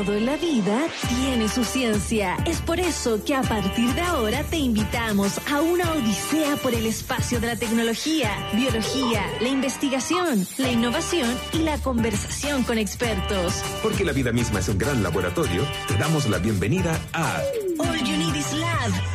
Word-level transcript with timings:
Todo 0.00 0.16
en 0.16 0.24
la 0.24 0.38
vida 0.38 0.86
tiene 1.10 1.46
su 1.46 1.62
ciencia. 1.62 2.34
Es 2.46 2.62
por 2.62 2.80
eso 2.80 3.22
que 3.22 3.34
a 3.34 3.42
partir 3.42 3.92
de 3.92 4.00
ahora 4.00 4.42
te 4.44 4.56
invitamos 4.56 5.38
a 5.52 5.60
una 5.60 5.92
odisea 5.92 6.56
por 6.56 6.72
el 6.72 6.86
espacio 6.86 7.38
de 7.38 7.48
la 7.48 7.56
tecnología, 7.56 8.30
biología, 8.54 9.22
la 9.42 9.48
investigación, 9.48 10.46
la 10.56 10.70
innovación 10.70 11.28
y 11.52 11.58
la 11.58 11.76
conversación 11.76 12.62
con 12.62 12.78
expertos. 12.78 13.62
Porque 13.82 14.06
la 14.06 14.12
vida 14.12 14.32
misma 14.32 14.60
es 14.60 14.68
un 14.70 14.78
gran 14.78 15.02
laboratorio, 15.02 15.66
te 15.86 15.98
damos 15.98 16.26
la 16.30 16.38
bienvenida 16.38 16.98
a 17.12 17.42
All 17.78 17.98
You 17.98 18.16
Need 18.16 18.36
is 18.36 18.52
Lab 18.54 19.09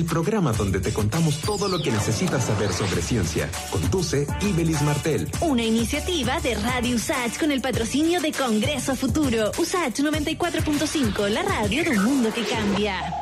el 0.00 0.06
programa 0.06 0.52
donde 0.52 0.80
te 0.80 0.94
contamos 0.94 1.40
todo 1.42 1.68
lo 1.68 1.78
que 1.82 1.90
necesitas 1.90 2.46
saber 2.46 2.72
sobre 2.72 3.02
ciencia. 3.02 3.50
Conduce 3.70 4.26
Ibelis 4.40 4.80
Martel. 4.80 5.30
Una 5.42 5.62
iniciativa 5.62 6.40
de 6.40 6.54
Radio 6.54 6.96
USACH 6.96 7.38
con 7.38 7.52
el 7.52 7.60
patrocinio 7.60 8.18
de 8.20 8.32
Congreso 8.32 8.96
Futuro. 8.96 9.52
USACH 9.58 10.00
94.5, 10.00 11.28
la 11.28 11.42
radio 11.42 11.84
de 11.84 11.90
un 11.90 12.04
mundo 12.04 12.32
que 12.32 12.44
cambia. 12.44 13.19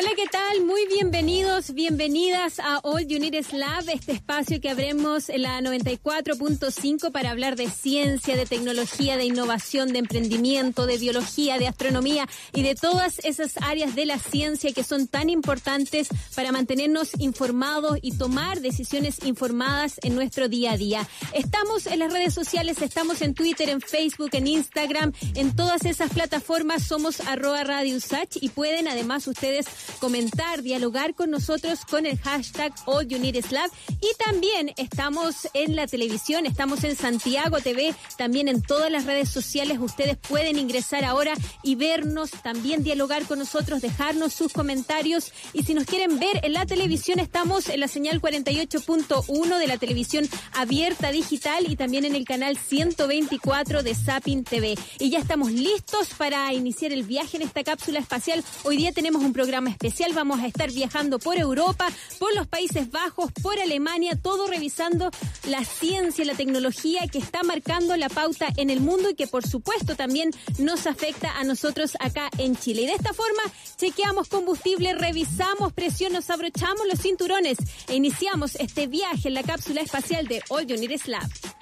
Hola, 0.00 0.10
¿qué 0.14 0.26
tal? 0.30 0.64
Muy 0.64 0.86
bienvenidos, 0.86 1.74
bienvenidas 1.74 2.60
a 2.60 2.78
All 2.84 3.04
United 3.04 3.46
Lab, 3.50 3.82
este 3.88 4.12
espacio 4.12 4.60
que 4.60 4.70
abremos 4.70 5.28
en 5.28 5.42
la 5.42 5.60
94.5 5.60 7.10
para 7.10 7.32
hablar 7.32 7.56
de 7.56 7.68
ciencia, 7.68 8.36
de 8.36 8.46
tecnología, 8.46 9.16
de 9.16 9.24
innovación, 9.24 9.92
de 9.92 9.98
emprendimiento, 9.98 10.86
de 10.86 10.98
biología, 10.98 11.58
de 11.58 11.66
astronomía 11.66 12.28
y 12.54 12.62
de 12.62 12.76
todas 12.76 13.18
esas 13.24 13.56
áreas 13.60 13.96
de 13.96 14.06
la 14.06 14.20
ciencia 14.20 14.72
que 14.72 14.84
son 14.84 15.08
tan 15.08 15.30
importantes 15.30 16.06
para 16.36 16.52
mantenernos 16.52 17.18
informados 17.18 17.98
y 18.00 18.16
tomar 18.16 18.60
decisiones 18.60 19.24
informadas 19.24 19.98
en 20.04 20.14
nuestro 20.14 20.48
día 20.48 20.72
a 20.72 20.76
día. 20.76 21.08
Estamos 21.32 21.88
en 21.88 21.98
las 21.98 22.12
redes 22.12 22.34
sociales, 22.34 22.82
estamos 22.82 23.20
en 23.20 23.34
Twitter, 23.34 23.68
en 23.68 23.80
Facebook, 23.80 24.30
en 24.34 24.46
Instagram, 24.46 25.12
en 25.34 25.56
todas 25.56 25.84
esas 25.86 26.12
plataformas 26.12 26.84
somos 26.84 27.18
arroba 27.18 27.64
Radio 27.64 27.98
y 28.40 28.48
pueden 28.50 28.86
además 28.86 29.26
ustedes 29.26 29.66
comentar, 30.00 30.62
dialogar 30.62 31.14
con 31.14 31.30
nosotros 31.30 31.80
con 31.88 32.06
el 32.06 32.18
hashtag 32.18 32.72
All 32.86 33.06
Y 33.10 34.24
también 34.24 34.72
estamos 34.76 35.48
en 35.54 35.76
la 35.76 35.86
televisión, 35.86 36.46
estamos 36.46 36.84
en 36.84 36.96
Santiago 36.96 37.58
TV, 37.60 37.94
también 38.16 38.48
en 38.48 38.62
todas 38.62 38.90
las 38.90 39.04
redes 39.06 39.28
sociales. 39.28 39.78
Ustedes 39.80 40.16
pueden 40.16 40.58
ingresar 40.58 41.04
ahora 41.04 41.34
y 41.62 41.74
vernos, 41.74 42.30
también 42.42 42.82
dialogar 42.82 43.24
con 43.24 43.38
nosotros, 43.38 43.80
dejarnos 43.80 44.34
sus 44.34 44.52
comentarios. 44.52 45.32
Y 45.52 45.62
si 45.62 45.74
nos 45.74 45.84
quieren 45.84 46.18
ver 46.18 46.40
en 46.44 46.52
la 46.52 46.66
televisión, 46.66 47.18
estamos 47.18 47.68
en 47.68 47.80
la 47.80 47.88
señal 47.88 48.20
48.1 48.20 49.58
de 49.58 49.66
la 49.66 49.78
televisión 49.78 50.28
abierta 50.54 51.10
digital 51.10 51.64
y 51.68 51.76
también 51.76 52.04
en 52.04 52.14
el 52.14 52.24
canal 52.24 52.58
124 52.58 53.82
de 53.82 53.94
Sapin 53.94 54.44
TV. 54.44 54.76
Y 54.98 55.10
ya 55.10 55.18
estamos 55.18 55.50
listos 55.50 56.08
para 56.16 56.52
iniciar 56.52 56.92
el 56.92 57.04
viaje 57.04 57.36
en 57.38 57.42
esta 57.42 57.64
cápsula 57.64 57.98
espacial. 57.98 58.44
Hoy 58.64 58.76
día 58.76 58.92
tenemos 58.92 59.22
un 59.22 59.32
programa 59.32 59.70
especial. 59.70 59.77
Vamos 60.14 60.40
a 60.40 60.46
estar 60.46 60.72
viajando 60.72 61.18
por 61.18 61.38
Europa, 61.38 61.86
por 62.18 62.34
los 62.34 62.46
Países 62.46 62.90
Bajos, 62.90 63.30
por 63.40 63.58
Alemania, 63.58 64.18
todo 64.20 64.46
revisando 64.46 65.10
la 65.46 65.64
ciencia, 65.64 66.24
la 66.24 66.34
tecnología 66.34 67.06
que 67.10 67.18
está 67.18 67.42
marcando 67.42 67.96
la 67.96 68.08
pauta 68.08 68.48
en 68.56 68.70
el 68.70 68.80
mundo 68.80 69.10
y 69.10 69.14
que 69.14 69.26
por 69.26 69.46
supuesto 69.46 69.94
también 69.94 70.30
nos 70.58 70.86
afecta 70.86 71.38
a 71.38 71.44
nosotros 71.44 71.96
acá 72.00 72.28
en 72.38 72.56
Chile. 72.56 72.82
Y 72.82 72.86
de 72.86 72.94
esta 72.94 73.12
forma 73.12 73.42
chequeamos 73.76 74.28
combustible, 74.28 74.94
revisamos 74.94 75.72
presión, 75.72 76.12
nos 76.12 76.28
abrochamos 76.30 76.86
los 76.90 77.00
cinturones 77.00 77.58
e 77.86 77.94
iniciamos 77.94 78.56
este 78.56 78.88
viaje 78.88 79.28
en 79.28 79.34
la 79.34 79.42
cápsula 79.42 79.80
espacial 79.80 80.26
de 80.26 80.42
All 80.48 80.66
You 80.66 80.76
Need 80.76 81.00
Lab. 81.06 81.57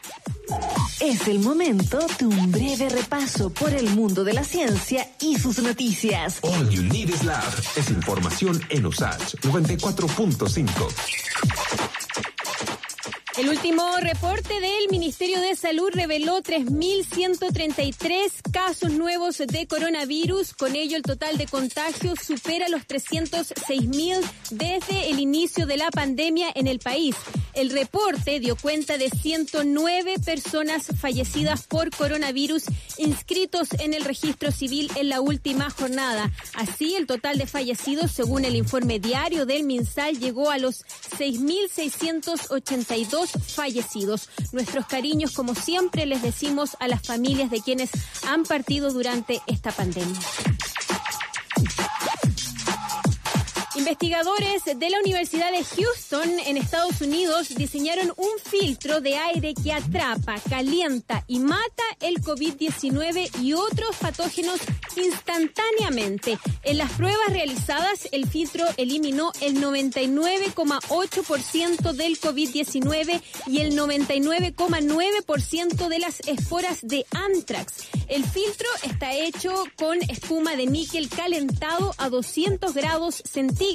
Es 1.01 1.27
el 1.29 1.41
momento 1.41 1.99
de 2.19 2.27
un 2.27 2.51
breve 2.51 2.89
repaso 2.89 3.51
por 3.51 3.71
el 3.71 3.91
mundo 3.91 4.25
de 4.25 4.33
la 4.33 4.45
ciencia 4.45 5.07
y 5.21 5.39
sus 5.39 5.59
noticias. 5.59 6.39
All 6.43 6.71
You 6.71 6.83
Need 6.83 7.11
is 7.11 7.23
Lab 7.25 7.53
es 7.77 7.91
información 7.91 8.61
en 8.71 8.87
USACH 8.87 9.35
94.5. 9.43 11.86
El 13.37 13.51
último 13.51 13.85
reporte 14.01 14.61
del 14.61 14.89
Ministerio 14.91 15.43
de 15.43 15.55
Salud 15.57 15.91
reveló 15.93 16.43
3.133 16.43 18.31
casos 18.51 18.93
nuevos 18.93 19.37
de 19.37 19.67
coronavirus. 19.67 20.55
Con 20.55 20.75
ello, 20.75 20.97
el 20.97 21.03
total 21.03 21.37
de 21.37 21.47
contagios 21.47 22.21
supera 22.21 22.71
los 22.71 22.89
306.000 22.89 24.25
desde 24.53 25.11
el 25.11 25.21
inicio 25.21 25.67
de 25.67 25.77
la 25.77 25.91
pandemia 25.91 26.49
en 26.55 26.67
el 26.67 26.79
país. 26.79 27.15
El 27.53 27.69
reporte 27.71 28.41
dio 28.41 28.57
cuenta 28.57 28.97
de 28.97 29.11
109 29.11 30.15
personas 30.25 30.87
fallecidas 30.99 31.67
por 31.67 31.91
coronavirus 31.91 32.65
inscritos 32.97 33.69
en 33.79 33.93
el 33.93 34.07
registro 34.07 34.51
civil 34.51 34.91
en 34.97 35.11
la 35.11 35.21
última 35.21 35.69
jornada. 35.69 36.33
Así, 36.55 36.95
el 36.95 37.07
total 37.07 37.37
de 37.37 37.47
fallecidos, 37.47 38.13
según 38.13 38.47
el 38.47 38.57
informe 38.57 38.99
diario 38.99 39.45
del 39.45 39.65
MinSal, 39.65 40.19
llegó 40.19 40.51
a 40.51 40.57
los 40.57 40.87
6.682 41.19 43.26
fallecidos. 43.31 44.29
Nuestros 44.53 44.87
cariños, 44.87 45.33
como 45.33 45.55
siempre, 45.55 46.07
les 46.07 46.23
decimos 46.23 46.77
a 46.81 46.89
las 46.89 47.03
familias 47.03 47.51
de 47.51 47.61
quienes 47.61 47.91
han 48.27 48.45
partido 48.45 48.93
durante 48.93 49.41
esta 49.47 49.73
pandemia. 49.73 50.21
Investigadores 53.77 54.65
de 54.65 54.89
la 54.89 54.99
Universidad 55.01 55.53
de 55.53 55.63
Houston 55.63 56.31
en 56.47 56.57
Estados 56.57 57.03
Unidos 57.03 57.55
diseñaron 57.55 58.11
un 58.17 58.31
filtro 58.43 59.03
de 59.03 59.19
aire 59.19 59.53
que 59.53 59.71
atrapa, 59.71 60.37
calienta 60.49 61.23
y 61.27 61.41
mata 61.41 61.83
el 62.01 62.23
COVID-19 62.23 63.43
y 63.43 63.53
otros 63.53 63.95
patógenos 64.01 64.61
instantáneamente. 64.97 66.39
En 66.63 66.79
las 66.79 66.91
pruebas 66.93 67.29
realizadas, 67.29 68.09
el 68.13 68.27
filtro 68.27 68.65
eliminó 68.79 69.31
el 69.43 69.61
99,8% 69.61 71.93
del 71.93 72.19
COVID-19 72.19 73.21
y 73.47 73.59
el 73.59 73.79
99,9% 73.79 75.89
de 75.89 75.99
las 75.99 76.21
esporas 76.21 76.79
de 76.81 77.05
anthrax. 77.11 77.89
El 78.09 78.25
filtro 78.25 78.69
está 78.85 79.13
hecho 79.13 79.53
con 79.77 80.01
espuma 80.09 80.57
de 80.57 80.65
níquel 80.65 81.11
calentado 81.11 81.95
a 81.99 82.09
200 82.09 82.73
grados 82.73 83.17
centígrados 83.17 83.66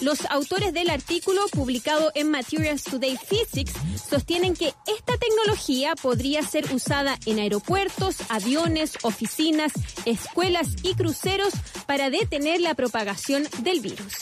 los 0.00 0.24
autores 0.26 0.72
del 0.72 0.90
artículo 0.90 1.40
publicado 1.48 2.12
en 2.14 2.30
Materials 2.30 2.84
Today 2.84 3.18
Physics 3.18 3.72
sostienen 4.08 4.54
que 4.54 4.72
esta 4.86 5.18
tecnología 5.18 5.94
podría 6.00 6.42
ser 6.42 6.72
usada 6.72 7.18
en 7.26 7.40
aeropuertos, 7.40 8.16
aviones, 8.28 8.92
oficinas, 9.02 9.72
escuelas 10.04 10.68
y 10.84 10.94
cruceros 10.94 11.52
para 11.86 12.10
detener 12.10 12.60
la 12.60 12.74
propagación 12.74 13.48
del 13.62 13.80
virus. 13.80 14.14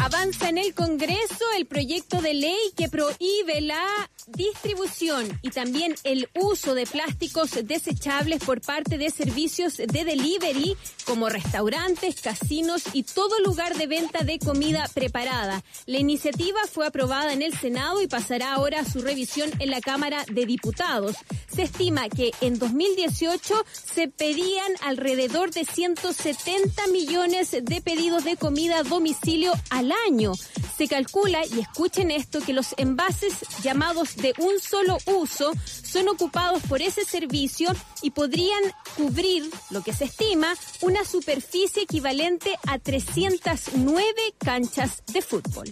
Avanza 0.00 0.48
en 0.48 0.58
el 0.58 0.74
Congreso 0.74 1.44
el 1.56 1.66
proyecto 1.66 2.20
de 2.20 2.34
ley 2.34 2.72
que 2.76 2.88
prohíbe 2.88 3.60
la 3.60 4.10
distribución 4.26 5.38
y 5.42 5.50
también 5.50 5.94
el 6.04 6.28
uso 6.34 6.74
de 6.74 6.86
plásticos 6.86 7.50
desechables 7.64 8.42
por 8.44 8.60
parte 8.60 8.98
de 8.98 9.10
servicios 9.10 9.76
de 9.76 10.04
delivery 10.04 10.76
como 11.04 11.28
restaurantes, 11.28 12.20
casinos 12.20 12.82
y 12.92 13.02
todo 13.02 13.38
lugar 13.44 13.76
de 13.76 13.86
venta 13.86 14.24
de 14.24 14.38
comida 14.38 14.88
preparada. 14.94 15.62
La 15.86 15.98
iniciativa 15.98 16.60
fue 16.70 16.86
aprobada 16.86 17.32
en 17.32 17.42
el 17.42 17.56
Senado 17.56 18.02
y 18.02 18.06
pasará 18.06 18.54
ahora 18.54 18.80
a 18.80 18.84
su 18.84 19.00
revisión 19.00 19.50
en 19.58 19.70
la 19.70 19.80
Cámara 19.80 20.24
de 20.30 20.46
Diputados. 20.46 21.16
Se 21.54 21.62
estima 21.62 22.08
que 22.08 22.32
en 22.40 22.58
2018 22.58 23.64
se 23.72 24.08
pedían 24.08 24.72
alrededor 24.82 25.50
de 25.50 25.64
170 25.64 26.86
millones 26.88 27.50
de 27.50 27.80
pedidos 27.80 28.24
de 28.24 28.36
comida 28.36 28.78
a 28.78 28.82
domicilio 28.82 29.52
al 29.70 29.92
año. 30.06 30.32
Se 30.76 30.88
calcula, 30.88 31.44
y 31.46 31.60
escuchen 31.60 32.10
esto, 32.10 32.40
que 32.40 32.52
los 32.52 32.74
envases 32.78 33.34
llamados 33.62 34.11
de 34.16 34.34
un 34.38 34.60
solo 34.60 34.98
uso 35.06 35.52
son 35.66 36.08
ocupados 36.08 36.62
por 36.68 36.82
ese 36.82 37.04
servicio 37.04 37.70
y 38.02 38.10
podrían 38.10 38.62
cubrir, 38.96 39.48
lo 39.70 39.82
que 39.82 39.92
se 39.92 40.04
estima, 40.04 40.54
una 40.80 41.04
superficie 41.04 41.82
equivalente 41.82 42.56
a 42.66 42.78
309 42.78 44.14
canchas 44.38 45.02
de 45.12 45.22
fútbol. 45.22 45.70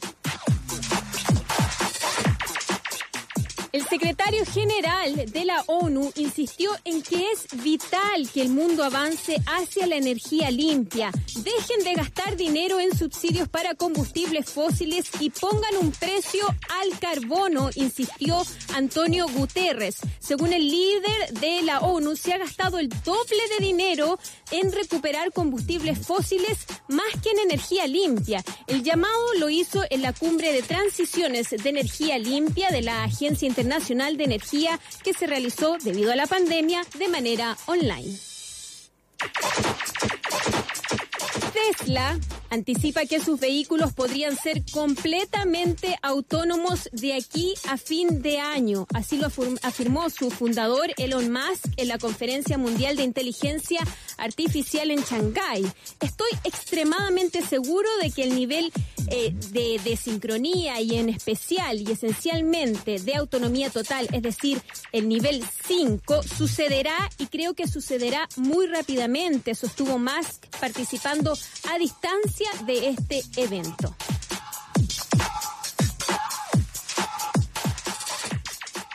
El 3.73 3.87
secretario 3.87 4.45
general 4.47 5.31
de 5.31 5.45
la 5.45 5.63
ONU 5.69 6.11
insistió 6.17 6.73
en 6.85 7.03
que 7.03 7.31
es 7.31 7.47
vital 7.63 8.29
que 8.35 8.43
el 8.43 8.49
mundo 8.49 8.83
avance 8.83 9.37
hacia 9.47 9.87
la 9.87 9.95
energía 9.95 10.51
limpia. 10.51 11.13
Dejen 11.37 11.85
de 11.85 11.95
gastar 11.95 12.37
dinero 12.37 12.81
en 12.81 12.97
subsidios 12.97 13.49
para 13.49 13.77
combustibles 13.77 14.51
fósiles 14.51 15.09
y 15.21 15.31
pongan 15.31 15.77
un 15.81 15.93
precio 15.93 16.45
al 16.49 16.99
carbono, 16.99 17.71
insistió 17.77 18.43
Antonio 18.75 19.27
Guterres. 19.29 19.99
Según 20.19 20.53
el 20.53 20.69
líder 20.69 21.33
de 21.35 21.63
la 21.63 21.79
ONU, 21.79 22.17
se 22.17 22.33
ha 22.33 22.39
gastado 22.39 22.81
el 22.81 22.89
doble 22.89 23.41
de 23.57 23.65
dinero 23.65 24.19
en 24.51 24.73
recuperar 24.73 25.33
combustibles 25.33 25.99
fósiles 25.99 26.67
más 26.89 27.07
que 27.23 27.31
en 27.31 27.39
energía 27.41 27.87
limpia. 27.87 28.43
El 28.67 28.83
llamado 28.83 29.35
lo 29.39 29.51
hizo 29.51 29.83
en 29.91 30.03
la 30.03 30.13
cumbre 30.13 30.53
de 30.53 30.63
transiciones 30.63 31.51
de 31.51 31.69
energía 31.69 32.19
limpia 32.19 32.71
de 32.71 32.83
la 32.83 33.05
Agencia 33.05 33.47
Internacional 33.47 34.17
de 34.17 34.25
Energía 34.25 34.79
que 35.03 35.15
se 35.15 35.27
realizó 35.27 35.77
debido 35.83 36.13
a 36.13 36.17
la 36.17 36.27
pandemia 36.27 36.83
de 36.99 37.09
manera 37.09 37.57
online. 37.67 38.19
Tesla 41.53 42.19
anticipa 42.51 43.07
que 43.07 43.21
sus 43.21 43.39
vehículos 43.39 43.93
podrían 43.93 44.37
ser 44.37 44.63
completamente 44.73 45.99
autónomos 46.03 46.89
de 46.93 47.15
aquí 47.15 47.55
a 47.69 47.77
fin 47.77 48.23
de 48.23 48.39
año. 48.39 48.87
Así 48.93 49.19
lo 49.19 49.29
afirmó 49.63 50.11
su 50.11 50.31
fundador 50.31 50.91
Elon 50.97 51.33
Musk 51.33 51.67
en 51.77 51.89
la 51.89 51.99
Conferencia 51.99 52.59
Mundial 52.59 52.97
de 52.97 53.05
Inteligencia 53.05 53.81
Artificial 54.19 54.91
en 54.91 55.01
Shanghái. 55.01 55.67
Estoy 56.01 56.31
extremadamente 56.45 57.43
seguro 57.43 57.89
de 58.03 58.11
que 58.11 58.25
el 58.25 58.35
nivel 58.35 58.73
eh, 59.09 59.35
de, 59.53 59.81
de 59.83 59.97
sincronía 59.97 60.81
y 60.81 60.97
en 60.97 61.09
especial 61.09 61.81
y 61.81 61.91
esencialmente 61.91 62.99
de 62.99 63.17
autonomía 63.17 63.71
total, 63.71 64.09
es 64.13 64.23
decir, 64.23 64.61
el 64.93 65.09
nivel 65.09 65.43
5, 65.67 66.23
sucederá 66.23 66.97
y 67.19 67.27
creo 67.27 67.55
que 67.55 67.67
sucederá 67.67 68.29
muy 68.37 68.67
rápidamente, 68.67 69.55
sostuvo 69.55 69.99
Musk 69.99 70.47
participando 70.61 71.37
a 71.71 71.79
distancia 71.79 72.49
de 72.67 72.89
este 72.89 73.23
evento. 73.37 73.95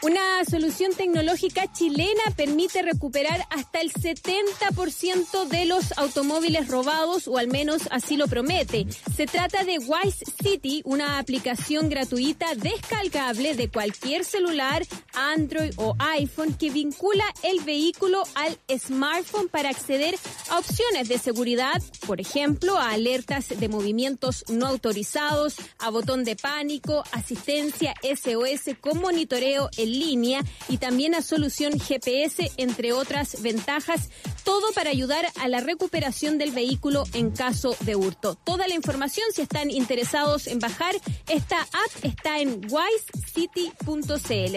Una 0.05 0.45
solución 0.47 0.93
tecnológica 0.93 1.65
chilena 1.73 2.21
permite 2.35 2.83
recuperar 2.83 3.43
hasta 3.49 3.81
el 3.81 3.91
70% 3.91 5.47
de 5.47 5.65
los 5.65 5.97
automóviles 5.97 6.67
robados, 6.67 7.27
o 7.27 7.39
al 7.39 7.47
menos 7.47 7.87
así 7.89 8.15
lo 8.15 8.27
promete. 8.27 8.85
Se 9.15 9.25
trata 9.25 9.63
de 9.63 9.79
Wise 9.79 10.23
City, 10.43 10.83
una 10.85 11.17
aplicación 11.17 11.89
gratuita 11.89 12.53
descargable 12.53 13.55
de 13.55 13.67
cualquier 13.67 14.25
celular, 14.25 14.85
Android 15.15 15.73
o 15.77 15.95
iPhone, 15.97 16.53
que 16.53 16.69
vincula 16.69 17.25
el 17.41 17.61
vehículo 17.61 18.21
al 18.35 18.59
smartphone 18.77 19.49
para 19.49 19.69
acceder 19.69 20.15
a 20.51 20.59
opciones 20.59 21.09
de 21.09 21.17
seguridad, 21.17 21.81
por 22.05 22.21
ejemplo, 22.21 22.77
a 22.77 22.91
alertas 22.91 23.59
de 23.59 23.69
movimientos 23.69 24.45
no 24.49 24.67
autorizados, 24.67 25.55
a 25.79 25.89
botón 25.89 26.23
de 26.25 26.35
pánico, 26.35 27.03
asistencia 27.11 27.95
SOS 28.03 28.75
con 28.79 28.99
monitoreo 28.99 29.71
en 29.77 29.94
línea 29.95 30.43
y 30.69 30.77
también 30.77 31.15
a 31.15 31.21
solución 31.21 31.79
GPS, 31.79 32.51
entre 32.57 32.93
otras 32.93 33.41
ventajas, 33.41 34.09
todo 34.43 34.71
para 34.73 34.89
ayudar 34.89 35.25
a 35.39 35.47
la 35.47 35.61
recuperación 35.61 36.37
del 36.37 36.51
vehículo 36.51 37.05
en 37.13 37.31
caso 37.31 37.75
de 37.81 37.95
hurto. 37.95 38.35
Toda 38.35 38.67
la 38.67 38.75
información, 38.75 39.25
si 39.33 39.41
están 39.41 39.71
interesados 39.71 40.47
en 40.47 40.59
bajar, 40.59 40.95
esta 41.29 41.61
app 41.61 42.03
está 42.03 42.39
en 42.39 42.61
wisecity.cl. 42.69 44.15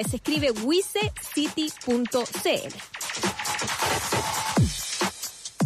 Se 0.08 0.16
escribe 0.16 0.50
wisecity.cl. 0.50 1.98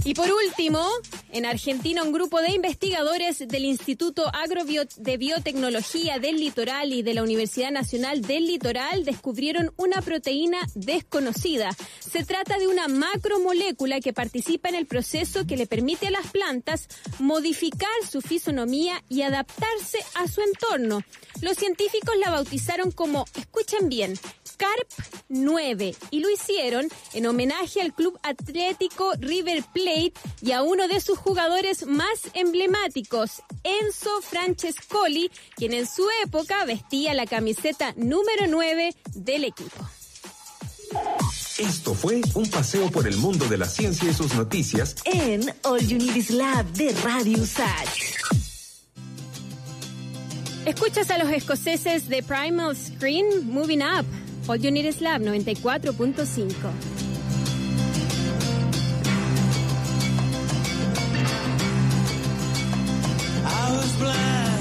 Y 0.05 0.15
por 0.15 0.29
último, 0.33 0.85
en 1.31 1.47
Argentina, 1.47 2.03
un 2.03 2.13
grupo 2.13 2.41
de 2.41 2.51
investigadores 2.51 3.47
del 3.47 3.65
Instituto 3.65 4.27
Agrobio 4.35 4.83
de 4.97 5.17
Biotecnología 5.17 6.19
del 6.19 6.39
Litoral 6.39 6.93
y 6.93 7.03
de 7.03 7.15
la 7.15 7.23
Universidad 7.23 7.71
Nacional 7.71 8.21
del 8.23 8.49
Litoral 8.49 9.05
descubrieron 9.05 9.73
una 9.77 10.03
proteína 10.03 10.59
desconocida. 10.75 11.71
Se 12.01 12.25
trata 12.25 12.59
de 12.59 12.67
una 12.67 12.89
macromolécula 12.89 14.01
que 14.01 14.13
participa 14.13 14.69
en 14.69 14.75
el 14.75 14.87
proceso 14.87 15.47
que 15.47 15.57
le 15.57 15.69
permite 15.69 16.09
a 16.09 16.11
las 16.11 16.27
plantas 16.33 16.89
modificar 17.21 17.89
su 18.11 18.21
fisonomía 18.23 19.05
y 19.09 19.23
adaptarse 19.23 19.99
a 20.17 20.27
su 20.27 20.41
entorno. 20.41 21.05
Los 21.41 21.57
científicos 21.57 22.17
la 22.19 22.31
bautizaron 22.31 22.91
como, 22.91 23.25
escuchen 23.37 23.89
bien, 23.89 24.19
CARP 24.63 24.89
9 25.29 25.97
y 26.13 26.21
lo 26.21 26.31
hicieron 26.31 26.89
en 27.15 27.27
homenaje 27.27 27.81
al 27.81 27.93
Club 27.93 28.17
Atlético 28.23 29.13
River 29.19 29.65
Plate 29.73 30.13
y 30.41 30.53
a 30.53 30.63
uno 30.63 30.87
de 30.87 31.01
sus 31.01 31.19
jugadores 31.19 31.85
más 31.87 32.31
emblemáticos, 32.35 33.43
Enzo 33.65 34.23
Francescoli, 34.23 35.33
quien 35.57 35.73
en 35.73 35.89
su 35.89 36.07
época 36.25 36.65
vestía 36.65 37.13
la 37.13 37.27
camiseta 37.27 37.93
número 37.97 38.47
9 38.49 38.95
del 39.15 39.45
equipo. 39.45 39.85
Esto 41.59 41.95
fue 41.95 42.21
un 42.35 42.49
paseo 42.49 42.89
por 42.89 43.09
el 43.09 43.17
mundo 43.17 43.47
de 43.47 43.59
la 43.59 43.67
ciencia 43.67 44.09
y 44.09 44.15
sus 44.15 44.33
noticias 44.35 44.95
en 45.05 45.53
All 45.65 45.81
You 45.81 45.99
Need 45.99 46.31
Lab 46.31 46.67
de 46.75 46.93
Radio 47.03 47.45
Sach. 47.45 47.99
Escuchas 50.67 51.11
a 51.11 51.19
los 51.19 51.33
escoceses 51.33 52.09
de 52.09 52.23
Primal 52.23 52.77
Screen 52.77 53.51
Moving 53.51 53.83
Up. 53.83 54.07
All 54.49 54.57
You 54.57 54.73
Need 54.73 54.87
Is 54.87 55.01
Love 55.01 55.23
94.5. 55.23 56.73
I 63.45 63.77
was 63.77 63.97
blind. 63.99 64.52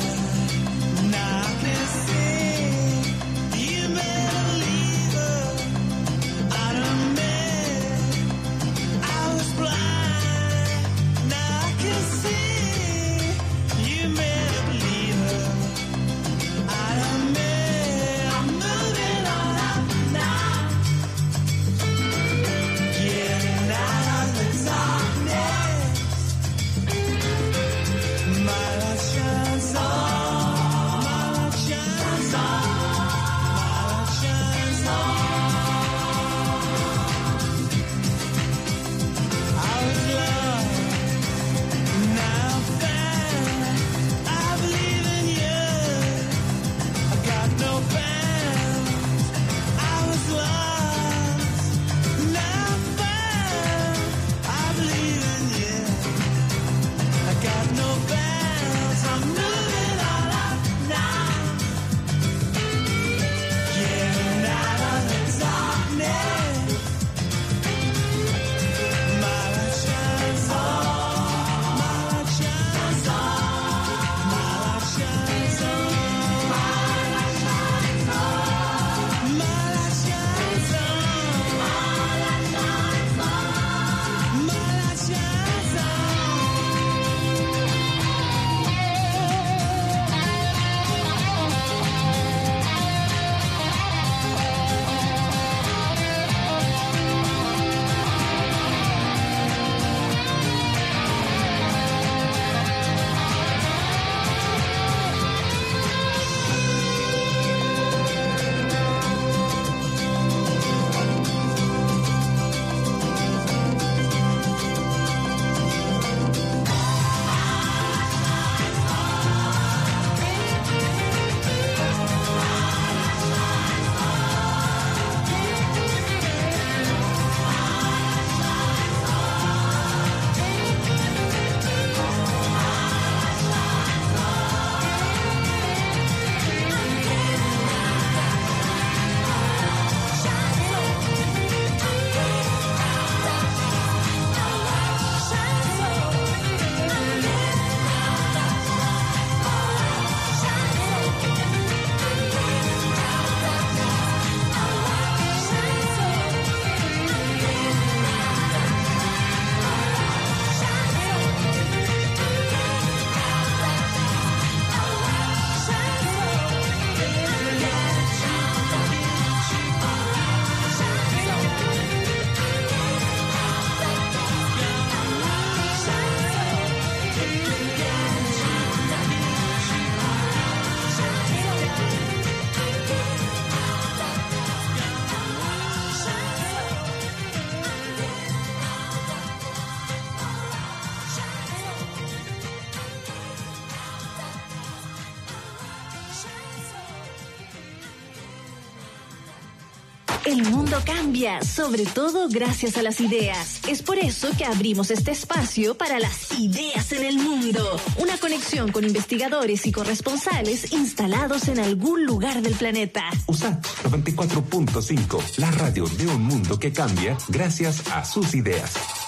El 200.32 200.44
mundo 200.50 200.82
cambia, 200.86 201.42
sobre 201.42 201.86
todo 201.86 202.30
gracias 202.30 202.78
a 202.78 202.82
las 202.82 203.02
ideas. 203.02 203.60
Es 203.68 203.82
por 203.82 203.98
eso 203.98 204.30
que 204.38 204.46
abrimos 204.46 204.90
este 204.90 205.12
espacio 205.12 205.76
para 205.76 206.00
las 206.00 206.32
ideas 206.40 206.94
en 206.94 207.04
el 207.04 207.18
mundo. 207.18 207.62
Una 207.98 208.18
conexión 208.18 208.72
con 208.72 208.86
investigadores 208.86 209.66
y 209.66 209.74
corresponsales 209.74 210.72
instalados 210.72 211.50
en 211.50 211.60
algún 211.60 212.06
lugar 212.06 212.42
del 212.42 212.54
planeta. 212.54 213.04
USAT 213.28 213.62
94.5, 213.84 215.38
la 215.38 215.52
radio 215.52 215.86
de 215.86 216.08
un 216.08 216.24
mundo 216.24 216.58
que 216.58 216.72
cambia 216.72 217.18
gracias 217.28 217.86
a 217.92 218.06
sus 218.06 218.34
ideas. 218.34 219.01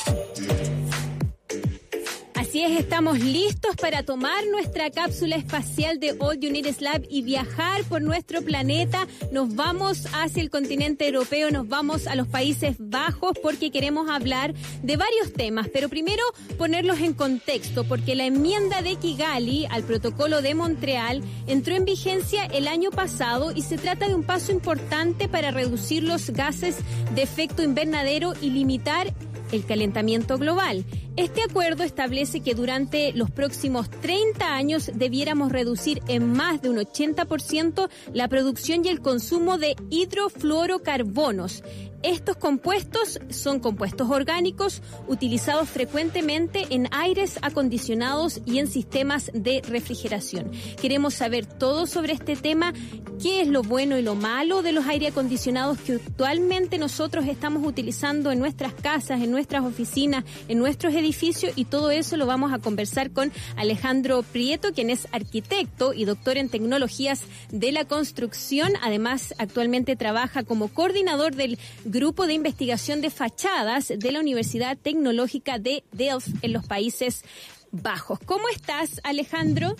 Estamos 2.66 3.20
listos 3.20 3.76
para 3.76 4.04
tomar 4.04 4.48
nuestra 4.48 4.90
cápsula 4.90 5.36
espacial 5.36 6.00
de 6.00 6.16
All 6.18 6.38
United 6.38 6.80
Lab 6.80 7.06
y 7.10 7.22
viajar 7.22 7.84
por 7.84 8.02
nuestro 8.02 8.42
planeta. 8.42 9.06
Nos 9.34 9.54
vamos 9.54 10.08
hacia 10.14 10.42
el 10.42 10.50
continente 10.50 11.06
europeo, 11.06 11.52
nos 11.52 11.68
vamos 11.68 12.08
a 12.08 12.16
los 12.16 12.26
Países 12.26 12.78
Bajos 12.80 13.34
porque 13.44 13.70
queremos 13.70 14.10
hablar 14.10 14.54
de 14.82 14.96
varios 14.96 15.34
temas, 15.34 15.68
pero 15.74 15.90
primero 15.90 16.24
ponerlos 16.58 17.02
en 17.02 17.14
contexto 17.14 17.84
porque 17.84 18.16
la 18.16 18.28
enmienda 18.28 18.82
de 18.82 18.96
Kigali 18.96 19.66
al 19.70 19.84
protocolo 19.84 20.42
de 20.42 20.56
Montreal 20.56 21.22
entró 21.48 21.76
en 21.76 21.84
vigencia 21.84 22.46
el 22.46 22.70
año 22.70 22.92
pasado 22.92 23.52
y 23.52 23.64
se 23.64 23.78
trata 23.78 24.08
de 24.08 24.16
un 24.16 24.24
paso 24.24 24.54
importante 24.54 25.28
para 25.28 25.52
reducir 25.52 26.04
los 26.04 26.30
gases 26.30 26.78
de 27.14 27.24
efecto 27.24 27.62
invernadero 27.62 28.34
y 28.42 28.52
limitar 28.52 29.14
el 29.54 29.66
calentamiento 29.66 30.38
global. 30.38 30.84
Este 31.16 31.44
acuerdo 31.44 31.84
establece 31.84 32.42
que 32.42 32.56
durante 32.56 33.14
los 33.14 33.30
próximos 33.30 33.90
30 33.90 34.56
años 34.56 34.92
debiéramos 34.96 35.52
reducir 35.52 36.02
en 36.08 36.34
más 36.34 36.62
de 36.62 36.70
un 36.70 36.78
80% 36.78 37.90
la 38.14 38.28
producción 38.28 38.84
y 38.84 38.90
el 38.90 39.00
consumo 39.00 39.58
de 39.58 39.76
hidrofluorocarbonos. 39.92 41.64
Estos 42.04 42.36
compuestos 42.36 43.18
son 43.30 43.62
compuestos 43.62 44.10
orgánicos 44.10 44.82
utilizados 45.08 45.70
frecuentemente 45.70 46.66
en 46.70 46.90
aires 46.92 47.40
acondicionados 47.42 48.42
y 48.46 48.60
en 48.60 48.68
sistemas 48.68 49.32
de 49.34 49.62
refrigeración. 49.66 50.52
Queremos 50.82 51.14
saber 51.14 51.46
todo 51.46 51.88
sobre 51.88 52.12
este 52.12 52.36
tema, 52.36 52.74
qué 53.22 53.40
es 53.40 53.48
lo 53.48 53.64
bueno 53.64 53.98
y 53.98 54.02
lo 54.02 54.16
malo 54.16 54.62
de 54.62 54.74
los 54.74 54.86
aire 54.86 55.08
acondicionados 55.08 55.80
que 55.80 55.94
actualmente 55.94 56.78
nosotros 56.78 57.26
estamos 57.26 57.66
utilizando 57.66 58.34
en 58.34 58.40
nuestras 58.40 58.74
casas, 58.74 59.22
en 59.22 59.32
nuestras 59.32 59.64
oficinas, 59.64 60.26
en 60.50 60.60
nuestros 60.60 60.94
edificios 60.96 61.54
y 61.56 61.64
todo 61.64 61.90
eso 61.90 62.18
lo 62.18 62.26
vamos 62.26 62.52
a 62.52 62.60
conversar 62.60 63.12
con 63.12 63.32
Alejandro 63.56 64.24
Prieto, 64.24 64.74
quien 64.74 64.90
es 64.90 65.08
arquitecto 65.14 65.94
y 65.94 66.04
doctor 66.04 66.38
en 66.38 66.50
tecnologías 66.50 67.22
de 67.50 67.72
la 67.72 67.86
construcción. 67.86 68.74
Además, 68.82 69.34
actualmente 69.38 69.96
trabaja 69.96 70.44
como 70.44 70.68
coordinador 70.68 71.34
del 71.36 71.58
Grupo 71.94 72.26
de 72.26 72.34
Investigación 72.34 73.02
de 73.02 73.12
Fachadas 73.12 73.94
de 73.96 74.12
la 74.12 74.20
Universidad 74.20 74.76
Tecnológica 74.76 75.60
de 75.60 75.84
Delft 75.92 76.44
en 76.44 76.52
los 76.52 76.66
Países 76.66 77.24
Bajos. 77.72 78.18
¿Cómo 78.26 78.50
estás, 78.50 79.00
Alejandro? 79.04 79.76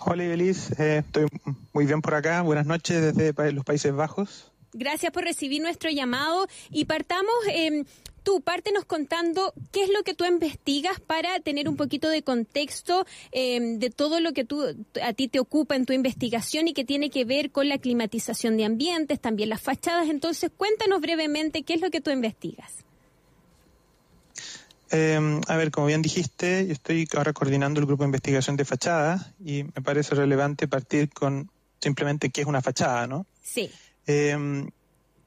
Hola, 0.00 0.24
Elis. 0.24 0.72
Eh, 0.80 1.04
estoy 1.06 1.28
muy 1.72 1.86
bien 1.86 2.02
por 2.02 2.16
acá. 2.16 2.42
Buenas 2.42 2.66
noches 2.66 3.14
desde 3.14 3.52
los 3.52 3.64
Países 3.64 3.92
Bajos. 3.92 4.50
Gracias 4.72 5.12
por 5.12 5.22
recibir 5.22 5.62
nuestro 5.62 5.88
llamado 5.88 6.48
y 6.72 6.86
partamos 6.86 7.34
eh, 7.52 7.84
tú 8.28 8.42
pártenos 8.42 8.84
contando 8.84 9.54
qué 9.72 9.84
es 9.84 9.88
lo 9.88 10.02
que 10.02 10.12
tú 10.12 10.26
investigas 10.26 11.00
para 11.00 11.40
tener 11.40 11.66
un 11.66 11.76
poquito 11.76 12.10
de 12.10 12.22
contexto 12.22 13.06
em, 13.32 13.78
de 13.78 13.88
todo 13.88 14.20
lo 14.20 14.34
que 14.34 14.44
tú, 14.44 14.62
a 15.02 15.14
ti 15.14 15.28
te 15.28 15.40
ocupa 15.40 15.76
en 15.76 15.86
tu 15.86 15.94
investigación 15.94 16.68
y 16.68 16.74
que 16.74 16.84
tiene 16.84 17.08
que 17.08 17.24
ver 17.24 17.50
con 17.50 17.70
la 17.70 17.78
climatización 17.78 18.58
de 18.58 18.66
ambientes, 18.66 19.18
también 19.18 19.48
las 19.48 19.62
fachadas. 19.62 20.10
Entonces, 20.10 20.50
cuéntanos 20.54 21.00
brevemente 21.00 21.62
qué 21.62 21.72
es 21.72 21.80
lo 21.80 21.90
que 21.90 22.02
tú 22.02 22.10
investigas. 22.10 22.84
Em, 24.90 25.40
a 25.48 25.56
ver, 25.56 25.70
como 25.70 25.86
bien 25.86 26.02
dijiste, 26.02 26.66
yo 26.66 26.74
estoy 26.74 27.08
ahora 27.16 27.32
coordinando 27.32 27.80
el 27.80 27.86
grupo 27.86 28.02
de 28.02 28.08
investigación 28.08 28.56
de 28.58 28.66
fachadas 28.66 29.32
y 29.42 29.64
me 29.64 29.80
parece 29.82 30.14
relevante 30.14 30.68
partir 30.68 31.08
con 31.08 31.50
simplemente 31.80 32.28
qué 32.28 32.42
es 32.42 32.46
una 32.46 32.60
fachada, 32.60 33.06
¿no? 33.06 33.24
Sí. 33.42 33.70
Eh, 34.06 34.68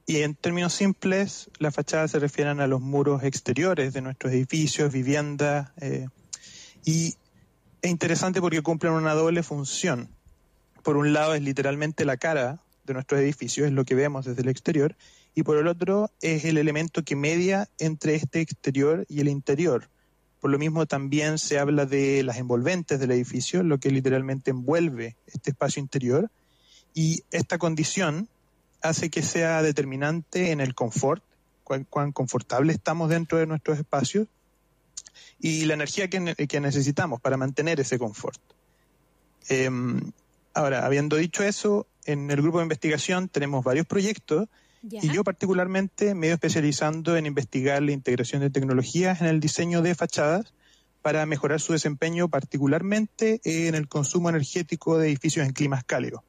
y 0.06 0.22
en 0.22 0.34
términos 0.34 0.72
simples, 0.72 1.50
las 1.58 1.74
fachadas 1.74 2.10
se 2.10 2.18
refieren 2.18 2.60
a 2.60 2.66
los 2.66 2.80
muros 2.80 3.22
exteriores 3.22 3.92
de 3.92 4.00
nuestros 4.00 4.32
edificios, 4.32 4.92
viviendas, 4.92 5.70
eh, 5.80 6.08
y 6.84 7.16
es 7.82 7.90
interesante 7.90 8.40
porque 8.40 8.62
cumplen 8.62 8.92
una 8.92 9.14
doble 9.14 9.42
función. 9.42 10.08
Por 10.82 10.96
un 10.96 11.12
lado 11.12 11.34
es 11.34 11.42
literalmente 11.42 12.04
la 12.04 12.16
cara 12.16 12.60
de 12.84 12.94
nuestros 12.94 13.20
edificios, 13.20 13.68
es 13.68 13.72
lo 13.72 13.84
que 13.84 13.94
vemos 13.94 14.24
desde 14.24 14.42
el 14.42 14.48
exterior, 14.48 14.96
y 15.34 15.44
por 15.44 15.56
el 15.56 15.68
otro 15.68 16.10
es 16.20 16.44
el 16.44 16.58
elemento 16.58 17.04
que 17.04 17.16
media 17.16 17.68
entre 17.78 18.16
este 18.16 18.40
exterior 18.40 19.06
y 19.08 19.20
el 19.20 19.28
interior. 19.28 19.88
Por 20.40 20.50
lo 20.50 20.58
mismo 20.58 20.86
también 20.86 21.38
se 21.38 21.60
habla 21.60 21.86
de 21.86 22.24
las 22.24 22.38
envolventes 22.38 22.98
del 22.98 23.12
edificio, 23.12 23.62
lo 23.62 23.78
que 23.78 23.92
literalmente 23.92 24.50
envuelve 24.50 25.16
este 25.26 25.50
espacio 25.50 25.80
interior, 25.80 26.28
y 26.94 27.22
esta 27.30 27.58
condición 27.58 28.28
hace 28.82 29.10
que 29.10 29.22
sea 29.22 29.62
determinante 29.62 30.50
en 30.50 30.60
el 30.60 30.74
confort, 30.74 31.22
cuán, 31.64 32.12
confortable 32.12 32.72
estamos 32.72 33.08
dentro 33.08 33.38
de 33.38 33.46
nuestros 33.46 33.78
espacios 33.78 34.28
y 35.38 35.64
la 35.64 35.74
energía 35.74 36.08
que, 36.08 36.60
necesitamos 36.60 37.20
para 37.20 37.36
mantener 37.36 37.80
ese 37.80 37.98
confort. 37.98 38.40
Em, 39.48 40.12
ahora, 40.54 40.84
habiendo 40.84 41.16
dicho 41.16 41.42
eso, 41.42 41.86
en 42.04 42.30
el 42.30 42.42
grupo 42.42 42.58
de 42.58 42.64
investigación 42.64 43.28
tenemos 43.28 43.64
varios 43.64 43.86
proyectos 43.86 44.48
y 44.82 45.12
yo 45.12 45.22
particularmente 45.22 46.14
me 46.14 46.26
he 46.26 46.28
ido 46.28 46.34
especializando 46.34 47.16
en 47.16 47.26
investigar 47.26 47.82
la 47.82 47.92
integración 47.92 48.42
de 48.42 48.50
tecnologías 48.50 49.20
en 49.20 49.28
el 49.28 49.38
diseño 49.38 49.80
de 49.80 49.94
fachadas 49.94 50.54
para 51.02 51.24
mejorar 51.26 51.60
su 51.60 51.72
desempeño, 51.72 52.28
particularmente 52.28 53.40
en 53.44 53.74
el 53.74 53.88
consumo 53.88 54.28
energético 54.28 54.98
de 54.98 55.08
edificios 55.08 55.46
en 55.46 55.52
climas 55.52 55.84
cálidos. 55.84 56.22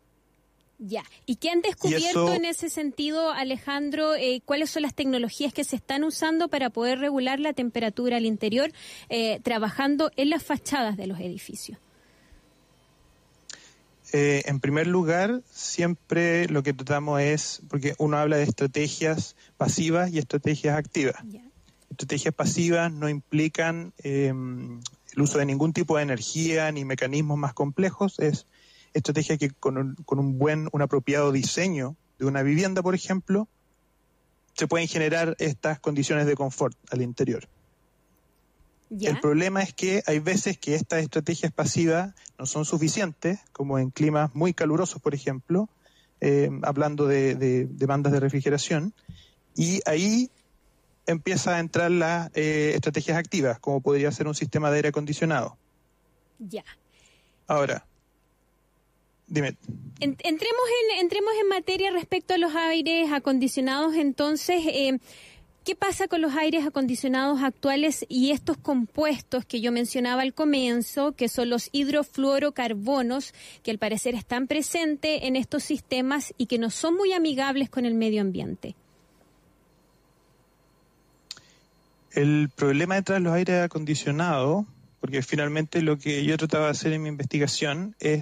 Ya. 0.85 1.03
¿Y 1.25 1.37
qué 1.37 1.49
han 1.49 1.61
descubierto 1.61 2.33
en 2.33 2.43
ese 2.43 2.69
sentido, 2.69 3.31
Alejandro? 3.31 4.15
Eh, 4.15 4.41
¿Cuáles 4.43 4.69
son 4.69 4.81
las 4.81 4.93
tecnologías 4.93 5.53
que 5.53 5.63
se 5.63 5.77
están 5.77 6.03
usando 6.03 6.49
para 6.49 6.71
poder 6.71 6.99
regular 6.99 7.39
la 7.39 7.53
temperatura 7.53 8.17
al 8.17 8.25
interior, 8.25 8.69
eh, 9.07 9.39
trabajando 9.43 10.11
en 10.17 10.29
las 10.29 10.43
fachadas 10.43 10.97
de 10.97 11.07
los 11.07 11.21
edificios? 11.21 11.79
Eh, 14.11 14.43
en 14.45 14.59
primer 14.59 14.87
lugar, 14.87 15.41
siempre 15.49 16.49
lo 16.49 16.63
que 16.63 16.73
tratamos 16.73 17.21
es, 17.21 17.61
porque 17.69 17.95
uno 17.97 18.17
habla 18.17 18.35
de 18.35 18.43
estrategias 18.43 19.37
pasivas 19.55 20.11
y 20.11 20.19
estrategias 20.19 20.77
activas. 20.77 21.15
Estrategias 21.91 22.33
pasivas 22.33 22.91
no 22.91 23.07
implican 23.07 23.93
em, 23.99 24.81
el 25.15 25.21
uso 25.21 25.37
de 25.37 25.45
ningún 25.45 25.71
tipo 25.71 25.95
de 25.95 26.03
energía 26.03 26.69
ni 26.73 26.83
mecanismos 26.83 27.37
más 27.37 27.53
complejos, 27.53 28.19
es 28.19 28.47
estrategia 28.93 29.37
que 29.37 29.49
con 29.49 29.77
un, 29.77 29.95
con 30.05 30.19
un 30.19 30.37
buen, 30.37 30.69
un 30.71 30.81
apropiado 30.81 31.31
diseño 31.31 31.95
de 32.19 32.25
una 32.25 32.43
vivienda, 32.43 32.81
por 32.81 32.95
ejemplo, 32.95 33.47
se 34.53 34.67
pueden 34.67 34.87
generar 34.87 35.35
estas 35.39 35.79
condiciones 35.79 36.25
de 36.25 36.35
confort 36.35 36.77
al 36.91 37.01
interior. 37.01 37.47
El 39.01 39.19
problema 39.19 39.63
es 39.63 39.73
que 39.73 40.03
hay 40.05 40.19
veces 40.19 40.57
que 40.59 40.75
estas 40.75 41.01
estrategias 41.01 41.51
pasivas 41.51 42.13
no 42.37 42.45
son 42.45 42.63
suficientes, 42.63 43.39
como 43.51 43.79
en 43.79 43.89
climas 43.89 44.35
muy 44.35 44.53
calurosos, 44.53 45.01
por 45.01 45.15
ejemplo, 45.15 45.67
eh, 46.21 46.49
hablando 46.61 47.07
de, 47.07 47.33
de, 47.35 47.85
bandas 47.87 48.13
de 48.13 48.19
refrigeración, 48.19 48.93
y 49.55 49.81
ahí 49.85 50.29
empieza 51.07 51.55
a 51.55 51.59
entrar 51.59 51.89
las 51.89 52.29
eh, 52.35 52.73
estrategias 52.75 53.17
activas, 53.17 53.59
como 53.59 53.81
podría 53.81 54.11
ser 54.11 54.27
un 54.27 54.35
sistema 54.35 54.69
de 54.69 54.77
aire 54.77 54.89
acondicionado. 54.89 55.57
Ya. 56.37 56.63
Ahora, 57.47 57.85
Dime. 59.27 59.55
entremos, 59.99 60.27
en, 60.31 60.99
entremos 60.99 61.33
en 61.41 61.47
materia 61.47 61.91
respecto 61.91 62.33
a 62.33 62.37
los 62.37 62.55
aires 62.55 63.11
acondicionados. 63.11 63.95
Entonces, 63.95 64.63
eh, 64.67 64.99
¿qué 65.63 65.75
pasa 65.75 66.07
con 66.07 66.21
los 66.21 66.35
aires 66.35 66.65
acondicionados 66.67 67.41
actuales 67.41 68.05
y 68.09 68.31
estos 68.31 68.57
compuestos 68.57 69.45
que 69.45 69.61
yo 69.61 69.71
mencionaba 69.71 70.21
al 70.21 70.33
comienzo, 70.33 71.13
que 71.13 71.29
son 71.29 71.49
los 71.49 71.69
hidrofluorocarbonos, 71.71 73.33
que 73.63 73.71
al 73.71 73.79
parecer 73.79 74.13
están 74.15 74.47
presentes 74.47 75.23
en 75.23 75.35
estos 75.35 75.63
sistemas 75.63 76.33
y 76.37 76.47
que 76.47 76.59
no 76.59 76.69
son 76.69 76.95
muy 76.95 77.13
amigables 77.13 77.69
con 77.69 77.85
el 77.85 77.93
medio 77.93 78.21
ambiente? 78.21 78.75
El 82.11 82.51
problema 82.55 82.95
detrás 82.95 83.17
de 83.17 83.23
los 83.23 83.33
aires 83.33 83.63
acondicionados, 83.63 84.65
porque 84.99 85.23
finalmente 85.23 85.81
lo 85.81 85.97
que 85.97 86.23
yo 86.23 86.37
trataba 86.37 86.65
de 86.65 86.71
hacer 86.71 86.93
en 86.93 87.01
mi 87.01 87.09
investigación 87.09 87.95
es 87.99 88.21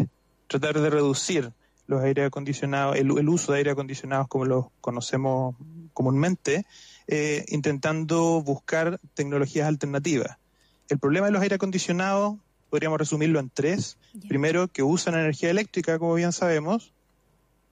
tratar 0.51 0.81
de 0.81 0.89
reducir 0.89 1.53
los 1.87 2.01
aire 2.01 2.25
acondicionados, 2.25 2.97
el, 2.97 3.29
uso 3.29 3.53
de 3.53 3.59
aire 3.59 3.71
acondicionados 3.71 4.27
como 4.27 4.45
los 4.45 4.65
conocemos 4.81 5.55
comúnmente, 5.93 6.65
eh, 7.07 7.45
intentando 7.47 8.41
buscar 8.41 8.99
tecnologías 9.13 9.67
alternativas. 9.67 10.37
El 10.89 10.99
problema 10.99 11.27
de 11.27 11.31
los 11.31 11.41
aire 11.41 11.55
acondicionados 11.55 12.35
podríamos 12.69 12.99
resumirlo 12.99 13.39
en 13.39 13.49
tres. 13.49 13.97
Primero, 14.27 14.67
que 14.67 14.83
usan 14.83 15.13
energía 15.13 15.49
eléctrica, 15.49 15.99
como 15.99 16.15
bien 16.15 16.33
sabemos. 16.33 16.93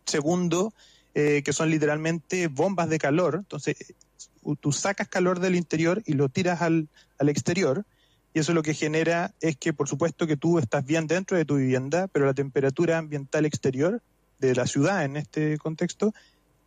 Segundo, 0.05 0.73
eh, 1.15 1.41
que 1.43 1.51
son 1.51 1.69
literalmente 1.69 2.47
bombas 2.47 2.89
de 2.89 2.97
calor. 2.97 3.35
Entonces, 3.35 3.93
tú 4.61 4.71
sacas 4.71 5.09
calor 5.09 5.39
del 5.39 5.55
interior 5.55 6.01
y 6.05 6.13
lo 6.13 6.29
tiras 6.29 6.61
al, 6.61 6.87
al 7.17 7.29
exterior. 7.29 7.85
Y 8.33 8.39
eso 8.39 8.53
lo 8.53 8.63
que 8.63 8.73
genera 8.73 9.33
es 9.41 9.57
que, 9.57 9.73
por 9.73 9.87
supuesto, 9.87 10.27
que 10.27 10.37
tú 10.37 10.59
estás 10.59 10.85
bien 10.85 11.07
dentro 11.07 11.35
de 11.35 11.45
tu 11.45 11.57
vivienda, 11.57 12.07
pero 12.07 12.25
la 12.25 12.33
temperatura 12.33 12.97
ambiental 12.97 13.45
exterior 13.45 14.01
de 14.39 14.55
la 14.55 14.67
ciudad 14.67 15.03
en 15.03 15.17
este 15.17 15.57
contexto 15.57 16.13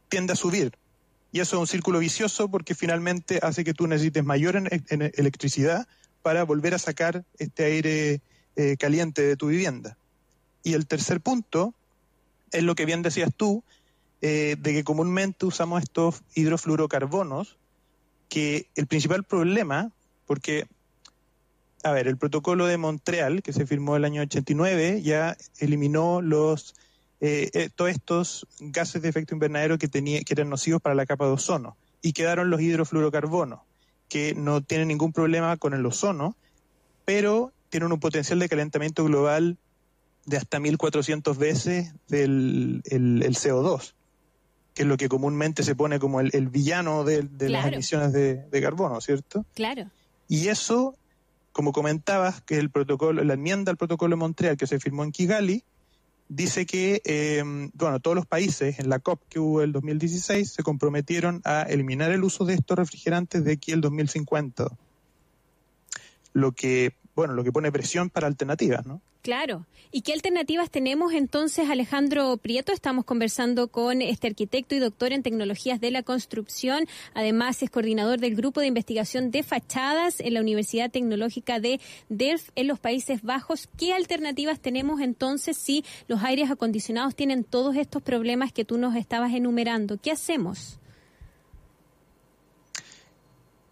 tiende 0.09 0.33
a 0.33 0.37
subir. 0.37 0.73
Y 1.31 1.41
eso 1.41 1.57
es 1.57 1.61
un 1.61 1.67
círculo 1.67 1.99
vicioso 1.99 2.49
porque 2.49 2.75
finalmente 2.75 3.39
hace 3.43 3.65
que 3.65 3.73
tú 3.73 3.87
necesites 3.87 4.25
mayor 4.25 4.63
electricidad 4.89 5.87
para 6.21 6.45
volver 6.45 6.75
a 6.75 6.79
sacar 6.79 7.25
este 7.39 7.65
aire 7.65 8.21
eh, 8.57 8.77
caliente 8.79 9.23
de 9.23 9.37
tu 9.37 9.49
vivienda. 9.49 9.97
Y 10.63 10.75
el 10.75 10.87
tercer 10.87 11.21
punto 11.21 11.75
es 12.51 12.63
lo 12.63 12.75
que 12.75 12.85
bien 12.85 13.03
decías 13.03 13.31
tú, 13.35 13.65
eh, 14.21 14.57
de 14.59 14.73
que 14.73 14.85
comúnmente 14.85 15.47
usamos 15.47 15.83
estos 15.83 16.23
hidrofluorocarbonos, 16.35 17.57
que 18.29 18.69
el 18.77 18.87
principal 18.87 19.25
problema, 19.25 19.91
porque, 20.27 20.67
a 21.83 21.93
ver, 21.93 22.09
el 22.09 22.17
protocolo 22.17 22.67
de 22.67 22.77
Montreal, 22.77 23.43
que 23.43 23.53
se 23.53 23.67
firmó 23.67 23.97
el 23.97 24.05
año 24.05 24.23
89, 24.23 25.03
ya 25.03 25.37
eliminó 25.59 26.21
los 26.21 26.75
eh, 27.21 27.51
eh, 27.55 27.71
todos 27.75 27.91
estos 27.91 28.47
gases 28.59 29.03
de 29.03 29.09
efecto 29.09 29.35
invernadero 29.35 29.79
que, 29.79 29.89
tenía, 29.89 30.23
que 30.23 30.35
eran 30.35 30.51
nocivos 30.51 30.81
para 30.81 30.95
la 30.95 31.07
capa 31.07 31.27
de 31.27 31.33
ozono, 31.33 31.77
y 32.01 32.13
quedaron 32.13 32.51
los 32.51 32.61
hidrofluorocarbonos, 32.61 33.61
que 34.09 34.35
no 34.35 34.61
tienen 34.61 34.89
ningún 34.89 35.13
problema 35.13 35.57
con 35.57 35.75
el 35.75 35.87
ozono, 35.87 36.37
pero 37.05 37.53
tienen 37.71 37.93
un 37.93 38.01
potencial 38.01 38.39
de 38.39 38.49
calentamiento 38.49 39.05
global 39.05 39.57
de 40.27 40.37
hasta 40.37 40.61
1400 40.61 41.39
veces 41.39 41.93
del 42.09 42.83
el 42.91 43.37
CO2 43.37 43.95
que 44.75 44.83
es 44.83 44.89
lo 44.89 44.97
que 44.97 45.09
comúnmente 45.09 45.63
se 45.63 45.75
pone 45.75 45.99
como 45.99 46.21
el, 46.21 46.49
villano 46.49 47.05
de, 47.05 47.29
las 47.49 47.67
emisiones 47.67 48.13
de, 48.13 48.61
carbono, 48.63 49.01
¿cierto? 49.01 49.45
Claro. 49.55 49.91
Y 50.29 50.49
eso, 50.49 50.97
como 51.53 51.73
comentabas, 51.73 52.43
que 52.43 52.59
el 52.59 52.71
protocolo, 52.71 53.23
la 53.23 53.35
enmienda 53.35 53.71
al 53.71 53.77
protocolo 53.77 54.17
de 54.17 54.21
Montreal 54.21 54.57
que 54.57 54.67
se 54.67 54.81
firmó 54.81 55.05
en 55.05 55.13
Kigali, 55.13 55.65
dice 56.29 56.65
que, 56.67 57.03
eh, 57.05 57.43
bueno, 57.75 58.01
todos 58.01 58.17
los 58.17 58.27
países 58.27 58.79
en 58.79 58.89
la 58.89 58.99
COP 58.99 59.21
que 59.29 59.39
hubo 59.39 59.63
el 59.63 59.73
2016 59.73 60.51
se 60.51 60.63
comprometieron 60.63 61.43
a 61.45 61.63
eliminar 61.63 62.11
el 62.11 62.25
uso 62.25 62.45
de 62.45 62.55
estos 62.55 62.79
refrigerantes 62.79 63.45
de 63.45 63.53
aquí 63.53 63.73
el 63.73 63.81
2050. 63.81 64.69
Lo 66.33 66.53
que, 66.53 66.95
bueno, 67.15 67.35
lo 67.35 67.45
que 67.45 67.53
pone 67.53 67.71
presión 67.71 68.09
para 68.09 68.27
alternativas, 68.27 68.87
¿no? 68.87 69.03
Claro. 69.23 69.67
¿Y 69.93 70.01
qué 70.01 70.15
alternativas 70.15 70.69
tenemos 70.69 71.13
entonces, 71.13 71.71
Alejandro 71.71 72.37
Prieto? 72.39 72.73
Estamos 72.73 73.05
conversando 73.05 73.69
con 73.69 74.03
este 74.03 74.27
arquitecto 74.27 74.75
y 74.75 74.81
doctor 74.81 75.13
en 75.13 75.23
tecnologías 75.23 75.81
de 75.81 75.93
la 75.93 76.03
construcción. 76.03 76.87
Además, 77.15 77.63
es 77.63 77.71
coordinador 77.71 78.19
del 78.19 78.35
grupo 78.35 78.59
de 78.59 78.67
investigación 78.67 79.31
de 79.31 79.45
fachadas 79.45 80.19
en 80.19 80.35
la 80.35 80.41
Universidad 80.41 80.91
Tecnológica 80.91 81.61
de 81.61 81.81
Delft 82.09 82.51
en 82.57 82.67
los 82.67 82.81
Países 82.81 83.23
Bajos. 83.23 83.69
¿Qué 83.79 83.93
alternativas 83.95 84.59
tenemos 84.59 85.01
entonces 85.01 85.57
si 85.57 85.85
los 86.09 86.25
aires 86.25 86.51
acondicionados 86.51 87.15
tienen 87.15 87.45
todos 87.45 87.77
estos 87.77 88.03
problemas 88.03 88.53
que 88.53 88.65
tú 88.65 88.77
nos 88.77 88.97
estabas 88.97 89.33
enumerando? 89.35 89.99
¿Qué 89.99 90.11
hacemos? 90.11 90.81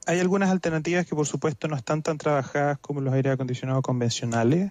Hay 0.07 0.21
algunas 0.21 0.51
alternativas 0.51 1.07
que 1.07 1.17
por 1.17 1.27
supuesto 1.27 1.67
no 1.67 1.75
están 1.75 2.03
tan 2.03 2.19
trabajadas 2.19 2.79
como 2.79 3.01
los 3.01 3.13
aires 3.13 3.33
acondicionados 3.33 3.83
convencionales 3.83 4.71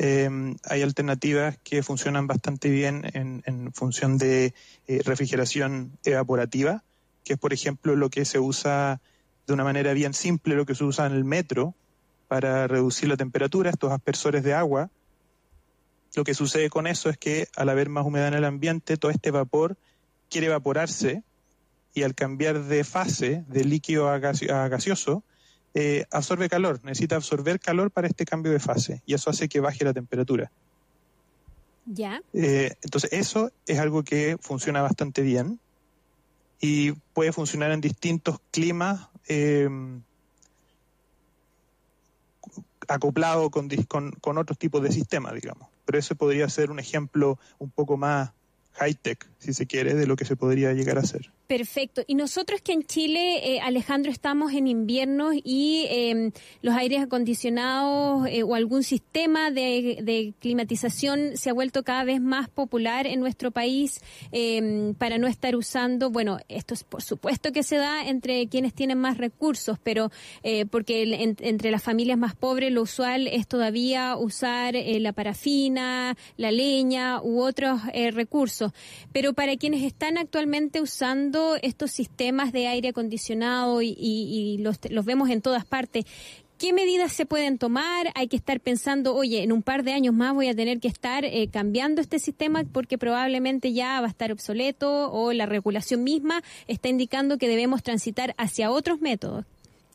Em, 0.00 0.56
hay 0.62 0.82
alternativas 0.82 1.58
que 1.64 1.82
funcionan 1.82 2.28
bastante 2.28 2.70
bien 2.70 3.02
en, 3.14 3.72
función 3.72 4.16
de 4.16 4.54
eh, 4.86 5.00
refrigeración 5.04 5.98
evaporativa, 6.04 6.84
que 7.24 7.32
es, 7.32 7.38
por 7.38 7.52
ejemplo, 7.52 7.96
lo 7.96 8.08
que 8.08 8.24
se 8.24 8.38
usa 8.38 9.00
de 9.48 9.52
una 9.52 9.64
manera 9.64 9.92
bien 9.94 10.14
simple, 10.14 10.54
lo 10.54 10.66
que 10.66 10.76
se 10.76 10.84
usa 10.84 11.06
en 11.06 11.14
el 11.14 11.24
metro 11.24 11.74
para 12.28 12.68
reducir 12.68 13.08
la 13.08 13.16
temperatura, 13.16 13.70
estos 13.70 13.90
aspersores 13.90 14.44
de 14.44 14.54
agua. 14.54 14.88
Lo 16.14 16.22
que 16.22 16.34
sucede 16.34 16.70
con 16.70 16.86
eso 16.86 17.10
es 17.10 17.18
que 17.18 17.48
al 17.56 17.68
haber 17.68 17.88
más 17.88 18.06
humedad 18.06 18.28
en 18.28 18.34
el 18.34 18.44
ambiente, 18.44 18.98
todo 18.98 19.10
este 19.10 19.32
vapor 19.32 19.76
quiere 20.30 20.46
evaporarse 20.46 21.24
y 21.92 22.04
al 22.04 22.14
cambiar 22.14 22.62
de 22.64 22.84
fase 22.84 23.44
de 23.48 23.64
líquido 23.64 24.08
a 24.08 24.18
gaseoso, 24.18 25.24
eh, 25.74 26.04
absorbe 26.10 26.48
calor, 26.48 26.80
necesita 26.84 27.16
absorber 27.16 27.60
calor 27.60 27.90
para 27.90 28.08
este 28.08 28.24
cambio 28.24 28.52
de 28.52 28.58
fase 28.58 29.02
y 29.06 29.14
eso 29.14 29.30
hace 29.30 29.48
que 29.48 29.60
baje 29.60 29.84
la 29.84 29.92
temperatura. 29.92 30.50
Ya. 31.86 32.20
Eh, 32.34 32.74
entonces 32.82 33.12
eso 33.12 33.50
es 33.66 33.78
algo 33.78 34.02
que 34.02 34.36
funciona 34.40 34.82
bastante 34.82 35.22
bien 35.22 35.58
y 36.60 36.92
puede 36.92 37.32
funcionar 37.32 37.70
en 37.72 37.80
distintos 37.80 38.40
climas 38.50 39.08
eh, 39.28 39.68
acoplado 42.88 43.50
con, 43.50 43.68
con, 43.86 44.12
con, 44.12 44.38
otros 44.38 44.58
tipos 44.58 44.82
de 44.82 44.92
sistemas, 44.92 45.34
digamos. 45.34 45.68
Pero 45.84 45.98
ese 45.98 46.14
podría 46.14 46.48
ser 46.48 46.70
un 46.70 46.78
ejemplo 46.78 47.38
un 47.58 47.70
poco 47.70 47.96
más 47.96 48.32
high-tech, 48.72 49.28
si 49.38 49.52
se 49.52 49.66
quiere, 49.66 49.94
de 49.94 50.06
lo 50.06 50.16
que 50.16 50.24
se 50.24 50.36
podría 50.36 50.72
llegar 50.72 50.98
a 50.98 51.02
hacer. 51.02 51.30
Perfecto. 51.48 52.02
Y 52.06 52.14
nosotros 52.14 52.60
que 52.60 52.74
en 52.74 52.82
Chile, 52.82 53.54
eh, 53.54 53.60
Alejandro, 53.60 54.12
estamos 54.12 54.52
en 54.52 54.66
invierno 54.66 55.30
y 55.32 55.86
em, 55.88 56.30
los 56.60 56.74
aires 56.74 57.00
acondicionados 57.00 58.28
eh, 58.28 58.42
o 58.42 58.54
algún 58.54 58.82
sistema 58.82 59.50
de, 59.50 60.34
climatización 60.40 61.38
se 61.38 61.48
ha 61.48 61.54
vuelto 61.54 61.84
cada 61.84 62.04
vez 62.04 62.20
más 62.20 62.50
popular 62.50 63.06
en 63.06 63.20
nuestro 63.20 63.50
país 63.50 64.02
em, 64.30 64.92
para 64.92 65.16
no 65.16 65.26
estar 65.26 65.56
usando, 65.56 66.10
bueno, 66.10 66.38
esto 66.48 66.74
es 66.74 66.84
por 66.84 67.02
supuesto 67.02 67.50
que 67.50 67.62
se 67.62 67.76
da 67.76 68.06
entre 68.06 68.46
quienes 68.48 68.74
tienen 68.74 68.98
más 68.98 69.16
recursos, 69.16 69.78
pero 69.82 70.10
eh, 70.42 70.66
porque 70.66 71.34
entre 71.40 71.70
las 71.70 71.82
familias 71.82 72.18
más 72.18 72.34
pobres 72.34 72.72
lo 72.72 72.82
usual 72.82 73.26
es 73.26 73.48
todavía 73.48 74.18
usar 74.18 74.74
la 74.74 75.12
parafina, 75.14 76.14
la 76.36 76.50
leña 76.50 77.22
u 77.22 77.40
otros 77.40 77.80
recursos. 78.12 78.72
Pero 79.12 79.32
para 79.32 79.56
quienes 79.56 79.82
están 79.82 80.18
actualmente 80.18 80.82
usando 80.82 81.37
estos 81.62 81.90
sistemas 81.90 82.52
de 82.52 82.66
aire 82.66 82.88
acondicionado 82.90 83.82
y, 83.82 84.58
los, 84.60 84.78
vemos 85.04 85.30
en 85.30 85.42
todas 85.42 85.64
partes, 85.64 86.04
¿Qué 86.58 86.72
medidas 86.72 87.12
se 87.12 87.24
pueden 87.24 87.56
tomar? 87.56 88.10
Hay 88.16 88.26
que 88.26 88.34
estar 88.34 88.58
pensando, 88.58 89.14
oye, 89.14 89.44
en 89.44 89.52
un 89.52 89.62
par 89.62 89.84
de 89.84 89.92
años 89.92 90.12
más 90.12 90.34
voy 90.34 90.48
a 90.48 90.56
tener 90.56 90.80
que 90.80 90.88
estar 90.88 91.24
eh, 91.24 91.48
cambiando 91.52 92.00
este 92.00 92.18
sistema 92.18 92.64
porque 92.64 92.98
probablemente 92.98 93.72
ya 93.72 94.00
va 94.00 94.08
a 94.08 94.10
estar 94.10 94.32
obsoleto 94.32 95.12
o 95.12 95.32
la 95.32 95.46
regulación 95.46 96.02
misma 96.02 96.42
está 96.66 96.88
indicando 96.88 97.38
que 97.38 97.46
debemos 97.46 97.84
transitar 97.84 98.34
hacia 98.38 98.72
otros 98.72 99.00
métodos. 99.00 99.44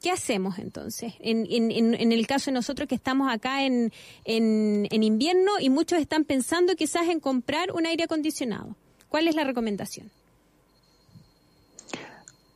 ¿Qué 0.02 0.10
hacemos 0.10 0.58
entonces? 0.58 1.16
En, 1.20 2.12
el 2.14 2.28
caso 2.28 2.50
de 2.50 2.56
nosotros 2.56 2.88
que 2.88 2.96
estamos 2.96 3.30
acá 3.30 3.66
en, 3.66 3.92
en 4.24 5.04
invierno 5.04 5.52
y 5.60 5.70
muchos 5.70 6.00
están 6.00 6.24
pensando 6.24 6.76
quizás 6.78 7.10
en 7.10 7.20
comprar 7.20 7.74
un 7.74 7.86
aire 7.86 8.06
acondicionado. 8.06 8.78
¿Cuál 9.10 9.28
es 9.28 9.36
la 9.36 9.44
recomendación? 9.44 10.10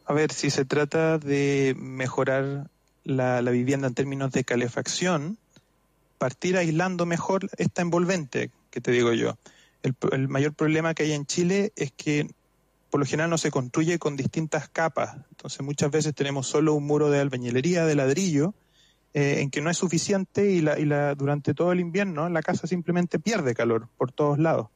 A 0.09 0.13
ver, 0.13 0.31
si 0.31 0.49
se 0.49 0.63
trata 0.63 1.17
de 1.17 1.75
mejorar 1.77 2.69
la, 3.03 3.41
vivienda 3.41 3.89
en 3.89 3.93
términos 3.93 4.31
de 4.31 4.45
calefacción, 4.45 5.37
partir 6.17 6.55
aislando 6.55 7.05
mejor 7.05 7.49
esta 7.57 7.81
envolvente, 7.81 8.49
que 8.71 8.79
te 8.79 8.91
digo 8.91 9.11
yo. 9.11 9.37
El, 9.83 10.29
mayor 10.29 10.53
problema 10.53 10.93
que 10.93 11.03
hay 11.03 11.11
en 11.11 11.25
Chile 11.25 11.73
es 11.75 11.91
que 11.91 12.25
por 12.89 13.01
lo 13.01 13.05
general 13.05 13.29
no 13.29 13.37
se 13.37 13.51
construye 13.51 13.99
con 13.99 14.15
distintas 14.15 14.69
capas. 14.69 15.17
Entonces 15.31 15.59
muchas 15.61 15.91
veces 15.91 16.15
tenemos 16.15 16.47
solo 16.47 16.73
un 16.73 16.87
muro 16.87 17.09
de 17.09 17.19
albañilería, 17.19 17.85
de 17.85 17.95
ladrillo, 17.95 18.53
eh, 19.13 19.41
en 19.41 19.49
que 19.49 19.59
no 19.59 19.69
es 19.69 19.77
suficiente 19.77 20.51
y, 20.51 20.61
la, 20.61 20.79
y 20.79 20.85
la, 20.85 21.15
durante 21.15 21.53
todo 21.53 21.73
el 21.73 21.81
invierno 21.81 22.29
la 22.29 22.41
casa 22.41 22.65
simplemente 22.65 23.19
pierde 23.19 23.53
calor 23.53 23.89
por 23.97 24.13
todos 24.13 24.39
lados. 24.39 24.69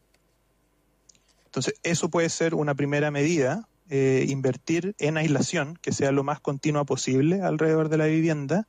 Entonces 1.45 1.75
eso 1.83 2.09
puede 2.09 2.27
ser 2.27 2.53
una 2.53 2.75
primera 2.75 3.11
medida 3.11 3.69
eh, 3.93 4.25
invertir 4.29 4.95
en 4.99 5.17
aislación, 5.17 5.77
que 5.81 5.91
sea 5.91 6.13
lo 6.13 6.23
más 6.23 6.39
continua 6.39 6.85
posible 6.85 7.41
alrededor 7.41 7.89
de 7.89 7.97
la 7.97 8.05
vivienda. 8.05 8.65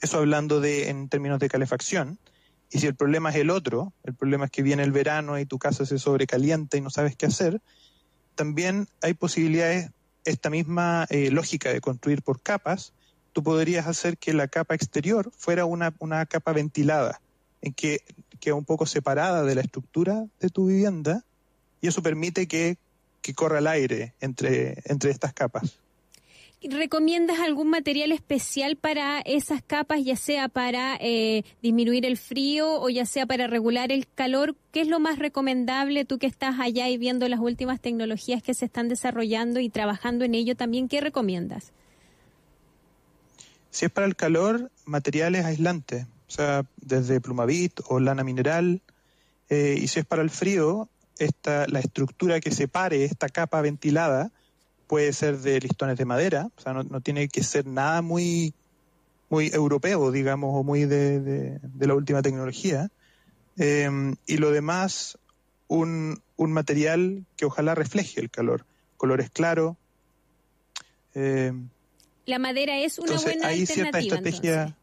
Eso 0.00 0.16
hablando 0.16 0.58
de 0.58 0.88
en 0.88 1.10
términos 1.10 1.38
de 1.38 1.50
calefacción. 1.50 2.18
Y 2.70 2.78
si 2.78 2.86
el 2.86 2.94
problema 2.94 3.28
es 3.28 3.36
el 3.36 3.50
otro, 3.50 3.92
el 4.04 4.14
problema 4.14 4.46
es 4.46 4.50
que 4.50 4.62
viene 4.62 4.84
el 4.84 4.90
verano 4.90 5.38
y 5.38 5.44
tu 5.44 5.58
casa 5.58 5.84
se 5.84 5.98
sobrecalienta 5.98 6.78
y 6.78 6.80
no 6.80 6.88
sabes 6.88 7.14
qué 7.14 7.26
hacer, 7.26 7.60
también 8.34 8.88
hay 9.02 9.12
posibilidades, 9.12 9.90
esta 10.24 10.48
misma 10.48 11.06
eh, 11.10 11.30
lógica 11.30 11.70
de 11.70 11.82
construir 11.82 12.22
por 12.22 12.40
capas, 12.40 12.94
tú 13.34 13.42
podrías 13.42 13.86
hacer 13.86 14.16
que 14.16 14.32
la 14.32 14.48
capa 14.48 14.74
exterior 14.74 15.30
fuera 15.36 15.66
una, 15.66 15.92
una 15.98 16.24
capa 16.24 16.54
ventilada, 16.54 17.20
en 17.60 17.74
que 17.74 18.00
queda 18.40 18.54
un 18.54 18.64
poco 18.64 18.86
separada 18.86 19.42
de 19.42 19.54
la 19.56 19.60
estructura 19.60 20.24
de 20.40 20.48
tu 20.48 20.68
vivienda, 20.68 21.22
y 21.82 21.88
eso 21.88 22.02
permite 22.02 22.48
que 22.48 22.78
que 23.22 23.32
corra 23.32 23.60
el 23.60 23.66
aire 23.66 24.14
entre, 24.20 24.82
entre 24.84 25.10
estas 25.10 25.32
capas. 25.32 25.78
¿Recomiendas 26.64 27.40
algún 27.40 27.70
material 27.70 28.12
especial 28.12 28.76
para 28.76 29.20
esas 29.20 29.62
capas, 29.62 30.04
ya 30.04 30.14
sea 30.14 30.48
para 30.48 30.96
eh, 31.00 31.42
disminuir 31.60 32.06
el 32.06 32.16
frío 32.16 32.80
o 32.80 32.88
ya 32.88 33.04
sea 33.04 33.26
para 33.26 33.48
regular 33.48 33.90
el 33.90 34.06
calor? 34.06 34.54
¿Qué 34.70 34.82
es 34.82 34.86
lo 34.86 35.00
más 35.00 35.18
recomendable 35.18 36.04
tú 36.04 36.18
que 36.18 36.28
estás 36.28 36.60
allá 36.60 36.88
y 36.88 36.98
viendo 36.98 37.28
las 37.28 37.40
últimas 37.40 37.80
tecnologías 37.80 38.44
que 38.44 38.54
se 38.54 38.66
están 38.66 38.88
desarrollando 38.88 39.58
y 39.58 39.70
trabajando 39.70 40.24
en 40.24 40.36
ello 40.36 40.54
también? 40.54 40.88
¿Qué 40.88 41.00
recomiendas? 41.00 41.72
Si 43.70 43.86
es 43.86 43.90
para 43.90 44.06
el 44.06 44.14
calor, 44.14 44.70
materiales 44.84 45.44
aislantes, 45.44 46.06
o 46.28 46.30
sea, 46.30 46.64
desde 46.76 47.20
plumavit 47.20 47.80
o 47.88 47.98
lana 47.98 48.22
mineral. 48.22 48.82
Eh, 49.50 49.78
y 49.82 49.88
si 49.88 49.98
es 49.98 50.06
para 50.06 50.22
el 50.22 50.30
frío, 50.30 50.88
esta, 51.24 51.66
la 51.68 51.80
estructura 51.80 52.40
que 52.40 52.50
separe 52.50 53.04
esta 53.04 53.28
capa 53.28 53.60
ventilada 53.60 54.30
puede 54.86 55.12
ser 55.12 55.38
de 55.38 55.60
listones 55.60 55.96
de 55.96 56.04
madera, 56.04 56.48
o 56.56 56.60
sea, 56.60 56.74
no, 56.74 57.00
tiene 57.00 57.28
que 57.28 57.42
ser 57.42 57.66
nada 57.66 58.02
muy, 58.02 58.52
muy 59.30 59.48
europeo, 59.48 60.10
digamos, 60.10 60.50
o 60.54 60.62
muy 60.62 60.84
de, 60.84 61.58
la 61.78 61.94
última 61.94 62.20
tecnología. 62.20 62.90
Em, 63.56 64.16
y 64.26 64.36
lo 64.36 64.50
demás, 64.50 65.18
un, 65.68 66.20
un, 66.36 66.52
material 66.52 67.24
que 67.36 67.46
ojalá 67.46 67.74
refleje 67.74 68.20
el 68.20 68.30
calor, 68.30 68.66
colores 68.96 69.30
claros. 69.30 69.76
Em, 71.14 71.68
la 72.26 72.38
madera 72.38 72.78
es 72.78 72.98
una 72.98 73.16
buena 73.16 73.48
hay 73.48 73.66
cierta 73.66 73.98
estrategia. 73.98 74.76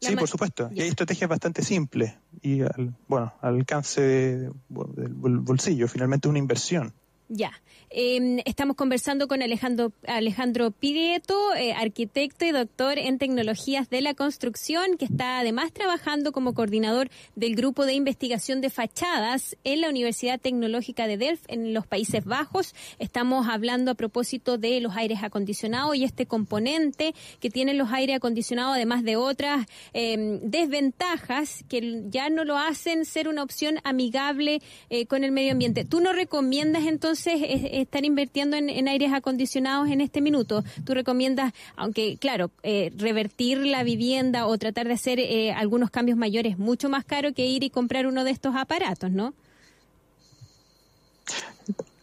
Sí, 0.00 0.16
por 0.16 0.28
supuesto. 0.28 0.70
Y 0.72 0.82
hay 0.82 0.88
estrategias 0.88 1.28
bastante 1.28 1.62
simples 1.62 2.14
y, 2.40 2.60
bueno, 3.08 3.32
al 3.40 3.56
alcance 3.56 4.00
del 4.00 4.52
bolsillo. 4.68 5.88
Finalmente, 5.88 6.28
una 6.28 6.38
inversión. 6.38 6.94
Ya. 7.28 7.52
Em, 7.90 8.38
estamos 8.46 8.74
conversando 8.74 9.28
con 9.28 9.42
Alejandro, 9.42 9.92
Alejandro 10.06 10.70
Pirieto, 10.70 11.54
eh, 11.54 11.74
arquitecto 11.74 12.46
y 12.46 12.52
doctor 12.52 12.98
en 12.98 13.18
tecnologías 13.18 13.90
de 13.90 14.00
la 14.00 14.14
construcción, 14.14 14.96
que 14.98 15.04
está 15.04 15.38
además 15.38 15.72
trabajando 15.72 16.32
como 16.32 16.54
coordinador 16.54 17.10
del 17.36 17.54
grupo 17.54 17.84
de 17.84 17.92
investigación 17.92 18.62
de 18.62 18.70
fachadas 18.70 19.56
en 19.64 19.82
la 19.82 19.90
Universidad 19.90 20.40
Tecnológica 20.40 21.06
de 21.06 21.18
Delft 21.18 21.44
en 21.48 21.74
los 21.74 21.86
Países 21.86 22.24
Bajos. 22.24 22.74
Estamos 22.98 23.46
hablando 23.46 23.90
a 23.90 23.94
propósito 23.94 24.56
de 24.56 24.80
los 24.80 24.96
aires 24.96 25.22
acondicionados 25.22 25.96
y 25.96 26.04
este 26.04 26.24
componente 26.24 27.14
que 27.40 27.50
tienen 27.50 27.76
los 27.76 27.90
aires 27.92 28.16
acondicionados, 28.16 28.74
además 28.74 29.02
de 29.02 29.16
otras 29.16 29.66
em, 29.92 30.40
desventajas 30.42 31.62
que 31.68 32.04
ya 32.08 32.30
no 32.30 32.44
lo 32.44 32.56
hacen 32.56 33.04
ser 33.04 33.28
una 33.28 33.42
opción 33.42 33.80
amigable 33.84 34.60
eh, 34.88 35.06
con 35.06 35.24
el 35.24 35.32
medio 35.32 35.52
ambiente. 35.52 35.84
¿Tú 35.84 36.00
no 36.00 36.14
recomiendas 36.14 36.86
entonces 36.86 37.17
están 37.26 38.04
invirtiendo 38.04 38.56
en, 38.56 38.88
aires 38.88 39.12
acondicionados 39.12 39.88
en 39.88 40.00
este 40.00 40.20
minuto. 40.20 40.64
Tú 40.84 40.94
recomiendas, 40.94 41.52
aunque 41.76 42.16
claro, 42.18 42.50
eh, 42.62 42.92
revertir 42.96 43.58
la 43.58 43.82
vivienda 43.82 44.46
o 44.46 44.56
tratar 44.58 44.86
de 44.86 44.94
hacer 44.94 45.18
eh, 45.18 45.52
algunos 45.52 45.90
cambios 45.90 46.16
mayores 46.16 46.58
mucho 46.58 46.88
más 46.88 47.04
caro 47.04 47.32
que 47.32 47.46
ir 47.46 47.62
y 47.62 47.70
comprar 47.70 48.06
uno 48.06 48.24
de 48.24 48.30
estos 48.30 48.54
aparatos, 48.56 49.10
¿no? 49.10 49.34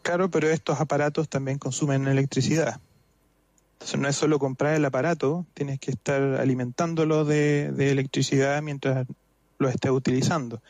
Claro, 0.02 0.30
pero 0.30 0.50
estos 0.50 0.80
aparatos 0.80 1.28
también 1.30 1.58
consumen 1.58 2.08
electricidad. 2.08 2.80
Entonces 3.74 4.00
no 4.00 4.08
es 4.08 4.16
solo 4.16 4.40
comprar 4.40 4.76
el 4.76 4.86
aparato, 4.86 5.46
tienes 5.54 5.80
que 5.80 5.92
estar 5.92 6.22
alimentándolo 6.22 7.26
de, 7.26 7.72
de 7.72 7.92
electricidad 7.92 8.62
mientras 8.62 9.08
lo 9.58 9.70
estés 9.70 9.92
utilizando. 9.92 10.62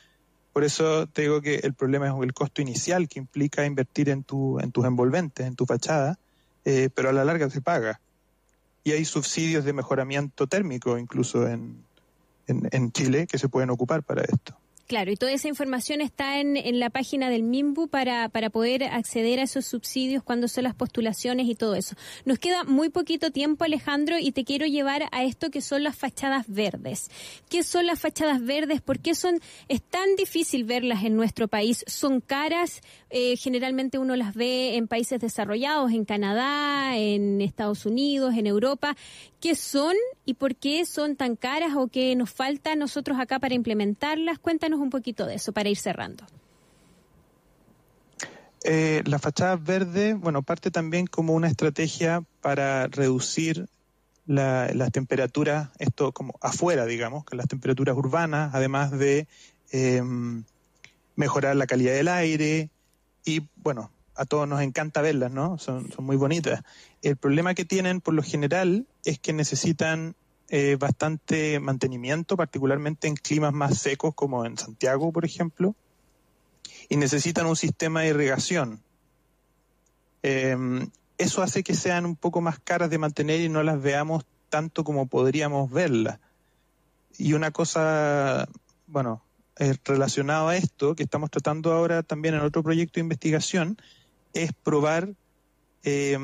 Por 0.56 0.64
eso 0.64 1.06
te 1.08 1.24
digo 1.24 1.42
que 1.42 1.56
el 1.56 1.74
problema 1.74 2.08
es 2.08 2.14
el 2.18 2.34
costo 2.34 2.62
inicial 2.62 3.10
que 3.10 3.20
implica 3.20 3.66
invertir 3.66 4.08
en, 4.08 4.24
tu, 4.24 4.58
en 4.62 4.72
tus 4.72 4.86
envolventes, 4.86 5.46
en 5.46 5.54
tu 5.54 5.66
fachada, 5.66 6.18
eh, 6.64 6.88
pero 6.96 7.10
a 7.10 7.12
la 7.12 7.26
larga 7.26 7.50
se 7.50 7.60
paga. 7.60 8.00
Y 8.86 8.94
hay 8.94 9.04
subsidios 9.04 9.66
de 9.66 9.74
mejoramiento 9.74 10.48
térmico 10.48 10.98
incluso 10.98 11.46
en, 11.46 11.84
en 12.48 12.92
Chile 12.94 13.28
que 13.28 13.38
se 13.38 13.50
pueden 13.50 13.70
ocupar 13.70 14.02
para 14.04 14.22
esto. 14.22 14.56
Claro, 14.88 15.12
y 15.12 15.16
toda 15.16 15.32
esa 15.32 15.48
información 15.48 16.00
está 16.00 16.40
en, 16.40 16.58
en 16.58 16.80
la 16.80 16.92
página 16.92 17.32
del 17.32 17.42
MIMBU 17.42 17.88
para, 17.88 18.30
para 18.30 18.52
poder 18.52 18.84
acceder 18.84 19.40
a 19.40 19.44
esos 19.44 19.66
subsidios 19.66 20.22
cuando 20.22 20.48
son 20.48 20.64
las 20.64 20.76
postulaciones 20.76 21.48
y 21.48 21.56
todo 21.56 21.74
eso. 21.74 21.96
Nos 22.24 22.38
queda 22.38 22.64
muy 22.66 22.90
poquito 22.90 23.32
tiempo, 23.32 23.64
Alejandro, 23.64 24.20
y 24.20 24.32
te 24.32 24.44
quiero 24.44 24.68
llevar 24.68 25.10
a 25.12 25.24
esto 25.24 25.50
que 25.50 25.62
son 25.62 25.84
las 25.84 25.96
fachadas 25.96 26.46
verdes. 26.48 27.10
¿Qué 27.50 27.64
son 27.64 27.88
las 27.88 28.00
fachadas 28.00 28.46
verdes? 28.46 28.82
¿Por 28.82 29.00
qué 29.00 29.16
son, 29.16 29.42
es 29.70 29.82
tan 29.82 30.16
difícil 30.18 30.66
verlas 30.66 31.04
en 31.04 31.16
nuestro 31.16 31.48
país? 31.48 31.84
¿Son 31.88 32.22
caras? 32.22 32.82
Eh, 33.18 33.38
generalmente 33.38 33.98
uno 33.98 34.18
las 34.18 34.36
ve 34.36 34.76
en 34.76 34.90
países 34.90 35.22
desarrollados, 35.22 35.94
en 35.94 36.04
Canadá, 36.04 36.98
en 36.98 37.40
Estados 37.40 37.86
Unidos, 37.86 38.36
en 38.36 38.46
Europa. 38.46 38.98
¿Qué 39.40 39.56
son 39.56 39.96
y 40.26 40.34
por 40.34 40.58
qué 40.58 40.86
son 40.86 41.16
tan 41.16 41.38
caras 41.38 41.76
o 41.78 41.88
qué 41.88 42.14
nos 42.18 42.30
falta 42.30 42.74
a 42.74 42.76
nosotros 42.76 43.18
acá 43.18 43.40
para 43.40 43.56
implementarlas? 43.56 44.38
Cuéntanos 44.38 44.82
un 44.82 44.90
poquito 44.90 45.26
de 45.26 45.36
eso 45.36 45.54
para 45.54 45.70
ir 45.70 45.78
cerrando. 45.78 46.26
Eh, 48.66 49.02
la 49.06 49.18
fachada 49.18 49.56
verde, 49.56 50.14
bueno, 50.14 50.44
parte 50.44 50.70
también 50.70 51.08
como 51.08 51.36
una 51.36 51.48
estrategia 51.48 52.22
para 52.42 52.88
reducir 52.88 53.70
las 54.26 54.92
temperaturas, 54.92 55.70
esto 55.80 56.12
como 56.12 56.38
afuera, 56.42 56.86
digamos, 56.86 57.24
que 57.24 57.38
las 57.38 57.48
temperaturas 57.48 57.96
urbanas, 57.96 58.54
además 58.54 58.92
de 58.92 59.26
em, 59.72 60.44
mejorar 61.16 61.56
la 61.56 61.66
calidad 61.66 61.94
del 61.94 62.10
aire 62.10 62.72
y, 63.26 63.50
bueno, 63.56 63.92
a 64.16 64.26
todos 64.26 64.48
nos 64.48 64.62
encanta 64.62 65.02
verlas, 65.02 65.32
¿no? 65.32 65.58
Son, 65.58 65.92
muy 66.00 66.16
bonitas. 66.16 66.64
El 67.02 67.18
problema 67.18 67.54
que 67.54 67.66
tienen, 67.66 68.00
por 68.00 68.14
lo 68.14 68.24
general, 68.24 68.88
es 69.04 69.20
que 69.20 69.34
necesitan 69.34 70.16
eh, 70.50 70.78
bastante 70.80 71.60
mantenimiento, 71.60 72.38
particularmente 72.38 73.08
en 73.08 73.16
climas 73.16 73.52
más 73.52 73.80
secos 73.80 74.14
como 74.16 74.46
en 74.46 74.58
Santiago, 74.58 75.12
por 75.12 75.26
ejemplo, 75.26 75.76
y 76.88 76.98
necesitan 76.98 77.48
un 77.48 77.56
sistema 77.56 78.02
de 78.02 78.10
irrigación. 78.10 78.82
Em, 80.24 80.90
eso 81.18 81.42
hace 81.42 81.64
que 81.64 81.74
sean 81.74 82.06
un 82.06 82.16
poco 82.16 82.42
más 82.42 82.60
caras 82.60 82.90
de 82.90 82.98
mantener 82.98 83.42
y 83.42 83.50
no 83.50 83.64
las 83.64 83.82
veamos 83.82 84.26
tanto 84.50 84.84
como 84.84 85.08
podríamos 85.08 85.72
verlas. 85.72 86.20
Y 87.18 87.34
una 87.34 87.52
cosa, 87.52 88.48
bueno, 88.88 89.24
eh, 89.58 89.76
relacionada 89.86 90.50
a 90.50 90.58
esto, 90.58 90.96
que 90.96 91.04
estamos 91.04 91.32
tratando 91.32 91.74
ahora 91.74 92.04
también 92.04 92.36
en 92.36 92.42
otro 92.42 92.64
proyecto 92.64 92.96
de 92.96 93.02
investigación, 93.02 93.78
es 94.34 94.52
probar 94.54 95.14
eh, 95.84 96.18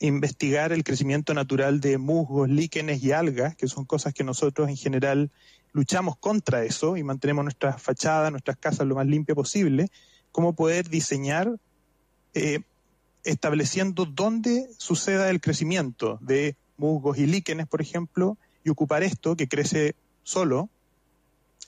investigar 0.00 0.72
el 0.72 0.82
crecimiento 0.82 1.32
natural 1.32 1.80
de 1.80 1.96
musgos, 1.96 2.48
líquenes 2.48 3.02
y 3.04 3.12
algas, 3.12 3.54
que 3.54 3.68
son 3.68 3.84
cosas 3.84 4.12
que 4.12 4.24
nosotros 4.24 4.68
en 4.68 4.76
general 4.76 5.30
luchamos 5.72 6.16
contra 6.16 6.64
eso 6.64 6.96
y 6.96 7.04
mantenemos 7.04 7.44
nuestras 7.44 7.80
fachadas, 7.80 8.30
nuestras 8.30 8.56
casas 8.56 8.86
lo 8.86 8.94
más 8.94 9.06
limpia 9.06 9.34
posible, 9.34 9.90
cómo 10.32 10.54
poder 10.54 10.88
diseñar 10.88 11.56
eh, 12.34 12.60
estableciendo 13.24 14.06
dónde 14.06 14.68
suceda 14.78 15.30
el 15.30 15.40
crecimiento 15.40 16.18
de 16.20 16.56
musgos 16.76 17.18
y 17.18 17.26
líquenes, 17.26 17.66
por 17.66 17.80
ejemplo, 17.80 18.36
y 18.64 18.70
ocupar 18.70 19.02
esto 19.02 19.36
que 19.36 19.48
crece 19.48 19.94
solo, 20.24 20.68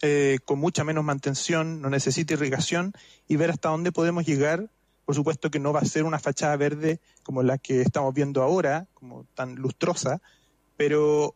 eh, 0.02 0.38
con 0.44 0.58
mucha 0.58 0.84
menos 0.84 1.04
mantención, 1.04 1.80
no 1.80 1.90
necesita 1.90 2.34
irrigación, 2.34 2.92
y 3.26 3.36
ver 3.36 3.50
hasta 3.50 3.68
dónde 3.68 3.92
podemos 3.92 4.24
llegar 4.26 4.68
por 5.08 5.14
supuesto 5.14 5.50
que 5.50 5.58
no 5.58 5.72
va 5.72 5.80
a 5.80 5.86
ser 5.86 6.04
una 6.04 6.18
fachada 6.18 6.54
verde 6.58 7.00
como 7.22 7.42
la 7.42 7.56
que 7.56 7.80
estamos 7.80 8.12
viendo 8.12 8.42
ahora, 8.42 8.86
como 8.92 9.24
tan 9.34 9.54
lustrosa, 9.54 10.20
pero 10.76 11.34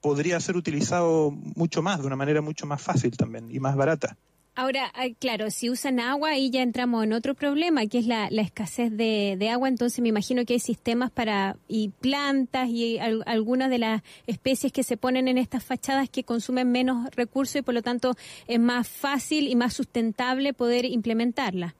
podría 0.00 0.38
ser 0.38 0.56
utilizado 0.56 1.32
mucho 1.32 1.82
más, 1.82 1.98
de 1.98 2.06
una 2.06 2.14
manera 2.14 2.40
mucho 2.40 2.66
más 2.66 2.80
fácil 2.80 3.16
también 3.16 3.50
y 3.50 3.58
más 3.58 3.74
barata. 3.74 4.16
Ahora, 4.56 4.92
claro, 5.18 5.50
si 5.50 5.68
usan 5.68 5.98
agua, 5.98 6.30
ahí 6.30 6.48
ya 6.48 6.62
entramos 6.62 7.02
en 7.02 7.12
otro 7.12 7.34
problema, 7.34 7.86
que 7.86 7.98
es 7.98 8.06
la, 8.06 8.28
escasez 8.28 8.96
de, 8.96 9.50
agua. 9.52 9.66
Entonces, 9.66 10.00
me 10.00 10.10
imagino 10.10 10.44
que 10.44 10.52
hay 10.52 10.60
sistemas 10.60 11.10
para 11.10 11.56
y 11.66 11.88
plantas 11.88 12.68
y 12.68 12.98
algunas 12.98 13.68
de 13.68 13.78
las 13.78 14.02
especies 14.28 14.72
que 14.72 14.84
se 14.84 14.96
ponen 14.96 15.26
en 15.26 15.38
estas 15.38 15.64
fachadas 15.64 16.08
que 16.08 16.22
consumen 16.22 16.70
menos 16.70 17.10
recursos 17.16 17.56
y, 17.56 17.62
por 17.62 17.74
lo 17.74 17.82
tanto, 17.82 18.14
es 18.46 18.60
más 18.60 18.86
fácil 18.86 19.48
y 19.48 19.56
más 19.56 19.74
sustentable 19.74 20.52
poder 20.52 20.84
implementarla. 20.84 21.74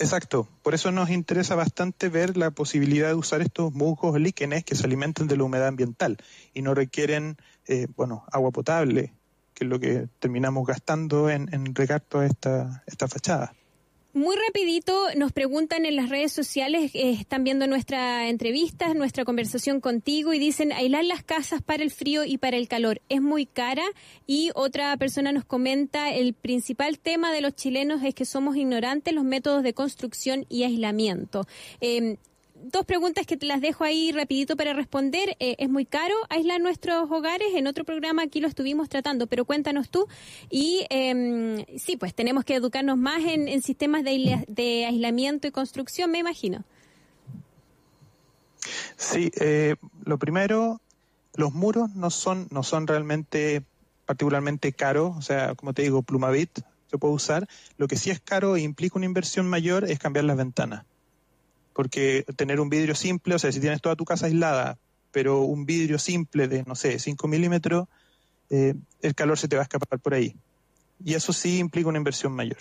Exacto, 0.00 0.48
por 0.62 0.74
eso 0.74 0.92
nos 0.92 1.10
interesa 1.10 1.56
bastante 1.56 2.08
ver 2.08 2.36
la 2.36 2.52
posibilidad 2.52 3.08
de 3.08 3.14
usar 3.14 3.42
estos 3.42 3.74
musgos 3.74 4.18
líquenes 4.18 4.64
que 4.64 4.76
se 4.76 4.86
alimentan 4.86 5.26
de 5.26 5.36
la 5.36 5.42
humedad 5.42 5.66
ambiental 5.66 6.18
y 6.54 6.62
no 6.62 6.72
requieren, 6.72 7.36
eh, 7.66 7.88
bueno, 7.96 8.24
agua 8.30 8.52
potable, 8.52 9.12
que 9.58 9.64
es 9.64 9.70
lo 9.70 9.80
que 9.80 10.08
terminamos 10.20 10.64
gastando 10.64 11.28
en, 11.28 11.52
en 11.52 11.74
regar 11.74 12.04
esta, 12.22 12.84
esta 12.86 13.08
fachada. 13.08 13.52
Muy 14.14 14.36
rapidito 14.36 14.94
nos 15.16 15.32
preguntan 15.32 15.84
en 15.84 15.96
las 15.96 16.08
redes 16.08 16.32
sociales, 16.32 16.92
eh, 16.94 17.10
están 17.10 17.44
viendo 17.44 17.66
nuestra 17.66 18.28
entrevista, 18.28 18.94
nuestra 18.94 19.24
conversación 19.24 19.80
contigo 19.80 20.32
y 20.32 20.38
dicen, 20.38 20.72
aislar 20.72 21.04
las 21.04 21.22
casas 21.22 21.60
para 21.60 21.82
el 21.82 21.90
frío 21.90 22.24
y 22.24 22.38
para 22.38 22.56
el 22.56 22.68
calor 22.68 23.02
es 23.08 23.20
muy 23.20 23.46
cara 23.46 23.84
y 24.26 24.50
otra 24.54 24.96
persona 24.96 25.32
nos 25.32 25.44
comenta, 25.44 26.10
el 26.10 26.34
principal 26.34 26.98
tema 26.98 27.32
de 27.32 27.42
los 27.42 27.54
chilenos 27.54 28.02
es 28.02 28.14
que 28.14 28.24
somos 28.24 28.56
ignorantes 28.56 29.12
los 29.12 29.24
métodos 29.24 29.62
de 29.62 29.74
construcción 29.74 30.46
y 30.48 30.62
aislamiento. 30.62 31.46
Em, 31.80 32.16
dos 32.62 32.84
preguntas 32.84 33.26
que 33.26 33.36
te 33.36 33.46
las 33.46 33.60
dejo 33.60 33.84
ahí 33.84 34.12
rapidito 34.12 34.56
para 34.56 34.72
responder. 34.72 35.36
Eh, 35.40 35.56
¿Es 35.58 35.68
muy 35.68 35.84
caro 35.84 36.14
aislar 36.28 36.60
nuestros 36.60 37.10
hogares? 37.10 37.48
En 37.54 37.66
otro 37.66 37.84
programa 37.84 38.22
aquí 38.22 38.40
lo 38.40 38.48
estuvimos 38.48 38.88
tratando, 38.88 39.26
pero 39.26 39.44
cuéntanos 39.44 39.88
tú. 39.90 40.06
Y 40.50 40.86
em, 40.90 41.64
sí, 41.78 41.96
pues 41.96 42.14
tenemos 42.14 42.44
que 42.44 42.54
educarnos 42.54 42.98
más 42.98 43.22
en, 43.24 43.62
sistemas 43.62 44.02
de, 44.04 44.84
aislamiento 44.86 45.46
y 45.46 45.50
construcción, 45.50 46.10
me 46.10 46.18
imagino. 46.18 46.64
Sí, 48.96 49.30
eh, 49.40 49.76
lo 50.04 50.18
primero, 50.18 50.80
los 51.34 51.52
muros 51.52 51.94
no 51.94 52.10
son, 52.10 52.48
no 52.50 52.62
son 52.62 52.86
realmente 52.86 53.62
particularmente 54.04 54.72
caros, 54.72 55.16
o 55.16 55.22
sea, 55.22 55.54
como 55.54 55.74
te 55.74 55.82
digo, 55.82 56.02
Plumavit 56.02 56.60
se 56.90 56.98
puede 56.98 57.14
usar. 57.14 57.48
Lo 57.76 57.88
que 57.88 57.96
sí 57.96 58.10
es 58.10 58.20
caro 58.20 58.56
e 58.56 58.62
implica 58.62 58.96
una 58.96 59.06
inversión 59.06 59.48
mayor 59.48 59.84
es 59.84 59.98
cambiar 59.98 60.24
las 60.24 60.36
ventanas 60.36 60.84
porque 61.78 62.24
tener 62.34 62.58
un 62.58 62.68
vidrio 62.68 62.96
simple, 62.96 63.36
o 63.36 63.38
sea, 63.38 63.52
si 63.52 63.60
tienes 63.60 63.80
toda 63.80 63.94
tu 63.94 64.04
casa 64.04 64.26
aislada, 64.26 64.78
pero 65.12 65.42
un 65.42 65.64
vidrio 65.64 66.00
simple 66.00 66.48
de, 66.48 66.64
no 66.64 66.74
sé, 66.74 66.98
5 66.98 67.28
milímetros, 67.28 67.86
eh, 68.50 68.74
el 69.00 69.14
calor 69.14 69.38
se 69.38 69.46
te 69.46 69.54
va 69.54 69.62
a 69.62 69.66
escapar 69.70 70.00
por 70.00 70.12
ahí. 70.12 70.34
Y 71.04 71.14
eso 71.14 71.32
sí 71.32 71.58
implica 71.58 71.88
una 71.88 71.98
inversión 71.98 72.32
mayor. 72.32 72.58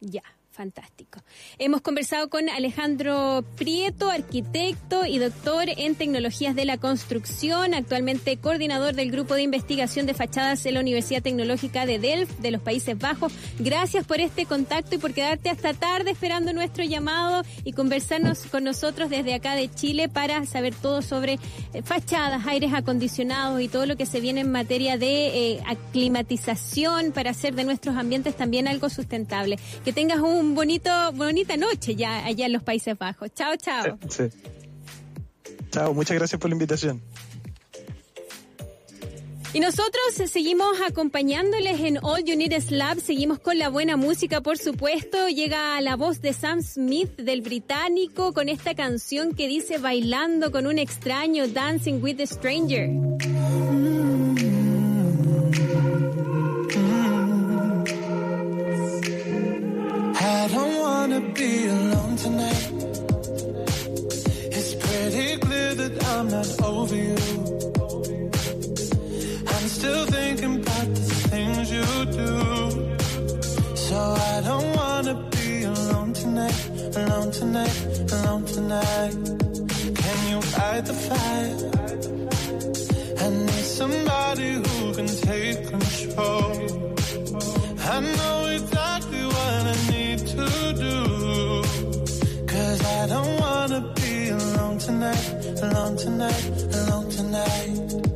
Ya. 0.00 0.22
Fantástico. 0.52 1.20
Hemos 1.58 1.80
conversado 1.80 2.28
con 2.28 2.48
Alejandro 2.48 3.44
Prieto, 3.56 4.10
arquitecto 4.10 5.06
y 5.06 5.18
doctor 5.18 5.66
en 5.68 5.94
tecnologías 5.94 6.56
de 6.56 6.64
la 6.64 6.76
construcción, 6.76 7.72
actualmente 7.72 8.36
coordinador 8.36 8.94
del 8.94 9.12
grupo 9.12 9.34
de 9.34 9.42
investigación 9.42 10.06
de 10.06 10.14
fachadas 10.14 10.66
en 10.66 10.74
la 10.74 10.80
Universidad 10.80 11.22
Tecnológica 11.22 11.86
de 11.86 12.00
Delft 12.00 12.40
de 12.40 12.50
los 12.50 12.60
Países 12.60 12.98
Bajos. 12.98 13.32
Gracias 13.60 14.04
por 14.04 14.18
este 14.18 14.44
contacto 14.44 14.96
y 14.96 14.98
por 14.98 15.14
quedarte 15.14 15.50
hasta 15.50 15.72
tarde 15.72 16.10
esperando 16.10 16.52
nuestro 16.52 16.82
llamado 16.82 17.42
y 17.62 17.72
conversarnos 17.72 18.46
con 18.46 18.64
nosotros 18.64 19.08
desde 19.08 19.34
acá 19.34 19.54
de 19.54 19.72
Chile 19.72 20.08
para 20.08 20.44
saber 20.46 20.74
todo 20.74 21.00
sobre 21.00 21.38
eh, 21.74 21.82
fachadas, 21.82 22.46
aires 22.48 22.72
acondicionados 22.74 23.60
y 23.60 23.68
todo 23.68 23.86
lo 23.86 23.96
que 23.96 24.04
se 24.04 24.20
viene 24.20 24.40
en 24.40 24.50
materia 24.50 24.98
de 24.98 25.52
eh, 25.52 25.62
aclimatización 25.66 27.12
para 27.12 27.30
hacer 27.30 27.54
de 27.54 27.62
nuestros 27.62 27.94
ambientes 27.96 28.36
también 28.36 28.66
algo 28.66 28.88
sustentable. 28.90 29.56
Que 29.84 29.92
tengas 29.92 30.18
un 30.18 30.39
bonito, 30.42 30.90
bonita 31.12 31.56
noche 31.56 31.94
ya 31.94 32.24
allá 32.24 32.46
en 32.46 32.52
los 32.52 32.62
Países 32.62 32.96
Bajos. 32.98 33.30
Chao, 33.34 33.56
chao. 33.56 33.98
Chao, 35.70 35.94
muchas 35.94 36.16
gracias 36.16 36.40
por 36.40 36.50
la 36.50 36.54
invitación. 36.54 37.00
Y 39.52 39.58
nosotros 39.58 40.30
seguimos 40.30 40.80
acompañándoles 40.86 41.80
en 41.80 41.98
All 42.02 42.22
You 42.22 42.36
Need 42.36 42.70
Lab, 42.70 43.00
seguimos 43.00 43.40
con 43.40 43.58
la 43.58 43.68
buena 43.68 43.96
música, 43.96 44.40
por 44.42 44.58
supuesto. 44.58 45.28
Llega 45.28 45.80
la 45.80 45.96
voz 45.96 46.20
de 46.20 46.32
Sam 46.32 46.62
Smith 46.62 47.16
del 47.16 47.42
británico 47.42 48.32
con 48.32 48.48
esta 48.48 48.76
canción 48.76 49.34
que 49.34 49.48
dice 49.48 49.78
bailando 49.78 50.52
con 50.52 50.68
un 50.68 50.78
extraño, 50.78 51.48
Dancing 51.48 52.00
with 52.00 52.18
the 52.18 52.28
Stranger. 52.28 52.90
Wanna 61.10 61.20
be 61.34 61.66
alone 61.66 62.16
tonight. 62.16 62.66
It's 64.56 64.74
pretty 64.82 65.28
clear 65.44 65.74
that 65.80 65.94
I'm 66.12 66.26
not 66.36 66.50
over 66.62 66.96
you. 67.08 67.18
I'm 69.54 69.66
still 69.78 70.04
thinking 70.16 70.54
about 70.62 70.88
the 70.98 71.06
things 71.30 71.64
you 71.76 71.86
do. 72.20 72.32
So 73.86 73.98
I 74.32 74.36
don't 74.48 74.70
wanna 74.80 75.14
be 75.36 75.64
alone 75.64 76.12
tonight, 76.12 76.60
alone 77.00 77.30
tonight, 77.40 77.76
alone 78.16 78.44
tonight. 78.56 79.14
Can 80.02 80.18
you 80.30 80.40
fight 80.54 80.84
the 80.90 80.96
fire? 81.08 81.56
I 83.24 83.26
need 83.46 83.66
somebody 83.80 84.50
who 84.62 84.76
can 84.96 85.10
take 85.30 85.58
control. 85.74 86.52
I 87.94 88.00
know 88.16 88.36
exactly 88.46 88.79
I 93.02 93.06
don't 93.06 93.40
wanna 93.40 93.80
be 93.94 94.28
alone 94.28 94.76
tonight, 94.76 95.60
alone 95.62 95.96
tonight, 95.96 96.74
alone 96.74 97.08
tonight. 97.08 98.09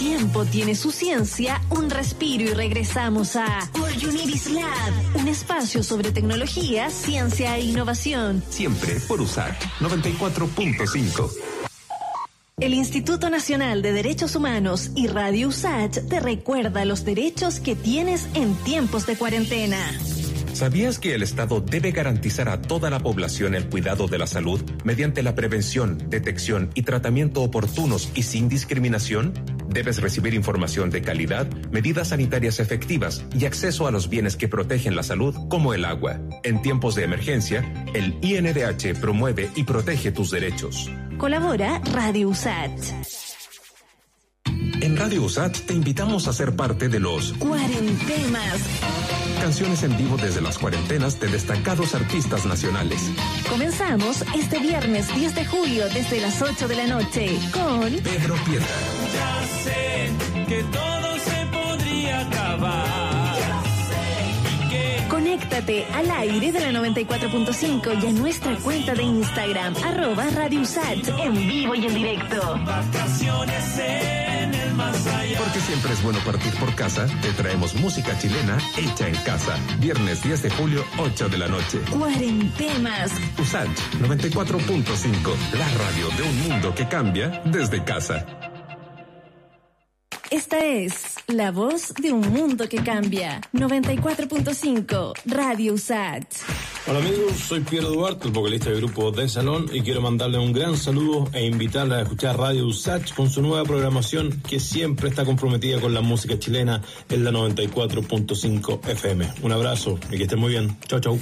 Tiempo 0.00 0.46
tiene 0.46 0.74
su 0.74 0.92
ciencia, 0.92 1.60
un 1.68 1.90
respiro 1.90 2.44
y 2.44 2.54
regresamos 2.54 3.36
a 3.36 3.70
All 3.74 3.94
You 3.98 4.10
Need 4.10 4.28
Is 4.30 4.50
Lab, 4.50 5.20
un 5.20 5.28
espacio 5.28 5.82
sobre 5.82 6.10
tecnología, 6.10 6.88
ciencia 6.88 7.58
e 7.58 7.66
innovación. 7.66 8.42
Siempre 8.48 8.98
por 9.06 9.20
usar 9.20 9.58
94.5. 9.78 11.30
El 12.60 12.72
Instituto 12.72 13.28
Nacional 13.28 13.82
de 13.82 13.92
Derechos 13.92 14.34
Humanos 14.36 14.90
y 14.96 15.06
Radio 15.06 15.48
USACH 15.48 16.08
te 16.08 16.18
recuerda 16.18 16.86
los 16.86 17.04
derechos 17.04 17.60
que 17.60 17.76
tienes 17.76 18.26
en 18.32 18.54
tiempos 18.54 19.04
de 19.04 19.16
cuarentena. 19.16 19.76
¿Sabías 20.54 20.98
que 20.98 21.14
el 21.14 21.22
Estado 21.22 21.60
debe 21.60 21.92
garantizar 21.92 22.48
a 22.48 22.60
toda 22.62 22.88
la 22.88 23.00
población 23.00 23.54
el 23.54 23.68
cuidado 23.68 24.08
de 24.08 24.18
la 24.18 24.26
salud 24.26 24.62
mediante 24.82 25.22
la 25.22 25.34
prevención, 25.34 25.98
detección 26.08 26.70
y 26.74 26.82
tratamiento 26.82 27.42
oportunos 27.42 28.10
y 28.14 28.22
sin 28.22 28.48
discriminación? 28.48 29.59
Debes 29.70 30.02
recibir 30.02 30.34
información 30.34 30.90
de 30.90 31.00
calidad, 31.00 31.46
medidas 31.70 32.08
sanitarias 32.08 32.58
efectivas 32.58 33.24
y 33.32 33.46
acceso 33.46 33.86
a 33.86 33.92
los 33.92 34.08
bienes 34.08 34.36
que 34.36 34.48
protegen 34.48 34.96
la 34.96 35.04
salud, 35.04 35.34
como 35.48 35.74
el 35.74 35.84
agua. 35.84 36.20
En 36.42 36.60
tiempos 36.60 36.96
de 36.96 37.04
emergencia, 37.04 37.72
el 37.94 38.18
INDH 38.20 38.98
promueve 39.00 39.50
y 39.54 39.64
protege 39.64 40.10
tus 40.10 40.32
derechos. 40.32 40.90
Colabora 41.18 41.80
Radio 41.92 42.30
USAT. 42.30 42.70
En 44.80 44.96
Radio 44.96 45.22
USAT 45.22 45.56
te 45.66 45.74
invitamos 45.74 46.26
a 46.26 46.32
ser 46.32 46.56
parte 46.56 46.88
de 46.88 46.98
los 46.98 47.32
Cuarentemas. 47.34 48.60
Canciones 49.40 49.82
en 49.84 49.96
vivo 49.96 50.16
desde 50.16 50.40
las 50.40 50.58
cuarentenas 50.58 51.20
de 51.20 51.28
destacados 51.28 51.94
artistas 51.94 52.44
nacionales. 52.44 53.10
Comenzamos 53.48 54.22
este 54.34 54.58
viernes 54.58 55.14
10 55.14 55.34
de 55.34 55.46
julio 55.46 55.84
desde 55.94 56.20
las 56.20 56.42
8 56.42 56.68
de 56.68 56.76
la 56.76 56.86
noche 56.86 57.38
con 57.52 57.90
Pedro 58.02 58.34
Piedra. 58.44 59.39
Sé 59.62 60.10
que 60.48 60.62
todo 60.64 61.18
se 61.18 61.46
podría 61.52 62.20
acabar. 62.20 63.38
Y 64.64 64.68
que 64.70 65.06
Conéctate 65.08 65.86
al 65.94 66.10
aire 66.10 66.52
de 66.52 66.60
la 66.60 66.80
94.5 66.80 68.02
y 68.02 68.06
a 68.06 68.12
nuestra 68.12 68.56
cuenta 68.56 68.94
de 68.94 69.02
Instagram, 69.02 69.74
arroba 69.84 70.24
Radio 70.34 70.60
USAT, 70.60 71.08
en 71.18 71.34
vivo 71.34 71.74
y 71.74 71.86
en 71.86 71.94
directo. 71.94 72.58
vacaciones 72.64 73.78
en 73.78 74.54
el 74.54 74.74
más 74.74 75.06
allá. 75.06 75.38
Porque 75.38 75.60
siempre 75.60 75.92
es 75.92 76.02
bueno 76.02 76.18
partir 76.20 76.54
por 76.54 76.74
casa, 76.74 77.06
te 77.22 77.32
traemos 77.32 77.74
música 77.76 78.16
chilena 78.18 78.58
hecha 78.78 79.08
en 79.08 79.14
casa. 79.16 79.56
Viernes 79.78 80.22
10 80.22 80.42
de 80.42 80.50
julio, 80.50 80.84
8 80.98 81.28
de 81.28 81.38
la 81.38 81.48
noche. 81.48 81.80
Cuarentemas. 81.90 83.12
USAT 83.38 83.68
94.5, 84.00 85.34
la 85.58 85.68
radio 85.68 86.08
de 86.16 86.22
un 86.22 86.48
mundo 86.48 86.74
que 86.74 86.88
cambia 86.88 87.42
desde 87.44 87.84
casa. 87.84 88.24
Esta 90.30 90.64
es 90.64 91.16
la 91.26 91.50
voz 91.50 91.92
de 92.00 92.12
un 92.12 92.32
mundo 92.32 92.68
que 92.68 92.76
cambia. 92.84 93.40
94.5 93.52 95.12
Radio 95.26 95.74
USAT. 95.74 96.22
Hola 96.86 97.00
amigos, 97.00 97.32
soy 97.36 97.58
Piero 97.62 97.88
Duarte, 97.88 98.28
el 98.28 98.32
vocalista 98.32 98.70
del 98.70 98.78
grupo 98.78 99.10
De 99.10 99.28
Salón, 99.28 99.68
y 99.72 99.80
quiero 99.80 100.00
mandarle 100.00 100.38
un 100.38 100.52
gran 100.52 100.76
saludo 100.76 101.28
e 101.32 101.44
invitarle 101.44 101.96
a 101.96 102.02
escuchar 102.02 102.38
Radio 102.38 102.64
Usach 102.64 103.12
con 103.14 103.28
su 103.28 103.42
nueva 103.42 103.64
programación 103.64 104.40
que 104.48 104.60
siempre 104.60 105.08
está 105.08 105.24
comprometida 105.24 105.80
con 105.80 105.94
la 105.94 106.00
música 106.00 106.38
chilena 106.38 106.80
en 107.08 107.24
la 107.24 107.32
94.5 107.32 108.88
FM. 108.88 109.32
Un 109.42 109.50
abrazo 109.50 109.98
y 110.12 110.16
que 110.16 110.22
estén 110.22 110.38
muy 110.38 110.50
bien. 110.50 110.78
Chau, 110.86 111.00
chau. 111.00 111.20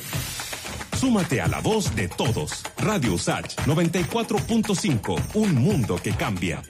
Súmate 1.00 1.40
a 1.40 1.48
la 1.48 1.60
voz 1.60 1.96
de 1.96 2.08
todos. 2.08 2.62
Radio 2.76 3.14
USAT 3.14 3.58
94.5, 3.64 5.18
un 5.32 5.54
mundo 5.54 5.96
que 5.96 6.12
cambia. 6.12 6.62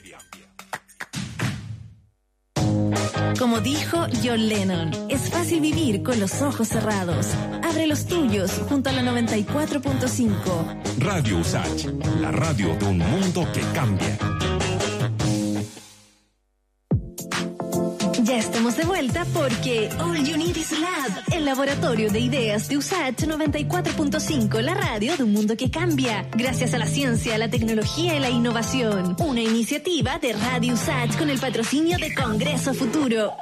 Como 3.37 3.61
dijo 3.61 4.07
John 4.23 4.49
Lennon, 4.49 4.91
es 5.09 5.29
fácil 5.31 5.61
vivir 5.61 6.03
con 6.03 6.19
los 6.21 6.41
ojos 6.43 6.69
cerrados. 6.69 7.29
Abre 7.63 7.87
los 7.87 8.07
tuyos 8.07 8.51
junto 8.69 8.91
a 8.91 8.93
la 8.93 9.03
94.5. 9.03 10.99
Radio 10.99 11.39
USAT, 11.39 11.85
la 12.21 12.31
radio 12.31 12.77
de 12.77 12.87
un 12.87 12.99
mundo 12.99 13.47
que 13.53 13.61
cambia. 13.75 14.19
Ya 18.29 18.37
estamos 18.37 18.77
de 18.77 18.85
vuelta 18.85 19.25
porque 19.33 19.89
All 20.01 20.23
You 20.23 20.37
Need 20.37 20.55
is 20.55 20.79
Lab, 20.79 21.23
el 21.33 21.47
laboratorio 21.47 22.11
de 22.11 22.21
ideas 22.21 22.69
de 22.69 22.77
USAT 22.77 23.23
94.5, 23.23 24.61
la 24.61 24.75
radio 24.75 25.17
de 25.17 25.23
un 25.25 25.33
mundo 25.33 25.57
que 25.57 25.71
cambia, 25.71 26.29
gracias 26.33 26.75
a 26.75 26.79
la 26.79 26.85
ciencia, 26.85 27.39
la 27.39 27.49
tecnología 27.49 28.17
y 28.17 28.21
la 28.21 28.29
innovación. 28.29 29.17
Una 29.21 29.41
iniciativa 29.41 30.19
de 30.19 30.35
Radio 30.35 30.75
USAT 30.75 31.17
con 31.17 31.31
el 31.31 31.39
patrocinio 31.39 31.97
de 31.97 32.15
Congreso 32.15 32.75
Futuro. 32.75 33.33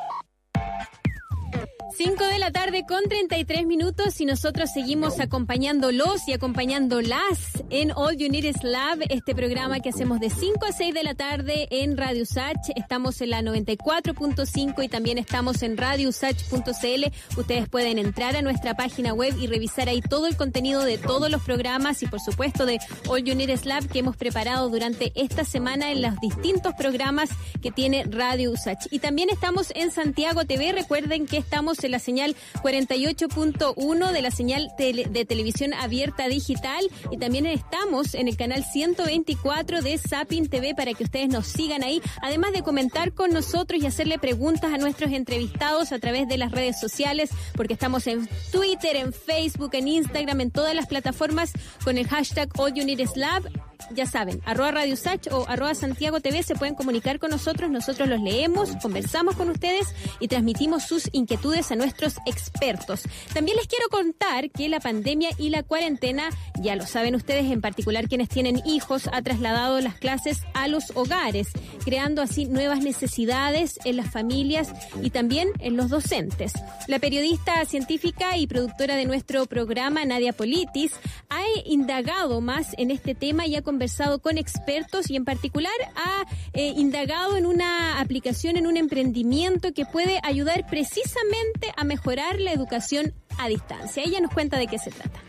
5 1.95 2.25
de 2.25 2.39
la 2.39 2.51
tarde 2.51 2.85
con 2.87 3.05
33 3.05 3.65
minutos 3.65 4.21
y 4.21 4.27
nosotros 4.27 4.71
seguimos 4.73 5.21
acompañándolos 5.21 6.27
y 6.27 6.33
acompañándolas 6.33 7.63
en 7.71 7.93
All 7.93 8.17
You 8.17 8.29
Need 8.29 8.45
is 8.45 8.63
Lab, 8.65 8.99
este 9.09 9.35
programa 9.35 9.81
que 9.81 9.91
hacemos 9.91 10.19
de 10.19 10.31
5 10.31 10.67
a 10.67 10.73
6 10.73 10.93
de 10.95 11.03
la 11.05 11.15
tarde 11.15 11.69
en 11.71 11.97
Radio 11.97 12.25
Usach. 12.25 12.57
Estamos 12.75 13.21
en 13.21 13.31
la 13.31 13.41
94.5 13.41 14.85
y 14.85 14.89
también 14.89 15.19
estamos 15.19 15.63
en 15.63 15.77
radiousach.cl. 15.77 17.39
Ustedes 17.39 17.69
pueden 17.69 17.99
entrar 17.99 18.37
a 18.37 18.43
nuestra 18.43 18.75
página 18.75 19.15
web 19.15 19.35
y 19.39 19.47
revisar 19.47 19.89
ahí 19.89 20.01
todo 20.01 20.27
el 20.27 20.37
contenido 20.37 20.83
de 20.83 20.99
todos 20.99 21.31
los 21.31 21.43
programas 21.43 22.03
y 22.03 22.07
por 22.07 22.21
supuesto 22.21 22.67
de 22.67 22.79
All 23.09 23.23
You 23.23 23.35
Need 23.35 23.51
is 23.51 23.65
Lab 23.65 23.87
que 23.89 24.01
hemos 24.01 24.17
preparado 24.17 24.69
durante 24.71 25.13
esta 25.15 25.45
semana 25.45 25.93
en 25.93 26.03
los 26.03 26.19
distintos 26.21 26.75
programas 26.75 27.31
que 27.63 27.71
tiene 27.71 28.05
Radio 28.05 28.51
Usach. 28.51 28.87
Y 28.91 28.99
también 28.99 29.31
estamos 29.31 29.73
en 29.77 29.93
Santiago 29.93 30.45
TV. 30.45 30.73
Recuerden 30.73 31.27
que 31.27 31.37
estamos 31.37 31.76
en 31.85 31.93
la 31.93 31.99
señal 31.99 32.37
48.1 32.63 34.13
de 34.13 34.23
la 34.23 34.31
señal 34.31 34.71
de 34.79 35.25
televisión 35.25 35.75
abierta 35.75 36.29
digital 36.29 36.85
y 37.11 37.19
también 37.19 37.47
estamos 37.47 38.15
en 38.15 38.29
el 38.29 38.37
canal 38.37 38.65
124 38.65 39.83
de 39.83 39.99
Sapin 39.99 40.49
TV 40.49 40.75
para 40.75 40.95
que 40.95 41.05
ustedes 41.05 41.29
nos 41.29 41.47
sigan 41.47 41.83
ahí, 41.83 42.01
además 42.23 42.53
de 42.53 42.63
comentar 42.63 43.13
con 43.13 43.31
nosotros 43.31 43.83
y 43.83 43.87
hacerle 43.87 44.19
preguntas 44.19 44.73
a 44.73 44.79
nuestros 44.79 45.13
entrevistados 45.13 45.93
a 45.93 45.99
través 45.99 46.29
de 46.29 46.39
las 46.39 46.53
redes 46.53 46.79
sociales, 46.81 47.31
porque 47.55 47.75
estamos 47.75 48.07
en 48.07 48.29
Twitter, 48.53 48.97
en 48.97 49.13
Facebook, 49.13 49.71
en 49.75 49.89
Instagram, 49.89 50.41
en 50.41 50.51
todas 50.51 50.75
las 50.75 50.87
plataformas 50.87 51.53
con 51.85 51.99
el 51.99 52.07
hashtag 52.07 52.49
All 52.59 52.73
You 52.75 52.85
Need 52.85 53.01
is 53.01 53.17
ya 53.95 54.07
saben, 54.07 54.41
arroba 54.45 54.71
Radio 54.73 54.97
Sach 54.97 55.27
o 55.31 55.47
arroba 55.49 55.75
Santiago 55.75 56.21
TV 56.21 56.43
se 56.43 56.55
pueden 56.55 56.75
comunicar 56.75 57.19
con 57.19 57.31
nosotros, 57.31 57.71
nosotros 57.71 58.09
los 58.09 58.21
leemos, 58.21 58.71
conversamos 58.83 59.37
con 59.37 59.51
ustedes 59.51 59.95
y 60.21 60.29
transmitimos 60.29 60.85
sus 60.85 61.09
inquietudes 61.13 61.71
a 61.71 61.77
nuestros 61.77 62.17
expertos. 62.27 63.03
También 63.33 63.57
les 63.57 63.67
quiero 63.67 63.89
contar 63.89 64.51
que 64.51 64.69
la 64.69 64.81
pandemia 64.81 65.31
y 65.39 65.51
la 65.51 65.63
cuarentena, 65.63 66.31
ya 66.61 66.77
lo 66.77 66.87
saben 66.87 67.15
ustedes, 67.15 67.51
en 67.51 67.61
particular 67.61 68.09
quienes 68.09 68.29
tienen 68.29 68.61
hijos, 68.67 69.09
ha 69.13 69.23
trasladado 69.23 69.81
las 69.81 69.97
clases 69.97 70.43
a 70.55 70.69
los 70.69 70.93
hogares, 70.95 71.49
creando 71.85 72.23
así 72.23 72.47
nuevas 72.47 72.81
necesidades 72.81 73.79
en 73.85 73.97
las 73.97 74.11
familias 74.11 74.73
y 75.03 75.11
también 75.11 75.49
en 75.61 75.77
los 75.77 75.91
docentes. 75.91 76.53
La 76.89 76.99
periodista 76.99 77.65
científica 77.65 78.37
y 78.37 78.47
productora 78.47 78.97
de 78.97 79.05
nuestro 79.05 79.47
programa, 79.47 80.05
Nadia 80.05 80.33
Politis, 80.33 80.93
ha 81.29 81.43
indagado 81.65 82.41
más 82.41 82.75
en 82.79 82.91
este 82.91 83.15
tema 83.15 83.47
y 83.47 83.57
ha 83.57 83.63
conversado 83.67 84.21
con 84.21 84.39
expertos 84.39 85.11
y 85.11 85.17
en 85.17 85.27
particular 85.27 85.75
ha 85.97 86.25
eh, 86.55 86.73
indagado 86.77 87.37
en 87.37 87.45
una 87.45 88.01
aplicación, 88.01 88.57
en 88.57 88.67
un 88.67 88.79
emprendimiento 88.79 89.75
que 89.75 89.85
puede 89.85 90.21
ayudar 90.23 90.67
precisamente 90.71 91.73
a 91.77 91.85
mejorar 91.85 92.41
la 92.41 92.53
educación 92.53 93.13
a 93.39 93.49
distancia. 93.49 94.03
Ella 94.03 94.21
nos 94.21 94.33
cuenta 94.33 94.57
de 94.57 94.69
qué 94.69 94.79
se 94.79 94.91
trata. 94.91 95.26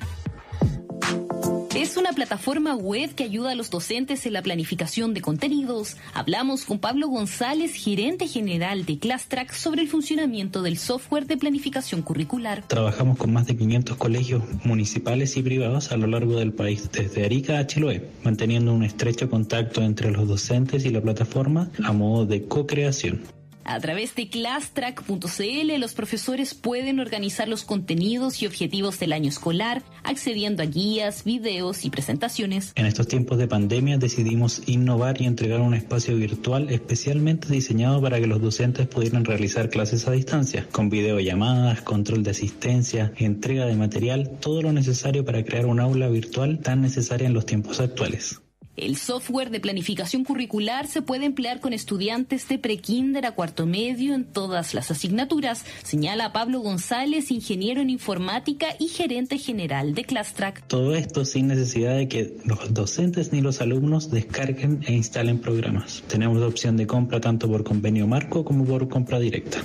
Es 1.78 1.95
una 1.95 2.11
plataforma 2.11 2.75
web 2.75 3.13
que 3.13 3.23
ayuda 3.23 3.51
a 3.51 3.55
los 3.55 3.69
docentes 3.69 4.25
en 4.25 4.34
la 4.34 4.41
planificación 4.41 5.13
de 5.13 5.21
contenidos. 5.21 5.95
Hablamos 6.15 6.65
con 6.65 6.80
Pablo 6.80 7.07
González, 7.07 7.75
gerente 7.75 8.28
general 8.28 8.84
de 8.84 8.97
ClassTrack, 8.97 9.53
sobre 9.53 9.84
el 9.84 9.88
funcionamiento 9.88 10.63
del 10.63 10.80
software 10.80 11.28
de 11.28 11.38
planificación 11.38 12.01
curricular. 12.01 12.67
Trabajamos 12.67 13.19
con 13.19 13.32
más 13.32 13.45
de 13.45 13.55
500 13.55 13.95
colegios 13.95 14.41
municipales 14.63 15.38
y 15.38 15.43
privados 15.43 15.91
a 15.91 15.97
lo 15.97 16.07
largo 16.07 16.39
del 16.39 16.51
país, 16.51 16.89
desde 16.91 17.23
Arica 17.23 17.59
a 17.59 17.67
Chiloé, 17.67 18.09
manteniendo 18.23 18.73
un 18.73 18.84
estrecho 18.84 19.30
contacto 19.30 19.84
entre 19.84 20.09
los 20.09 20.28
docentes 20.28 20.84
y 20.84 20.89
la 20.89 21.01
plataforma 21.01 21.69
a 21.84 21.93
modo 21.93 22.25
de 22.25 22.45
co-creación. 22.45 23.36
A 23.68 23.82
través 23.82 24.15
de 24.15 24.30
classtrack.cl 24.30 25.78
los 25.78 25.93
profesores 25.93 26.53
pueden 26.53 27.01
organizar 27.01 27.49
los 27.49 27.63
contenidos 27.63 28.41
y 28.41 28.47
objetivos 28.47 28.97
del 28.97 29.11
año 29.11 29.28
escolar, 29.28 29.84
accediendo 30.05 30.63
a 30.63 30.65
guías, 30.65 31.26
videos 31.26 31.84
y 31.84 31.89
presentaciones. 31.89 32.72
En 32.76 32.86
estos 32.86 33.09
tiempos 33.09 33.38
de 33.38 33.49
pandemia 33.49 33.97
decidimos 33.97 34.61
innovar 34.68 35.22
y 35.22 35.26
entregar 35.26 35.59
un 35.59 35.74
espacio 35.74 36.15
virtual 36.15 36.70
especialmente 36.70 37.51
diseñado 37.51 38.01
para 38.01 38.22
que 38.22 38.28
los 38.28 38.41
docentes 38.41 38.88
pudieran 38.88 39.26
realizar 39.26 39.70
clases 39.70 40.07
a 40.07 40.11
distancia, 40.11 40.65
con 40.72 40.89
videollamadas, 40.89 41.82
control 41.82 42.24
de 42.24 42.32
asistencia, 42.32 43.11
entrega 43.18 43.65
de 43.65 43.76
material, 43.76 44.32
todo 44.39 44.61
lo 44.61 44.72
necesario 44.72 45.26
para 45.26 45.43
crear 45.43 45.65
un 45.65 45.82
aula 45.82 46.07
virtual 46.07 46.59
tan 46.59 46.80
necesaria 46.80 47.28
en 47.28 47.34
los 47.34 47.45
tiempos 47.45 47.82
actuales. 47.82 48.39
El 48.78 48.95
software 48.95 49.49
de 49.49 49.59
planificación 49.59 50.23
curricular 50.23 50.86
se 50.86 51.01
puede 51.01 51.25
emplear 51.25 51.59
con 51.59 51.73
estudiantes 51.73 52.47
de 52.47 52.59
prekinder 52.59 53.25
a 53.25 53.32
cuarto 53.32 53.65
medio 53.65 54.13
en 54.13 54.23
todas 54.23 54.75
las 54.75 54.91
asignaturas, 54.91 55.65
señala 55.82 56.32
Pablo 56.32 56.59
González, 56.59 57.32
ingeniero 57.32 57.82
en 57.82 57.89
informática 57.89 58.67
y 58.80 58.89
gerente 58.89 59.39
general 59.39 59.95
de 59.95 60.03
ClassTrack. 60.03 60.67
Todo 60.67 60.95
esto 60.95 61.25
sin 61.25 61.47
necesidad 61.47 61.97
de 61.97 62.07
que 62.07 62.38
los 62.45 62.71
docentes 62.71 63.34
ni 63.34 63.41
los 63.41 63.61
alumnos 63.61 64.11
descarguen 64.11 64.84
e 64.86 64.93
instalen 64.93 65.39
programas. 65.39 66.03
Tenemos 66.07 66.39
opción 66.43 66.78
de 66.78 66.86
compra 66.86 67.19
tanto 67.19 67.47
por 67.47 67.63
convenio 67.63 68.05
marco 68.05 68.45
como 68.45 68.63
por 68.63 68.88
compra 68.89 69.19
directa. 69.19 69.63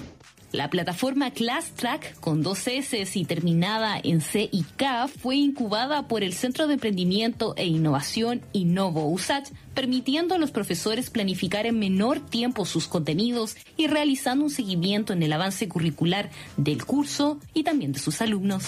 La 0.53 0.69
plataforma 0.69 1.31
Class 1.31 1.73
Track, 1.73 2.21
con 2.21 2.43
dos 2.43 2.67
S 2.67 3.05
y 3.15 3.25
terminada 3.25 3.99
en 4.03 4.21
C 4.21 4.51
y 4.53 4.65
K, 4.65 5.09
fue 5.09 5.37
incubada 5.37 6.09
por 6.09 6.23
el 6.23 6.35
Centro 6.35 6.67
de 6.67 6.75
Emprendimiento 6.75 7.55
e 7.57 7.65
Innovación 7.65 8.43
Innovo 8.53 9.09
USACH, 9.09 9.49
permitiendo 9.73 10.35
a 10.35 10.39
los 10.39 10.51
profesores 10.51 11.09
planificar 11.09 11.65
en 11.65 11.79
menor 11.79 12.21
tiempo 12.21 12.67
sus 12.67 12.87
contenidos 12.87 13.57
y 13.79 13.87
realizando 13.87 14.45
un 14.45 14.51
seguimiento 14.51 15.15
en 15.15 15.23
el 15.23 15.33
avance 15.33 15.67
curricular 15.69 16.31
del 16.59 16.85
curso 16.85 17.41
y 17.55 17.63
también 17.63 17.93
de 17.93 17.99
sus 17.99 18.21
alumnos. 18.21 18.65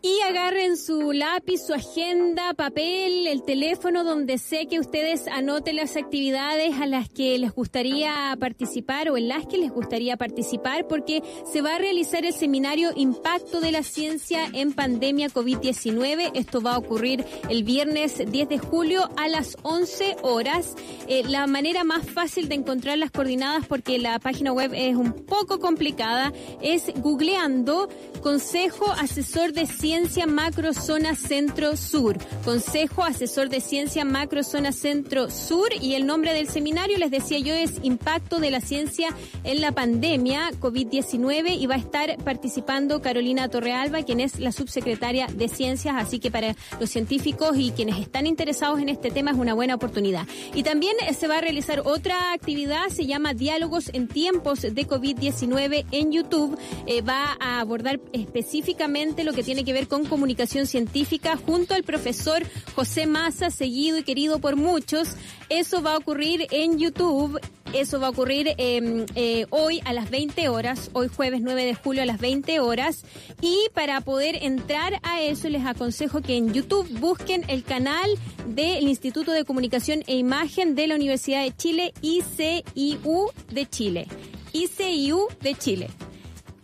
Y 0.00 0.20
agarren 0.20 0.76
su 0.76 1.10
lápiz, 1.10 1.66
su 1.66 1.74
agenda, 1.74 2.54
papel, 2.54 3.26
el 3.26 3.42
teléfono, 3.42 4.04
donde 4.04 4.38
sé 4.38 4.66
que 4.66 4.78
ustedes 4.78 5.26
anoten 5.26 5.74
las 5.74 5.96
actividades 5.96 6.80
a 6.80 6.86
las 6.86 7.08
que 7.08 7.36
les 7.36 7.52
gustaría 7.52 8.36
participar 8.38 9.10
o 9.10 9.16
en 9.16 9.26
las 9.26 9.44
que 9.46 9.58
les 9.58 9.72
gustaría 9.72 10.16
participar, 10.16 10.86
porque 10.86 11.24
se 11.52 11.62
va 11.62 11.74
a 11.74 11.78
realizar 11.78 12.24
el 12.24 12.32
seminario 12.32 12.92
Impacto 12.94 13.60
de 13.60 13.72
la 13.72 13.82
Ciencia 13.82 14.46
en 14.52 14.72
Pandemia 14.72 15.30
COVID-19. 15.30 16.30
Esto 16.34 16.62
va 16.62 16.74
a 16.74 16.78
ocurrir 16.78 17.24
el 17.48 17.64
viernes 17.64 18.22
10 18.24 18.48
de 18.48 18.58
julio 18.58 19.10
a 19.16 19.26
las 19.26 19.56
11 19.62 20.18
horas. 20.22 20.76
Eh, 21.08 21.24
la 21.26 21.48
manera 21.48 21.82
más 21.82 22.08
fácil 22.08 22.48
de 22.48 22.54
encontrar 22.54 22.98
las 22.98 23.10
coordinadas, 23.10 23.66
porque 23.66 23.98
la 23.98 24.20
página 24.20 24.52
web 24.52 24.70
es 24.74 24.94
un 24.94 25.12
poco 25.12 25.58
complicada, 25.58 26.32
es 26.62 26.92
googleando 27.02 27.88
Consejo 28.22 28.92
Asesor 28.92 29.52
de 29.52 29.66
Ciencia 29.66 29.88
Macro 30.28 30.72
Zona 30.74 31.16
Centro 31.16 31.76
Sur. 31.76 32.18
Consejo 32.44 33.02
Asesor 33.02 33.48
de 33.48 33.60
Ciencia 33.60 34.04
Macro 34.04 34.44
Zona 34.44 34.70
Centro 34.70 35.28
Sur 35.28 35.70
y 35.80 35.94
el 35.94 36.06
nombre 36.06 36.32
del 36.32 36.48
seminario, 36.48 36.96
les 36.98 37.10
decía 37.10 37.40
yo, 37.40 37.52
es 37.52 37.80
Impacto 37.82 38.38
de 38.38 38.50
la 38.50 38.60
Ciencia 38.60 39.08
en 39.42 39.60
la 39.60 39.72
Pandemia 39.72 40.50
COVID-19 40.60 41.58
y 41.58 41.66
va 41.66 41.74
a 41.74 41.78
estar 41.78 42.16
participando 42.18 43.02
Carolina 43.02 43.48
Torrealba, 43.48 44.02
quien 44.02 44.20
es 44.20 44.38
la 44.38 44.52
subsecretaria 44.52 45.26
de 45.26 45.48
Ciencias, 45.48 45.96
así 45.98 46.20
que 46.20 46.30
para 46.30 46.54
los 46.78 46.90
científicos 46.90 47.56
y 47.58 47.72
quienes 47.72 47.98
están 47.98 48.26
interesados 48.26 48.80
en 48.80 48.90
este 48.90 49.10
tema 49.10 49.32
es 49.32 49.36
una 49.36 49.54
buena 49.54 49.74
oportunidad. 49.74 50.26
Y 50.54 50.62
también 50.62 50.94
eh, 51.08 51.12
se 51.12 51.26
va 51.26 51.38
a 51.38 51.40
realizar 51.40 51.82
otra 51.84 52.32
actividad, 52.32 52.88
se 52.88 53.06
llama 53.06 53.34
Diálogos 53.34 53.90
en 53.92 54.06
tiempos 54.06 54.62
de 54.62 54.86
COVID-19 54.86 55.86
en 55.90 56.12
YouTube. 56.12 56.56
Eh, 56.86 57.02
va 57.02 57.36
a 57.40 57.60
abordar 57.60 58.00
específicamente 58.12 59.24
lo 59.24 59.32
que 59.32 59.42
tiene 59.42 59.64
que 59.64 59.72
ver 59.72 59.77
con 59.86 60.04
comunicación 60.06 60.66
científica 60.66 61.36
junto 61.36 61.74
al 61.74 61.84
profesor 61.84 62.42
José 62.74 63.06
Massa, 63.06 63.50
seguido 63.50 63.98
y 63.98 64.02
querido 64.02 64.40
por 64.40 64.56
muchos. 64.56 65.10
Eso 65.48 65.82
va 65.82 65.94
a 65.94 65.98
ocurrir 65.98 66.46
en 66.50 66.78
YouTube. 66.78 67.40
Eso 67.72 68.00
va 68.00 68.06
a 68.06 68.10
ocurrir 68.10 68.48
eh, 68.56 69.06
eh, 69.14 69.46
hoy 69.50 69.82
a 69.84 69.92
las 69.92 70.08
20 70.10 70.48
horas, 70.48 70.90
hoy 70.94 71.08
jueves 71.08 71.42
9 71.42 71.66
de 71.66 71.74
julio 71.74 72.02
a 72.02 72.06
las 72.06 72.18
20 72.18 72.60
horas. 72.60 73.04
Y 73.42 73.56
para 73.74 74.00
poder 74.00 74.36
entrar 74.42 74.98
a 75.02 75.20
eso 75.20 75.48
les 75.50 75.66
aconsejo 75.66 76.22
que 76.22 76.36
en 76.36 76.54
YouTube 76.54 76.88
busquen 76.98 77.44
el 77.48 77.62
canal 77.62 78.10
del 78.48 78.88
Instituto 78.88 79.32
de 79.32 79.44
Comunicación 79.44 80.02
e 80.06 80.16
Imagen 80.16 80.74
de 80.74 80.86
la 80.86 80.94
Universidad 80.94 81.42
de 81.42 81.54
Chile, 81.54 81.92
ICIU 82.00 83.30
de 83.50 83.66
Chile. 83.66 84.08
ICIU 84.52 85.28
de 85.42 85.54
Chile 85.54 85.90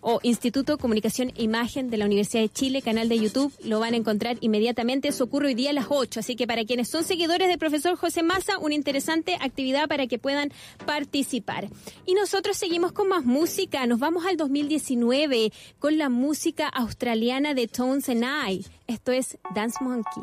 o 0.05 0.21
Instituto 0.23 0.77
Comunicación 0.77 1.33
e 1.35 1.43
Imagen 1.43 1.89
de 1.89 1.97
la 1.97 2.05
Universidad 2.05 2.43
de 2.43 2.51
Chile, 2.51 2.83
canal 2.83 3.09
de 3.09 3.19
YouTube, 3.19 3.53
lo 3.65 3.81
van 3.81 3.95
a 3.95 3.97
encontrar 3.97 4.37
inmediatamente. 4.43 5.09
Eso 5.09 5.25
ocurre 5.25 5.49
hoy 5.49 5.55
día 5.55 5.71
a 5.71 5.73
las 5.73 5.87
8, 5.89 6.21
así 6.21 6.37
que 6.37 6.47
para 6.47 6.65
quienes 6.65 6.89
son 6.89 7.05
seguidores 7.05 7.49
del 7.49 7.59
profesor 7.59 7.97
José 7.97 8.23
Massa, 8.23 8.59
una 8.59 8.75
interesante 8.75 9.37
actividad 9.41 9.89
para 9.89 10.07
que 10.07 10.19
puedan 10.19 10.53
participar. 10.85 11.69
Y 12.05 12.13
nosotros 12.13 12.59
seguimos 12.59 12.93
con 12.93 13.09
más 13.09 13.25
música, 13.25 13.87
nos 13.87 13.99
vamos 13.99 14.27
al 14.27 14.37
2019 14.37 15.53
con 15.79 15.97
la 15.97 16.11
música 16.11 16.69
australiana 16.69 17.55
de 17.55 17.67
Tones 17.67 18.11
and 18.11 18.25
I. 18.25 18.67
Esto 18.87 19.13
es 19.13 19.39
Dance 19.55 19.83
Monkey. 19.83 20.23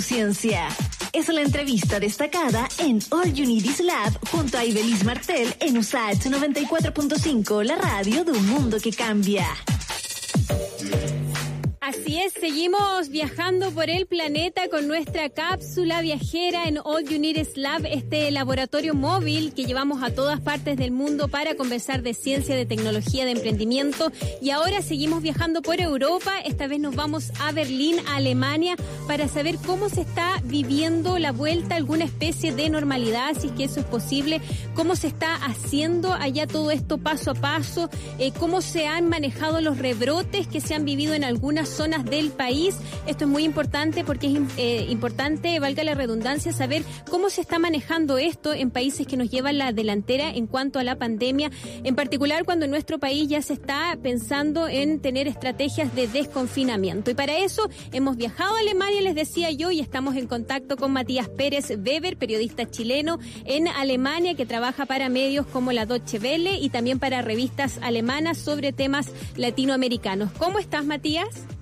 Ciencia. 0.00 0.68
Es 1.12 1.28
la 1.28 1.42
entrevista 1.42 1.98
destacada 2.00 2.68
en 2.78 3.00
All 3.10 3.32
You 3.32 3.46
Need 3.46 3.64
Is 3.64 3.80
Lab 3.80 4.18
junto 4.30 4.58
a 4.58 4.64
Ibelis 4.64 5.04
Martel 5.04 5.54
en 5.60 5.78
USAT 5.78 6.26
94.5, 6.26 7.64
la 7.64 7.76
radio 7.76 8.24
de 8.24 8.32
un 8.32 8.46
mundo 8.46 8.78
que 8.80 8.92
cambia. 8.92 9.46
Seguimos 12.48 13.10
viajando 13.10 13.72
por 13.72 13.90
el 13.90 14.06
planeta 14.06 14.70
con 14.70 14.88
nuestra 14.88 15.28
cápsula 15.28 16.00
viajera 16.00 16.64
en 16.64 16.78
All 16.82 17.06
You 17.06 17.18
Need 17.18 17.36
Is 17.36 17.58
Lab, 17.58 17.84
este 17.84 18.30
laboratorio 18.30 18.94
móvil 18.94 19.52
que 19.52 19.66
llevamos 19.66 20.02
a 20.02 20.14
todas 20.14 20.40
partes 20.40 20.78
del 20.78 20.90
mundo 20.90 21.28
para 21.28 21.56
conversar 21.56 22.00
de 22.00 22.14
ciencia, 22.14 22.56
de 22.56 22.64
tecnología, 22.64 23.26
de 23.26 23.32
emprendimiento. 23.32 24.10
Y 24.40 24.48
ahora 24.48 24.80
seguimos 24.80 25.20
viajando 25.20 25.60
por 25.60 25.78
Europa, 25.78 26.40
esta 26.42 26.66
vez 26.66 26.80
nos 26.80 26.96
vamos 26.96 27.32
a 27.38 27.52
Berlín, 27.52 27.96
a 28.08 28.16
Alemania, 28.16 28.76
para 29.06 29.28
saber 29.28 29.58
cómo 29.66 29.90
se 29.90 30.00
está 30.00 30.40
viviendo 30.42 31.18
la 31.18 31.32
vuelta 31.32 31.76
alguna 31.76 32.06
especie 32.06 32.54
de 32.54 32.70
normalidad, 32.70 33.36
si 33.38 33.48
es 33.48 33.52
que 33.52 33.64
eso 33.64 33.80
es 33.80 33.86
posible, 33.86 34.40
cómo 34.74 34.96
se 34.96 35.08
está 35.08 35.34
haciendo 35.34 36.14
allá 36.14 36.46
todo 36.46 36.70
esto 36.70 36.96
paso 36.96 37.32
a 37.32 37.34
paso, 37.34 37.90
eh, 38.18 38.32
cómo 38.32 38.62
se 38.62 38.86
han 38.86 39.06
manejado 39.06 39.60
los 39.60 39.76
rebrotes 39.76 40.48
que 40.48 40.62
se 40.62 40.74
han 40.74 40.86
vivido 40.86 41.12
en 41.12 41.24
algunas 41.24 41.68
zonas 41.68 42.06
del 42.06 42.37
país. 42.38 42.78
Esto 43.06 43.24
es 43.24 43.30
muy 43.30 43.44
importante 43.44 44.04
porque 44.04 44.28
es 44.28 44.38
eh, 44.56 44.86
importante, 44.88 45.58
valga 45.58 45.84
la 45.84 45.92
redundancia, 45.92 46.52
saber 46.54 46.82
cómo 47.10 47.28
se 47.28 47.42
está 47.42 47.58
manejando 47.58 48.16
esto 48.16 48.54
en 48.54 48.70
países 48.70 49.06
que 49.06 49.18
nos 49.18 49.30
llevan 49.30 49.58
la 49.58 49.72
delantera 49.72 50.30
en 50.30 50.46
cuanto 50.46 50.78
a 50.78 50.84
la 50.84 50.96
pandemia, 50.96 51.50
en 51.84 51.94
particular 51.94 52.44
cuando 52.46 52.64
en 52.64 52.70
nuestro 52.70 52.98
país 52.98 53.28
ya 53.28 53.42
se 53.42 53.52
está 53.52 53.98
pensando 54.02 54.68
en 54.68 55.00
tener 55.00 55.28
estrategias 55.28 55.94
de 55.94 56.08
desconfinamiento. 56.08 57.10
Y 57.10 57.14
para 57.14 57.36
eso 57.36 57.68
hemos 57.92 58.16
viajado 58.16 58.56
a 58.56 58.60
Alemania, 58.60 59.02
les 59.02 59.14
decía 59.14 59.50
yo, 59.50 59.70
y 59.70 59.80
estamos 59.80 60.16
en 60.16 60.26
contacto 60.26 60.76
con 60.76 60.92
Matías 60.92 61.28
Pérez 61.28 61.70
Weber, 61.70 62.16
periodista 62.16 62.70
chileno 62.70 63.18
en 63.44 63.68
Alemania 63.68 64.34
que 64.34 64.46
trabaja 64.46 64.86
para 64.86 65.08
medios 65.08 65.46
como 65.46 65.72
la 65.72 65.86
Deutsche 65.86 66.18
Welle 66.18 66.58
y 66.60 66.70
también 66.70 67.00
para 67.00 67.20
revistas 67.20 67.78
alemanas 67.82 68.38
sobre 68.38 68.72
temas 68.72 69.10
latinoamericanos. 69.36 70.30
¿Cómo 70.38 70.60
estás, 70.60 70.84
Matías? 70.84 71.57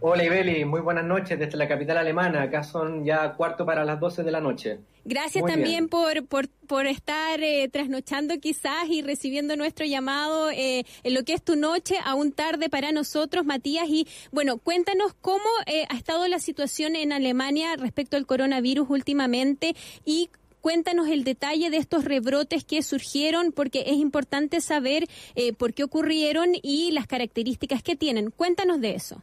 Hola 0.00 0.22
Ibeli, 0.22 0.64
muy 0.64 0.80
buenas 0.80 1.04
noches 1.04 1.36
desde 1.36 1.56
la 1.56 1.66
capital 1.66 1.98
alemana. 1.98 2.42
Acá 2.42 2.62
son 2.62 3.04
ya 3.04 3.34
cuarto 3.34 3.66
para 3.66 3.84
las 3.84 3.98
12 3.98 4.22
de 4.22 4.30
la 4.30 4.40
noche. 4.40 4.78
Gracias 5.04 5.42
Muy 5.42 5.50
también 5.50 5.88
por, 5.88 6.24
por, 6.26 6.48
por 6.68 6.86
estar 6.86 7.42
eh, 7.42 7.68
trasnochando 7.68 8.38
quizás 8.38 8.88
y 8.88 9.02
recibiendo 9.02 9.56
nuestro 9.56 9.84
llamado 9.86 10.50
eh, 10.50 10.84
en 11.02 11.14
lo 11.14 11.24
que 11.24 11.32
es 11.32 11.42
tu 11.42 11.56
noche, 11.56 11.96
aún 12.04 12.30
tarde 12.30 12.68
para 12.68 12.92
nosotros, 12.92 13.44
Matías. 13.44 13.88
Y 13.88 14.06
bueno, 14.30 14.58
cuéntanos 14.58 15.14
cómo 15.20 15.48
eh, 15.66 15.84
ha 15.88 15.96
estado 15.96 16.28
la 16.28 16.38
situación 16.38 16.94
en 16.94 17.12
Alemania 17.12 17.74
respecto 17.76 18.16
al 18.16 18.26
coronavirus 18.26 18.88
últimamente 18.90 19.74
y 20.04 20.30
cuéntanos 20.60 21.08
el 21.08 21.24
detalle 21.24 21.70
de 21.70 21.78
estos 21.78 22.04
rebrotes 22.04 22.64
que 22.64 22.82
surgieron, 22.82 23.52
porque 23.52 23.84
es 23.86 23.96
importante 23.96 24.60
saber 24.60 25.08
eh, 25.34 25.52
por 25.52 25.72
qué 25.74 25.84
ocurrieron 25.84 26.50
y 26.62 26.90
las 26.92 27.06
características 27.06 27.82
que 27.82 27.96
tienen. 27.96 28.30
Cuéntanos 28.30 28.80
de 28.80 28.94
eso. 28.94 29.22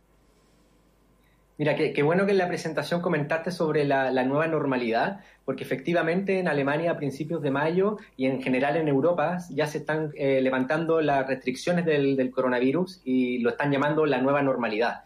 Mira, 1.58 1.76
qué, 1.76 2.03
bueno 2.03 2.26
que 2.26 2.34
en 2.34 2.38
la 2.38 2.49
presentación 2.49 3.01
comentaste 3.01 3.49
sobre 3.49 3.86
la, 3.86 4.12
nueva 4.26 4.47
normalidad, 4.47 5.22
porque 5.45 5.64
efectivamente 5.64 6.39
en 6.39 6.49
Alemania 6.49 6.91
a 6.91 6.97
principios 6.97 7.41
de 7.41 7.49
mayo 7.49 7.97
y 8.18 8.26
en 8.26 8.41
general 8.41 8.76
en 8.76 8.89
Europa 8.89 9.38
ya 9.49 9.66
se 9.66 9.78
están 9.78 10.12
eh, 10.16 10.41
levantando 10.41 10.99
las 10.99 11.26
restricciones 11.26 11.86
del, 11.86 12.30
coronavirus 12.32 13.01
y 13.06 13.39
lo 13.39 13.51
están 13.51 13.72
llamando 13.72 14.06
la 14.06 14.22
nueva 14.22 14.41
normalidad. 14.41 15.03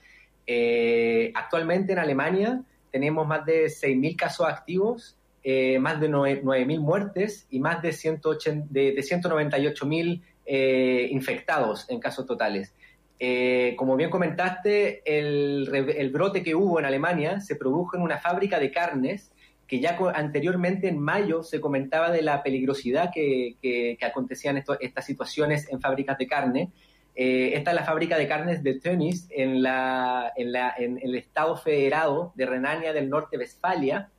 Eh, 0.47 1.31
actualmente 1.35 1.93
en 1.93 1.99
Alemania 1.99 2.63
tenemos 2.91 3.27
más 3.27 3.45
de 3.45 3.65
6.000 3.65 4.15
casos 4.15 4.47
activos, 4.47 5.15
eh, 5.43 5.77
más 5.77 6.01
de 6.01 6.09
9.000 6.09 6.79
muertes 6.79 7.45
y 7.51 7.59
más 7.59 7.83
de, 7.83 7.93
180, 7.93 8.67
de, 8.71 8.93
de 8.93 9.01
198.000 9.01 10.21
eh, 10.51 11.07
infectados 11.11 11.87
en 11.91 11.99
casos 11.99 12.25
totales. 12.25 12.73
Eh, 13.21 13.75
como 13.77 13.97
bien 13.97 14.09
comentaste, 14.09 15.01
el, 15.05 16.09
brote 16.11 16.41
que 16.41 16.55
hubo 16.55 16.79
en 16.79 16.85
Alemania 16.85 17.41
se 17.41 17.55
produjo 17.55 17.97
en 17.97 18.01
una 18.01 18.17
fábrica 18.17 18.59
de 18.59 18.71
carnes 18.71 19.33
que 19.67 19.81
ya 19.81 19.97
anteriormente 20.15 20.87
en 20.87 20.99
mayo 20.99 21.43
se 21.43 21.59
comentaba 21.59 22.11
de 22.11 22.21
la 22.21 22.41
peligrosidad 22.41 23.11
que, 23.13 23.97
acontecían 24.01 24.57
esto- 24.57 24.79
estas 24.79 25.05
situaciones 25.05 25.67
en 25.69 25.81
fábricas 25.81 26.17
de 26.17 26.27
carne. 26.27 26.71
Eh, 27.13 27.51
esta 27.53 27.71
es 27.71 27.75
la 27.75 27.83
fábrica 27.83 28.17
de 28.17 28.27
carnes 28.27 28.63
de 28.63 28.79
Tönnies 28.79 29.27
en, 29.29 29.61
la, 29.61 30.31
en, 30.37 30.53
la, 30.53 30.69
el 30.69 31.13
estado 31.15 31.57
federado 31.57 32.31
de 32.35 32.45
Renania 32.45 32.93
del 32.93 33.09
Norte-Westfalia. 33.09 34.09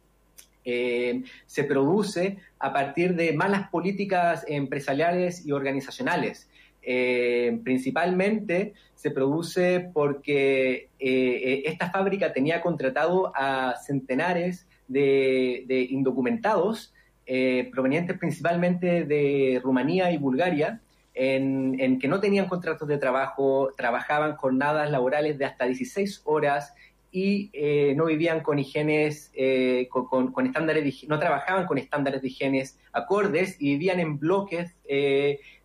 Eh, 0.62 1.22
se 1.46 1.64
produce 1.64 2.36
a 2.58 2.72
partir 2.72 3.14
de 3.14 3.32
malas 3.32 3.70
políticas 3.70 4.44
empresariales 4.46 5.46
y 5.46 5.52
organizacionales. 5.52 6.49
Eh, 6.92 7.60
principalmente 7.62 8.74
se 8.96 9.12
produce 9.12 9.90
porque 9.94 10.72
eh, 10.72 10.88
eh, 10.98 11.62
esta 11.66 11.88
fábrica 11.88 12.32
tenía 12.32 12.60
contratado 12.60 13.30
a 13.36 13.76
centenares 13.76 14.66
de, 14.88 15.86
indocumentados 15.88 16.92
provenientes 17.70 18.18
principalmente 18.18 19.04
de 19.04 19.60
Rumanía 19.62 20.10
y 20.10 20.16
Bulgaria, 20.16 20.80
en, 21.14 22.00
que 22.00 22.08
no 22.08 22.18
tenían 22.18 22.48
contratos 22.48 22.88
de 22.88 22.98
trabajo, 22.98 23.72
trabajaban 23.76 24.34
jornadas 24.34 24.90
laborales 24.90 25.38
de 25.38 25.44
hasta 25.44 25.66
16 25.66 26.22
horas 26.24 26.74
y 27.12 27.52
no 27.94 28.06
vivían 28.06 28.40
con 28.40 28.58
higienes, 28.58 29.30
con, 29.90 30.44
estándares, 30.44 30.82
de 30.82 31.06
no 31.06 31.20
trabajaban 31.20 31.66
con 31.66 31.78
estándares 31.78 32.20
de 32.20 32.26
higienes 32.26 32.80
acordes 32.92 33.56
y 33.60 33.74
vivían 33.74 34.00
en 34.00 34.18
bloques 34.18 34.74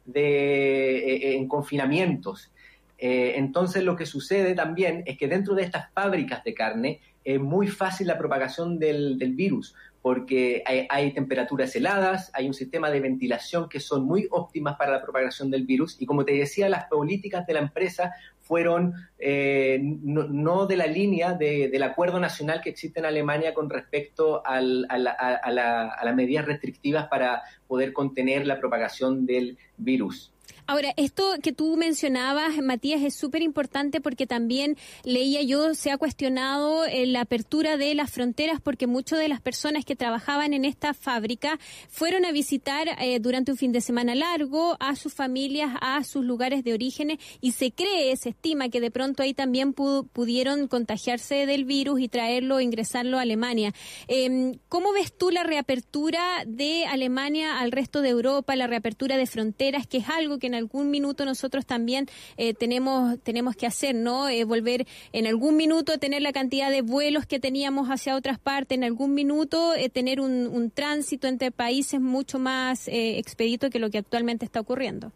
de, 0.05 0.97
eh, 0.97 1.35
en 1.35 1.47
confinamientos. 1.47 2.51
Eh, 2.97 3.33
entonces 3.35 3.83
lo 3.83 3.95
que 3.95 4.05
sucede 4.05 4.55
también 4.55 5.03
es 5.05 5.17
que 5.17 5.27
dentro 5.27 5.53
de 5.53 5.63
estas 5.63 5.91
fábricas 5.93 6.43
de 6.43 6.53
carne 6.53 7.01
es 7.23 7.39
muy 7.39 7.67
fácil 7.67 8.07
la 8.07 8.17
propagación 8.17 8.79
del, 8.79 9.17
del 9.17 9.33
virus, 9.33 9.75
porque 10.01 10.63
hay, 10.65 10.85
hay 10.89 11.11
temperaturas 11.11 11.75
heladas, 11.75 12.29
hay 12.33 12.47
un 12.47 12.53
sistema 12.53 12.89
de 12.91 13.01
ventilación 13.01 13.67
que 13.67 13.79
son 13.79 14.05
muy 14.05 14.27
óptimas 14.31 14.77
para 14.77 14.91
la 14.91 15.01
propagación 15.01 15.49
del 15.49 15.65
virus 15.65 15.99
y 15.99 16.05
como 16.05 16.23
te 16.23 16.33
decía, 16.33 16.69
las 16.69 16.85
políticas 16.85 17.45
de 17.47 17.53
la 17.55 17.61
empresa 17.61 18.13
fueron 18.45 18.93
eh, 19.17 19.79
no, 19.81 20.23
no 20.27 20.67
de 20.67 20.77
la 20.77 20.85
línea 20.85 21.33
de- 21.33 21.67
del 21.69 21.81
acuerdo 21.83 22.19
nacional 22.19 22.61
que 22.61 22.69
existe 22.69 22.99
en 22.99 23.05
Alemania 23.07 23.53
con 23.55 23.69
respecto 23.69 24.45
al- 24.45 24.85
a, 24.89 24.97
la- 24.99 25.11
a- 25.11 25.51
la- 25.51 25.89
a 25.89 26.05
las 26.05 26.15
medidas 26.15 26.45
restrictivas 26.45 27.07
para 27.07 27.41
poder 27.67 27.91
contener 27.91 28.45
la 28.45 28.59
propagación 28.59 29.25
del 29.25 29.57
virus. 29.77 30.31
Ahora, 30.67 30.93
esto 30.97 31.23
que 31.43 31.53
tú 31.53 31.77
mencionabas, 31.77 32.57
Matías, 32.63 33.03
es 33.03 33.13
súper 33.13 33.43
importante 33.43 34.01
porque 34.01 34.25
también 34.25 34.77
leía 35.03 35.43
yo, 35.43 35.75
se 35.75 35.91
ha 35.91 35.97
cuestionado 35.97 36.85
eh, 36.85 37.05
la 37.05 37.21
apertura 37.21 37.77
de 37.77 37.93
las 37.93 38.09
fronteras 38.11 38.59
porque 38.61 38.87
muchas 38.87 39.19
de 39.19 39.27
las 39.27 39.41
personas 39.41 39.85
que 39.85 39.95
trabajaban 39.95 40.53
en 40.55 40.65
esta 40.65 40.95
fábrica 40.95 41.59
fueron 41.89 42.25
a 42.25 42.31
visitar 42.31 42.87
eh, 42.99 43.19
durante 43.19 43.51
un 43.51 43.57
fin 43.57 43.71
de 43.73 43.81
semana 43.81 44.15
largo 44.15 44.75
a 44.79 44.95
sus 44.95 45.13
familias, 45.13 45.69
a 45.81 46.03
sus 46.03 46.25
lugares 46.25 46.63
de 46.63 46.73
orígenes 46.73 47.19
y 47.41 47.51
se 47.51 47.71
cree, 47.71 48.15
se 48.17 48.29
estima 48.29 48.69
que 48.69 48.81
de 48.81 48.89
pronto 48.89 49.21
ahí 49.21 49.35
también 49.35 49.75
pu- 49.75 50.07
pudieron 50.09 50.67
contagiarse 50.67 51.45
del 51.45 51.65
virus 51.65 51.99
y 51.99 52.07
traerlo, 52.07 52.59
ingresarlo 52.59 53.19
a 53.19 53.21
Alemania. 53.21 53.71
Eh, 54.07 54.57
¿Cómo 54.67 54.93
ves 54.93 55.15
tú 55.15 55.29
la 55.29 55.43
reapertura 55.43 56.43
de 56.47 56.85
Alemania 56.87 57.59
al 57.59 57.71
resto 57.71 58.01
de 58.01 58.09
Europa, 58.09 58.55
la 58.55 58.65
reapertura 58.65 59.15
de 59.17 59.27
fronteras, 59.27 59.85
que 59.85 59.97
es 59.97 60.09
algo 60.09 60.39
que 60.39 60.54
en 60.55 60.63
algún 60.63 60.89
minuto 60.89 61.25
nosotros 61.25 61.65
también 61.65 62.07
eh, 62.37 62.53
tenemos, 62.53 63.19
tenemos 63.23 63.55
que 63.55 63.67
hacer, 63.67 63.95
¿no? 63.95 64.29
Eh, 64.29 64.43
volver 64.43 64.87
en 65.13 65.27
algún 65.27 65.55
minuto 65.55 65.93
a 65.93 65.97
tener 65.97 66.21
la 66.21 66.31
cantidad 66.31 66.71
de 66.71 66.81
vuelos 66.81 67.25
que 67.25 67.39
teníamos 67.39 67.89
hacia 67.89 68.15
otras 68.15 68.39
partes, 68.39 68.77
en 68.77 68.83
algún 68.83 69.13
minuto 69.13 69.73
eh, 69.75 69.89
tener 69.89 70.19
un, 70.19 70.47
un 70.47 70.71
tránsito 70.71 71.27
entre 71.27 71.51
países 71.51 71.99
mucho 71.99 72.39
más 72.39 72.87
eh, 72.87 73.17
expedito 73.17 73.69
que 73.69 73.79
lo 73.79 73.89
que 73.89 73.97
actualmente 73.97 74.45
está 74.45 74.59
ocurriendo. 74.59 75.11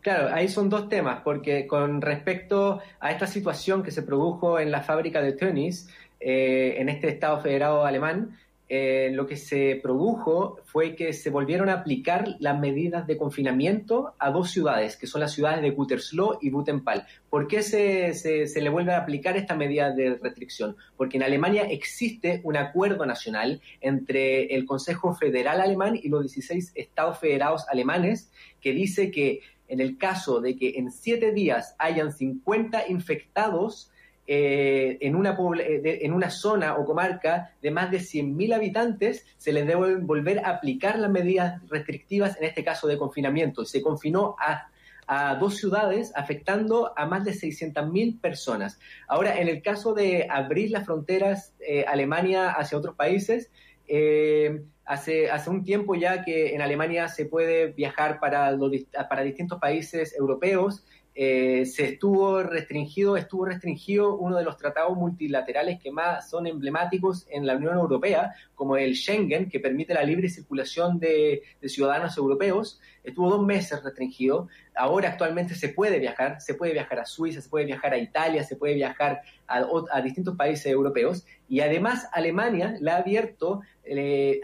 Claro, 0.00 0.32
ahí 0.32 0.48
son 0.48 0.70
dos 0.70 0.88
temas, 0.88 1.20
porque 1.22 1.66
con 1.66 2.00
respecto 2.00 2.80
a 3.00 3.10
esta 3.10 3.26
situación 3.26 3.82
que 3.82 3.90
se 3.90 4.02
produjo 4.02 4.60
en 4.60 4.70
la 4.70 4.82
fábrica 4.82 5.20
de 5.20 5.32
Tönnies, 5.32 5.88
eh, 6.20 6.76
en 6.78 6.88
este 6.88 7.08
Estado 7.08 7.40
federado 7.40 7.84
alemán, 7.84 8.38
eh, 8.70 9.10
lo 9.14 9.26
que 9.26 9.36
se 9.36 9.80
produjo 9.82 10.60
fue 10.64 10.94
que 10.94 11.14
se 11.14 11.30
volvieron 11.30 11.70
a 11.70 11.74
aplicar 11.74 12.36
las 12.38 12.58
medidas 12.58 13.06
de 13.06 13.16
confinamiento 13.16 14.14
a 14.18 14.30
dos 14.30 14.50
ciudades, 14.50 14.96
que 14.96 15.06
son 15.06 15.22
las 15.22 15.32
ciudades 15.32 15.62
de 15.62 15.70
Gütersloh 15.70 16.38
y 16.42 16.50
Butenpal. 16.50 17.06
¿Por 17.30 17.48
qué 17.48 17.62
se, 17.62 18.12
se, 18.12 18.46
se 18.46 18.60
le 18.60 18.68
vuelve 18.68 18.92
a 18.92 18.98
aplicar 18.98 19.36
esta 19.38 19.54
medida 19.54 19.92
de 19.92 20.18
restricción? 20.22 20.76
Porque 20.96 21.16
en 21.16 21.22
Alemania 21.22 21.62
existe 21.62 22.42
un 22.44 22.58
acuerdo 22.58 23.06
nacional 23.06 23.62
entre 23.80 24.54
el 24.54 24.66
Consejo 24.66 25.14
Federal 25.14 25.60
Alemán 25.62 25.98
y 26.00 26.08
los 26.10 26.22
16 26.22 26.72
estados 26.74 27.18
federados 27.18 27.66
alemanes 27.68 28.30
que 28.60 28.72
dice 28.72 29.10
que 29.10 29.40
en 29.68 29.80
el 29.80 29.98
caso 29.98 30.40
de 30.40 30.56
que 30.56 30.74
en 30.76 30.90
siete 30.90 31.32
días 31.32 31.74
hayan 31.78 32.12
50 32.12 32.88
infectados, 32.88 33.90
eh, 34.30 34.98
en, 35.00 35.16
una 35.16 35.30
eh, 35.58 35.80
de- 35.80 35.98
en 36.02 36.12
una 36.12 36.28
zona 36.28 36.76
o 36.76 36.84
comarca 36.84 37.52
de 37.62 37.70
más 37.70 37.90
de 37.90 37.98
100.000 37.98 38.52
habitantes, 38.54 39.24
se 39.38 39.52
les 39.52 39.66
deben 39.66 40.06
volver 40.06 40.40
a 40.40 40.50
aplicar 40.50 40.98
las 40.98 41.10
medidas 41.10 41.62
restrictivas, 41.68 42.36
en 42.36 42.44
este 42.44 42.62
caso 42.62 42.86
de 42.86 42.98
confinamiento. 42.98 43.64
Se 43.64 43.80
confinó 43.80 44.36
a, 44.38 44.68
a 45.06 45.34
dos 45.36 45.56
ciudades, 45.56 46.12
afectando 46.14 46.92
a 46.94 47.06
más 47.06 47.24
de 47.24 47.32
600.000 47.32 48.20
personas. 48.20 48.78
Ahora, 49.08 49.40
en 49.40 49.48
el 49.48 49.62
caso 49.62 49.94
de 49.94 50.26
abrir 50.30 50.70
las 50.70 50.84
fronteras 50.84 51.54
eh, 51.66 51.86
Alemania 51.88 52.50
hacia 52.50 52.76
otros 52.76 52.94
países, 52.94 53.50
eh, 53.86 54.60
hace, 54.84 55.30
hace 55.30 55.48
un 55.48 55.64
tiempo 55.64 55.94
ya 55.94 56.22
que 56.22 56.54
en 56.54 56.60
Alemania 56.60 57.08
se 57.08 57.24
puede 57.24 57.68
viajar 57.68 58.20
para, 58.20 58.50
los 58.52 58.70
para 59.08 59.22
distintos 59.22 59.58
países 59.58 60.14
europeos. 60.14 60.84
Eh, 61.20 61.66
se 61.66 61.84
estuvo 61.84 62.44
restringido, 62.44 63.16
estuvo 63.16 63.44
restringido 63.44 64.16
uno 64.16 64.36
de 64.36 64.44
los 64.44 64.56
tratados 64.56 64.96
multilaterales 64.96 65.80
que 65.80 65.90
más 65.90 66.30
son 66.30 66.46
emblemáticos 66.46 67.26
en 67.28 67.44
la 67.44 67.56
Unión 67.56 67.74
Europea, 67.74 68.36
como 68.54 68.76
el 68.76 68.94
Schengen, 68.94 69.50
que 69.50 69.58
permite 69.58 69.94
la 69.94 70.04
libre 70.04 70.28
circulación 70.28 71.00
de, 71.00 71.42
ciudadanos 71.64 72.16
europeos. 72.16 72.80
Estuvo 73.02 73.30
dos 73.30 73.44
meses 73.44 73.82
restringido. 73.82 74.46
Ahora 74.76 75.08
actualmente 75.08 75.56
se 75.56 75.70
puede 75.70 75.98
viajar, 75.98 76.40
se 76.40 76.54
puede 76.54 76.72
viajar 76.72 77.00
a 77.00 77.04
Suiza, 77.04 77.40
se 77.40 77.48
puede 77.48 77.64
viajar 77.64 77.94
a 77.94 77.98
Italia, 77.98 78.44
se 78.44 78.54
puede 78.54 78.74
viajar 78.74 79.22
a, 79.48 80.00
distintos 80.00 80.36
países 80.36 80.66
europeos. 80.66 81.26
Y 81.48 81.62
además 81.62 82.08
Alemania 82.12 82.76
le 82.80 82.92
ha 82.92 82.98
abierto, 82.98 83.62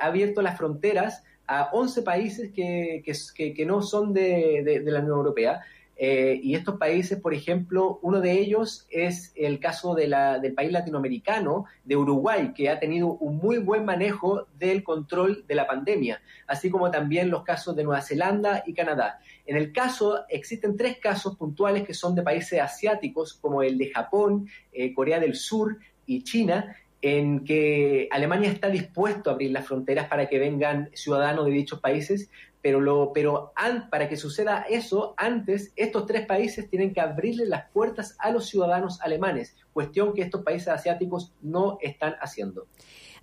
ha 0.00 0.04
abierto 0.04 0.42
las 0.42 0.58
fronteras 0.58 1.22
a 1.46 1.70
11 1.72 2.02
países 2.02 2.50
que, 2.52 3.04
que, 3.04 3.64
no 3.64 3.80
son 3.80 4.12
de 4.12 4.82
la 4.84 4.98
Unión 4.98 5.18
Europea. 5.18 5.60
Eh, 5.96 6.40
y 6.42 6.54
estos 6.54 6.76
países, 6.76 7.20
por 7.20 7.34
ejemplo, 7.34 8.00
uno 8.02 8.20
de 8.20 8.32
ellos 8.32 8.86
es 8.90 9.32
el 9.36 9.60
caso 9.60 9.94
de 9.94 10.08
la- 10.08 10.38
del 10.38 10.52
país 10.52 10.72
latinoamericano, 10.72 11.66
de 11.84 11.96
Uruguay, 11.96 12.52
que 12.54 12.68
ha 12.68 12.80
tenido 12.80 13.12
un 13.12 13.36
muy 13.36 13.58
buen 13.58 13.84
manejo 13.84 14.46
del 14.58 14.82
control 14.82 15.44
de 15.46 15.54
la 15.54 15.66
pandemia, 15.66 16.20
así 16.46 16.68
como 16.68 16.90
también 16.90 17.30
los 17.30 17.44
casos 17.44 17.76
de 17.76 17.84
Nueva 17.84 18.02
Zelanda 18.02 18.64
y 18.66 18.74
Canadá. 18.74 19.20
En 19.46 19.56
el 19.56 19.72
caso, 19.72 20.24
existen 20.28 20.76
tres 20.76 20.98
casos 20.98 21.36
puntuales 21.36 21.84
que 21.84 21.94
son 21.94 22.14
de 22.14 22.22
países 22.22 22.60
asiáticos, 22.60 23.34
como 23.34 23.62
el 23.62 23.78
de 23.78 23.90
Japón, 23.90 24.48
eh, 24.72 24.92
Corea 24.92 25.20
del 25.20 25.36
Sur 25.36 25.78
y 26.06 26.24
China, 26.24 26.76
en 27.02 27.44
que 27.44 28.08
Alemania 28.10 28.50
está 28.50 28.70
dispuesto 28.70 29.28
a 29.28 29.34
abrir 29.34 29.50
las 29.50 29.66
fronteras 29.66 30.08
para 30.08 30.26
que 30.26 30.38
vengan 30.38 30.88
ciudadanos 30.94 31.44
de 31.44 31.52
dichos 31.52 31.78
países, 31.78 32.30
pero, 32.64 32.80
lo, 32.80 33.12
pero 33.12 33.52
an- 33.56 33.90
para 33.90 34.08
que 34.08 34.16
suceda 34.16 34.64
eso, 34.66 35.12
antes 35.18 35.74
estos 35.76 36.06
tres 36.06 36.24
países 36.24 36.70
tienen 36.70 36.94
que 36.94 37.00
abrirle 37.02 37.44
las 37.44 37.68
puertas 37.70 38.16
a 38.18 38.30
los 38.30 38.48
ciudadanos 38.48 39.02
alemanes, 39.02 39.54
cuestión 39.74 40.14
que 40.14 40.22
estos 40.22 40.42
países 40.42 40.68
asiáticos 40.68 41.34
no 41.42 41.76
están 41.82 42.14
haciendo. 42.22 42.66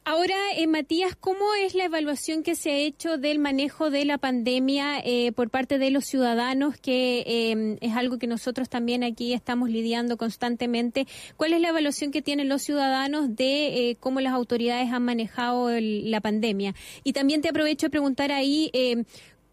Ahora, 0.04 0.34
eh, 0.58 0.66
Matías, 0.66 1.16
¿cómo 1.16 1.54
es 1.64 1.76
la 1.76 1.86
evaluación 1.86 2.42
que 2.42 2.56
se 2.56 2.72
ha 2.72 2.76
hecho 2.76 3.20
del 3.20 3.38
manejo 3.38 3.92
de 3.92 4.04
la 4.04 4.18
pandemia 4.18 5.00
eh, 5.06 5.32
por 5.32 5.52
parte 5.52 5.78
de 5.78 5.92
los 5.92 6.06
ciudadanos, 6.06 6.76
que 6.78 7.24
eh, 7.28 7.78
es 7.82 7.96
algo 7.96 8.18
que 8.18 8.26
nosotros 8.26 8.68
también 8.68 9.04
aquí 9.04 9.32
estamos 9.34 9.70
lidiando 9.70 10.18
constantemente? 10.18 11.06
¿Cuál 11.38 11.54
es 11.54 11.62
la 11.62 11.70
evaluación 11.70 12.10
que 12.10 12.24
tienen 12.24 12.50
los 12.50 12.64
ciudadanos 12.64 13.36
de 13.36 13.90
eh, 13.92 13.98
cómo 14.00 14.22
las 14.22 14.34
autoridades 14.34 14.92
han 14.92 15.04
manejado 15.04 15.70
la 15.80 16.20
pandemia? 16.20 16.74
Y 17.04 17.14
también 17.14 17.44
te 17.44 17.50
aprovecho 17.50 17.86
de 17.86 17.92
preguntar 17.92 18.32
ahí. 18.32 18.72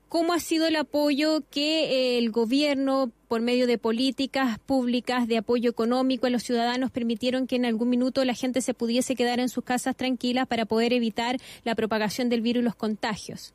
¿Cómo 0.08 0.32
ha 0.32 0.38
sido 0.38 0.66
el 0.66 0.76
apoyo 0.76 1.42
que 1.50 1.84
eh, 1.84 2.18
el 2.18 2.30
gobierno, 2.30 3.12
por 3.28 3.42
medio 3.42 3.66
de 3.66 3.76
políticas 3.76 4.58
públicas 4.58 5.28
de 5.28 5.36
apoyo 5.36 5.68
económico 5.68 6.26
a 6.26 6.30
los 6.30 6.42
ciudadanos, 6.44 6.90
permitieron 6.90 7.46
que 7.46 7.56
en 7.56 7.66
algún 7.66 7.90
minuto 7.90 8.24
la 8.24 8.32
gente 8.32 8.62
se 8.62 8.72
pudiese 8.72 9.14
quedar 9.14 9.38
en 9.38 9.50
sus 9.50 9.64
casas 9.64 9.96
tranquilas 9.96 10.46
para 10.46 10.64
poder 10.64 10.94
evitar 10.94 11.36
la 11.64 11.74
propagación 11.74 12.30
del 12.30 12.40
virus 12.40 12.62
y 12.62 12.64
los 12.64 12.74
contagios? 12.74 13.52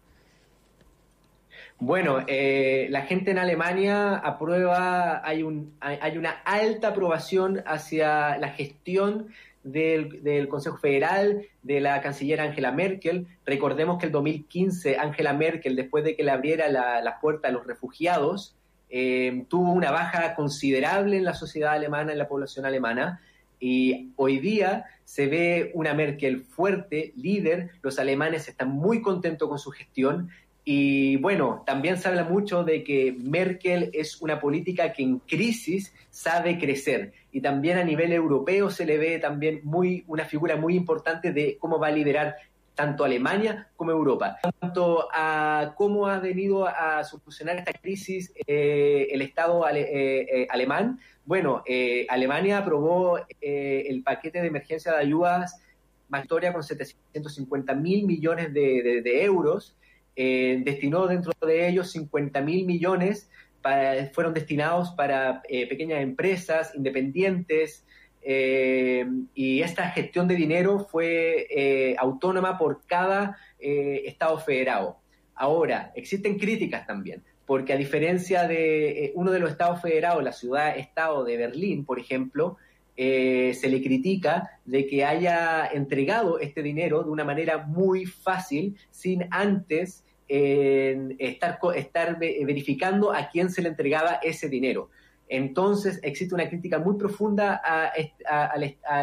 Bueno, 1.79 2.23
eh, 2.27 2.85
la 2.91 3.01
gente 3.01 3.31
en 3.31 3.39
Alemania 3.39 4.15
aprueba, 4.15 5.27
hay, 5.27 5.41
un, 5.41 5.73
hay, 5.79 5.97
hay 6.01 6.17
una 6.19 6.29
alta 6.45 6.89
aprobación 6.89 7.63
hacia 7.65 8.37
la 8.37 8.49
gestión 8.49 9.29
del, 9.63 10.23
del 10.23 10.47
Consejo 10.47 10.77
Federal, 10.77 11.45
de 11.61 11.79
la 11.79 12.01
canciller 12.01 12.41
Angela 12.41 12.71
Merkel. 12.71 13.27
Recordemos 13.45 13.97
que 13.99 14.07
el 14.07 14.11
2015 14.11 14.97
Angela 14.97 15.33
Merkel, 15.33 15.75
después 15.75 16.03
de 16.03 16.15
que 16.15 16.23
le 16.23 16.31
abriera 16.31 16.69
la, 16.69 17.19
puerta 17.21 17.47
a 17.47 17.51
los 17.51 17.65
refugiados, 17.65 18.55
eh, 18.89 19.45
tuvo 19.49 19.71
una 19.71 19.91
baja 19.91 20.35
considerable 20.35 21.17
en 21.17 21.23
la 21.23 21.33
sociedad 21.33 21.73
alemana, 21.73 22.11
en 22.11 22.17
la 22.17 22.27
población 22.27 22.65
alemana. 22.65 23.21
Y 23.59 24.11
hoy 24.17 24.39
día 24.39 24.85
se 25.05 25.27
ve 25.27 25.71
una 25.73 25.93
Merkel 25.93 26.43
fuerte, 26.43 27.13
líder. 27.15 27.71
Los 27.81 27.97
alemanes 27.97 28.47
están 28.49 28.69
muy 28.69 29.01
contentos 29.01 29.47
con 29.47 29.57
su 29.57 29.71
gestión. 29.71 30.29
Y 30.65 31.17
bueno, 31.17 31.63
también 31.65 31.97
se 31.97 32.07
habla 32.07 32.23
mucho 32.23 32.63
de 32.63 32.83
que 32.83 33.15
Merkel 33.21 33.89
es 33.93 34.21
una 34.21 34.39
política 34.39 34.93
que 34.93 35.03
en 35.03 35.19
crisis 35.19 35.93
sabe 36.09 36.57
crecer. 36.57 37.11
Y 37.31 37.41
también 37.41 37.77
a 37.77 37.83
nivel 37.83 38.13
europeo 38.13 38.69
se 38.69 38.85
le 38.85 38.97
ve 38.97 39.19
también 39.19 39.59
muy, 39.63 40.03
una 40.07 40.23
figura 40.25 40.55
muy 40.55 40.75
importante 40.75 41.33
de 41.33 41.57
cómo 41.59 41.79
va 41.79 41.87
a 41.87 41.91
liderar 41.91 42.37
tanto 42.75 43.03
Alemania 43.03 43.67
como 43.75 43.91
Europa. 43.91 44.37
En 44.43 44.51
cuanto 44.59 45.07
a 45.13 45.73
cómo 45.77 46.07
ha 46.07 46.19
venido 46.19 46.65
a 46.65 47.03
solucionar 47.03 47.57
esta 47.57 47.73
crisis 47.73 48.33
eh, 48.47 49.07
el 49.11 49.21
Estado 49.21 49.67
eh, 49.69 49.81
eh, 49.81 50.47
alemán, 50.49 50.99
bueno, 51.25 51.63
Alemania 52.09 52.57
aprobó 52.57 53.17
el 53.39 54.03
paquete 54.03 54.41
de 54.41 54.47
emergencia 54.47 54.91
de 54.91 54.97
ayudas 54.99 55.61
Victoria 56.09 56.51
con 56.51 56.63
750 56.63 57.73
mil 57.75 58.05
millones 58.05 58.53
de 58.53 59.23
euros, 59.23 59.75
eh, 60.15 60.61
destinó 60.63 61.07
dentro 61.07 61.31
de 61.45 61.67
ellos 61.67 61.91
50 61.91 62.41
mil 62.41 62.65
millones, 62.65 63.29
para- 63.61 64.07
fueron 64.13 64.33
destinados 64.33 64.91
para 64.91 65.41
eh, 65.47 65.67
pequeñas 65.67 66.01
empresas 66.01 66.73
independientes, 66.75 67.85
eh, 68.21 69.05
y 69.33 69.61
esta 69.61 69.89
gestión 69.89 70.27
de 70.27 70.35
dinero 70.35 70.79
fue 70.79 71.47
eh, 71.49 71.95
autónoma 71.97 72.57
por 72.57 72.85
cada 72.85 73.37
Estado 73.59 74.37
federado. 74.39 74.97
Ahora, 75.35 75.91
existen 75.95 76.37
críticas 76.37 76.85
también, 76.85 77.23
porque 77.45 77.71
a 77.73 77.77
diferencia 77.77 78.45
de 78.47 79.13
uno 79.15 79.31
de 79.31 79.39
los 79.39 79.51
Estados 79.51 79.81
federados, 79.81 80.21
la 80.23 80.33
ciudad-estado 80.33 81.23
de 81.23 81.37
Berlín, 81.37 81.85
por 81.85 81.97
ejemplo, 81.97 82.57
eh, 82.95 83.53
se 83.59 83.69
le 83.69 83.81
critica 83.81 84.59
de 84.65 84.85
que 84.85 85.03
haya 85.03 85.65
entregado 85.67 86.39
este 86.39 86.61
dinero 86.61 87.03
de 87.03 87.09
una 87.09 87.23
manera 87.23 87.57
muy 87.65 88.05
fácil, 88.05 88.75
sin 88.91 89.25
antes 89.31 90.03
eh, 90.29 91.15
estar, 91.19 91.59
estar 91.75 92.17
ve- 92.19 92.39
verificando 92.45 93.11
a 93.13 93.29
quién 93.29 93.49
se 93.49 93.61
le 93.61 93.69
entregaba 93.69 94.19
ese 94.23 94.47
dinero. 94.49 94.89
Entonces 95.27 95.99
existe 96.03 96.35
una 96.35 96.47
crítica 96.49 96.79
muy 96.79 96.95
profunda 96.97 97.55
a, 97.63 97.91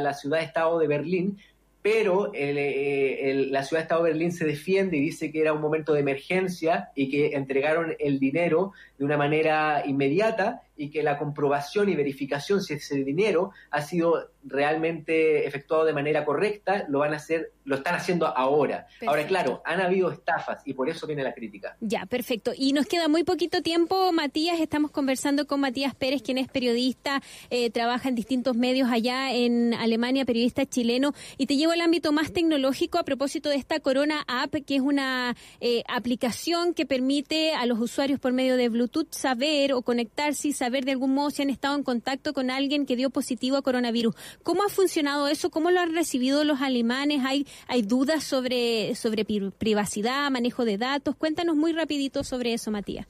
la- 0.00 0.14
ciudad-estado 0.14 0.78
de 0.78 0.86
Berlín, 0.86 1.38
pero 1.82 2.30
eh, 2.34 3.46
la 3.50 3.62
ciudad-estado 3.64 4.04
de 4.04 4.10
Berlín 4.10 4.32
se 4.32 4.44
defiende 4.44 4.98
y 4.98 5.00
dice 5.00 5.32
que 5.32 5.40
era 5.40 5.52
un 5.54 5.62
momento 5.62 5.94
de 5.94 6.00
emergencia 6.00 6.90
y 6.94 7.08
que 7.10 7.28
entregaron 7.34 7.96
el 7.98 8.18
dinero 8.20 8.72
de 8.98 9.04
una 9.06 9.16
manera 9.16 9.82
inmediata 9.86 10.62
y 10.80 10.90
que 10.90 11.02
la 11.02 11.18
comprobación 11.18 11.90
y 11.90 11.94
verificación 11.94 12.62
si 12.62 12.72
ese 12.72 13.04
dinero 13.04 13.50
ha 13.70 13.82
sido 13.82 14.30
realmente 14.42 15.46
efectuado 15.46 15.84
de 15.84 15.92
manera 15.92 16.24
correcta, 16.24 16.86
lo 16.88 17.00
van 17.00 17.12
a 17.12 17.16
hacer, 17.16 17.52
lo 17.64 17.76
están 17.76 17.94
haciendo 17.94 18.26
ahora. 18.26 18.86
Ahora, 19.06 19.26
claro, 19.26 19.60
han 19.66 19.82
habido 19.82 20.10
estafas 20.10 20.62
y 20.64 20.72
por 20.72 20.88
eso 20.88 21.06
viene 21.06 21.22
la 21.22 21.34
crítica. 21.34 21.76
Ya, 21.80 22.06
perfecto. 22.06 22.52
Y 22.56 22.72
nos 22.72 22.86
queda 22.86 23.08
muy 23.08 23.24
poquito 23.24 23.60
tiempo, 23.60 24.10
Matías. 24.10 24.58
Estamos 24.58 24.90
conversando 24.90 25.46
con 25.46 25.60
Matías 25.60 25.94
Pérez, 25.94 26.22
quien 26.22 26.38
es 26.38 26.48
periodista, 26.48 27.20
eh, 27.50 27.68
trabaja 27.70 28.08
en 28.08 28.14
distintos 28.14 28.56
medios 28.56 28.88
allá 28.90 29.34
en 29.34 29.74
Alemania, 29.74 30.24
periodista 30.24 30.64
chileno. 30.64 31.12
Y 31.36 31.44
te 31.44 31.56
llevo 31.56 31.72
al 31.72 31.82
ámbito 31.82 32.10
más 32.10 32.32
tecnológico 32.32 32.96
a 32.96 33.04
propósito 33.04 33.50
de 33.50 33.56
esta 33.56 33.80
Corona 33.80 34.24
App, 34.26 34.54
que 34.66 34.76
es 34.76 34.80
una 34.80 35.36
eh, 35.60 35.82
aplicación 35.88 36.72
que 36.72 36.86
permite 36.86 37.52
a 37.52 37.66
los 37.66 37.78
usuarios 37.78 38.18
por 38.18 38.32
medio 38.32 38.56
de 38.56 38.70
Bluetooth 38.70 39.12
saber 39.12 39.74
o 39.74 39.82
conectarse 39.82 40.48
y 40.48 40.52
saber 40.54 40.69
de 40.70 40.92
algún 40.92 41.14
modo 41.14 41.30
si 41.30 41.42
han 41.42 41.50
estado 41.50 41.76
en 41.76 41.82
contacto 41.82 42.32
con 42.32 42.50
alguien 42.50 42.86
que 42.86 42.96
dio 42.96 43.10
positivo 43.10 43.56
a 43.56 43.62
coronavirus. 43.62 44.14
¿Cómo 44.42 44.62
ha 44.62 44.68
funcionado 44.68 45.28
eso? 45.28 45.50
¿Cómo 45.50 45.70
lo 45.70 45.80
han 45.80 45.94
recibido 45.94 46.44
los 46.44 46.60
alemanes? 46.60 47.22
¿Hay, 47.24 47.46
hay 47.66 47.82
dudas 47.82 48.24
sobre, 48.24 48.94
sobre 48.94 49.24
privacidad, 49.24 50.30
manejo 50.30 50.64
de 50.64 50.78
datos? 50.78 51.16
Cuéntanos 51.16 51.56
muy 51.56 51.72
rapidito 51.72 52.24
sobre 52.24 52.54
eso, 52.54 52.70
Matías. 52.70 53.06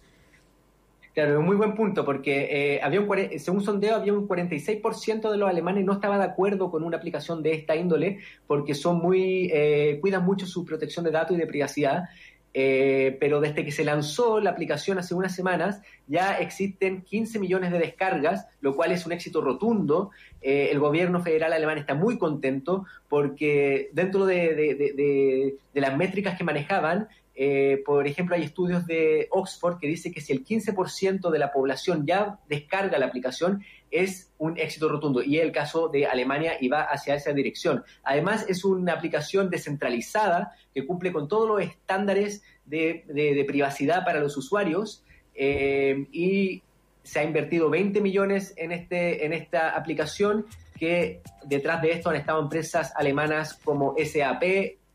Claro, 1.12 1.40
un 1.40 1.46
muy 1.46 1.56
buen 1.56 1.74
punto, 1.74 2.04
porque 2.04 2.76
eh, 2.76 2.80
había 2.82 3.00
un, 3.00 3.08
según 3.40 3.62
sondeo 3.62 3.96
había 3.96 4.12
un 4.12 4.28
46% 4.28 5.30
de 5.30 5.36
los 5.36 5.48
alemanes 5.50 5.84
no 5.84 5.94
estaba 5.94 6.18
de 6.18 6.24
acuerdo 6.24 6.70
con 6.70 6.84
una 6.84 6.98
aplicación 6.98 7.42
de 7.42 7.52
esta 7.52 7.74
índole, 7.74 8.18
porque 8.46 8.74
son 8.74 8.98
muy, 8.98 9.50
eh, 9.52 9.98
cuidan 10.00 10.24
mucho 10.24 10.46
su 10.46 10.64
protección 10.64 11.04
de 11.04 11.10
datos 11.10 11.36
y 11.36 11.40
de 11.40 11.48
privacidad. 11.48 12.04
Eh, 12.52 13.16
pero 13.20 13.40
desde 13.40 13.64
que 13.64 13.70
se 13.70 13.84
lanzó 13.84 14.40
la 14.40 14.50
aplicación 14.50 14.98
hace 14.98 15.14
unas 15.14 15.34
semanas 15.34 15.82
ya 16.08 16.38
existen 16.38 17.02
15 17.02 17.38
millones 17.38 17.70
de 17.70 17.78
descargas, 17.78 18.48
lo 18.60 18.74
cual 18.74 18.90
es 18.90 19.06
un 19.06 19.12
éxito 19.12 19.40
rotundo. 19.40 20.10
Eh, 20.42 20.68
el 20.72 20.80
gobierno 20.80 21.22
federal 21.22 21.52
alemán 21.52 21.78
está 21.78 21.94
muy 21.94 22.18
contento 22.18 22.86
porque 23.08 23.90
dentro 23.92 24.26
de, 24.26 25.58
las 25.74 25.96
métricas 25.96 26.36
que 26.36 26.44
manejaban, 26.44 27.08
eh, 27.36 27.82
por 27.86 28.06
ejemplo, 28.08 28.34
hay 28.34 28.42
estudios 28.42 28.84
de 28.86 29.28
Oxford 29.30 29.78
que 29.78 29.86
dice 29.86 30.10
que 30.10 30.20
si 30.20 30.32
el 30.32 30.44
15% 30.44 31.30
de 31.30 31.38
la 31.38 31.52
población 31.52 32.04
ya 32.04 32.40
descarga 32.48 32.98
la 32.98 33.06
aplicación, 33.06 33.62
es 33.90 34.30
un 34.38 34.58
éxito 34.58 34.88
rotundo. 34.88 35.22
Y 35.22 35.38
el 35.38 35.52
caso 35.52 35.88
de 35.88 36.06
Alemania 36.06 36.56
y 36.60 36.68
va 36.68 36.82
hacia 36.82 37.14
esa 37.14 37.32
dirección. 37.32 37.84
Además, 38.04 38.46
es 38.48 38.64
una 38.64 38.92
aplicación 38.92 39.50
descentralizada 39.50 40.52
que 40.74 40.86
cumple 40.86 41.12
con 41.12 41.28
todos 41.28 41.48
los 41.48 41.60
estándares 41.62 42.42
de, 42.64 43.04
de- 43.08 43.34
de 43.34 43.44
privacidad 43.44 44.04
para 44.04 44.20
los 44.20 44.36
usuarios 44.36 45.04
eh, 45.34 46.06
y 46.12 46.62
se 47.02 47.20
ha 47.20 47.24
invertido 47.24 47.70
20 47.70 48.00
millones 48.00 48.52
en, 48.56 48.72
este, 48.72 49.24
en 49.24 49.32
esta 49.32 49.70
aplicación 49.70 50.46
que 50.78 51.20
detrás 51.44 51.82
de 51.82 51.92
esto 51.92 52.10
han 52.10 52.16
estado 52.16 52.40
empresas 52.40 52.92
alemanas 52.94 53.54
como 53.64 53.94
SAP 53.98 54.42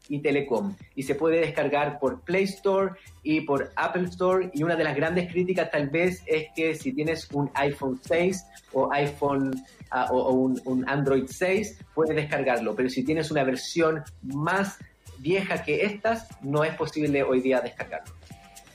y 0.09 0.19
Telecom. 0.19 0.75
Y 0.95 1.03
se 1.03 1.15
puede 1.15 1.39
descargar 1.39 1.99
por 1.99 2.21
Play 2.21 2.45
Store 2.45 2.93
y 3.23 3.41
por 3.41 3.71
Apple 3.75 4.05
Store. 4.05 4.49
Y 4.53 4.63
una 4.63 4.75
de 4.75 4.83
las 4.83 4.95
grandes 4.95 5.31
críticas 5.31 5.71
tal 5.71 5.89
vez 5.89 6.23
es 6.25 6.47
que 6.55 6.75
si 6.75 6.93
tienes 6.93 7.29
un 7.31 7.49
iPhone 7.53 7.99
6 8.03 8.45
o 8.73 8.91
iPhone 8.91 9.63
ah, 9.91 10.07
o, 10.11 10.31
un, 10.31 10.61
un 10.65 10.87
Android 10.87 11.25
6 11.27 11.79
puedes 11.93 12.15
descargarlo. 12.15 12.75
Pero 12.75 12.89
si 12.89 13.03
tienes 13.03 13.31
una 13.31 13.43
versión 13.43 14.03
más 14.21 14.77
vieja 15.17 15.63
que 15.63 15.85
estas 15.85 16.27
no 16.41 16.63
es 16.63 16.75
posible 16.75 17.23
hoy 17.23 17.41
día 17.41 17.61
descargarlo 17.61 18.14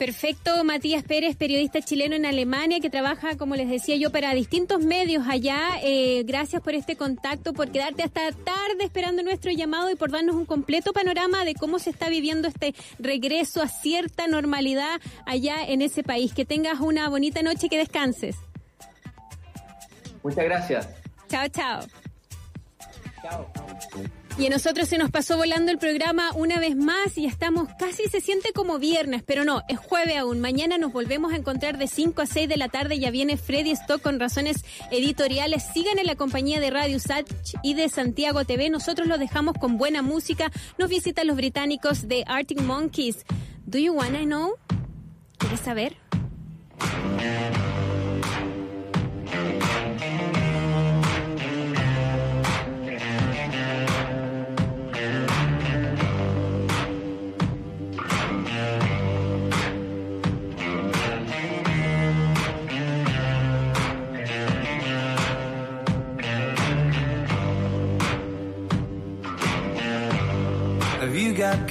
Perfecto, 0.01 0.65
Matías 0.65 1.03
Pérez, 1.03 1.37
periodista 1.37 1.83
chileno 1.83 2.17
en 2.17 2.25
Alemania, 2.25 2.81
que 2.81 2.89
trabaja, 2.89 3.37
como 3.37 3.55
les 3.55 3.69
decía 3.69 3.97
yo, 3.97 4.11
para 4.11 4.33
distintos 4.33 4.83
medios 4.83 5.27
allá. 5.29 5.61
Eh, 5.83 6.23
gracias 6.25 6.63
por 6.63 6.75
este 6.75 6.97
contacto, 6.97 7.53
por 7.53 7.71
quedarte 7.71 8.03
hasta 8.03 8.33
tarde 8.33 8.83
esperando 8.83 9.23
nuestro 9.23 9.53
llamado 9.53 9.91
y 9.91 9.97
por 9.97 10.11
darnos 10.11 10.37
un 10.37 10.47
completo 10.47 10.95
panorama 10.95 11.45
de 11.45 11.55
cómo 11.55 11.79
se 11.79 11.91
está 11.91 12.09
viviendo 12.09 12.49
este 12.49 12.75
regreso 12.99 13.61
a 13.61 13.69
cierta 13.69 14.27
normalidad 14.27 15.03
allá 15.27 15.57
en 15.69 15.83
ese 15.83 16.03
país. 16.03 16.33
Que 16.33 16.47
tengas 16.47 16.81
una 16.81 17.11
bonita 17.11 17.43
noche 17.43 17.67
y 17.67 17.69
que 17.69 17.77
descanses. 17.77 18.37
muchas 20.23 20.45
gracias 20.47 20.89
Chao, 21.29 21.47
chao. 21.49 22.10
Y 24.39 24.47
a 24.47 24.51
nosotros 24.51 24.89
se 24.89 24.97
nos 24.97 25.11
pasó 25.11 25.37
volando 25.37 25.71
el 25.71 25.79
programa 25.79 26.31
una 26.35 26.59
vez 26.59 26.75
más 26.75 27.19
y 27.19 27.27
estamos 27.27 27.69
casi 27.79 28.05
se 28.09 28.21
siente 28.21 28.53
como 28.55 28.79
viernes, 28.79 29.23
pero 29.23 29.45
no, 29.45 29.63
es 29.69 29.79
jueves 29.79 30.17
aún. 30.17 30.41
Mañana 30.41 30.79
nos 30.79 30.93
volvemos 30.93 31.33
a 31.33 31.37
encontrar 31.37 31.77
de 31.77 31.87
5 31.87 32.23
a 32.23 32.27
6 32.27 32.49
de 32.49 32.57
la 32.57 32.69
tarde. 32.69 32.99
Ya 32.99 33.11
viene 33.11 33.37
Freddy 33.37 33.73
Stock 33.73 34.01
con 34.01 34.19
razones 34.19 34.65
editoriales. 34.91 35.65
Sigan 35.75 35.99
en 35.99 36.07
la 36.07 36.15
compañía 36.15 36.59
de 36.59 36.71
Radio 36.71 36.99
Sach 37.01 37.27
y 37.63 37.75
de 37.75 37.89
Santiago 37.91 38.45
TV. 38.45 38.71
Nosotros 38.71 39.09
los 39.09 39.19
dejamos 39.19 39.57
con 39.61 39.77
buena 39.77 40.01
música. 40.01 40.51
Nos 40.79 40.89
visitan 40.89 41.27
los 41.27 41.37
británicos 41.37 42.09
de 42.09 42.25
Arctic 42.27 42.63
Monkeys. 42.63 43.27
Do 43.67 43.79
you 43.79 43.93
wanna 43.93 44.21
know? 44.21 44.55
¿Quieres 45.39 45.61
saber? 45.61 45.97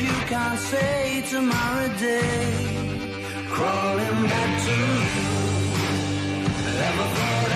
you 0.00 0.12
can't 0.28 0.58
say 0.58 1.22
tomorrow 1.30 1.88
day. 1.98 2.52
Crawling 3.48 4.22
back 4.32 4.52
to 4.66 4.70
you. 4.70 5.26
Never 6.80 7.06
thought 7.16 7.55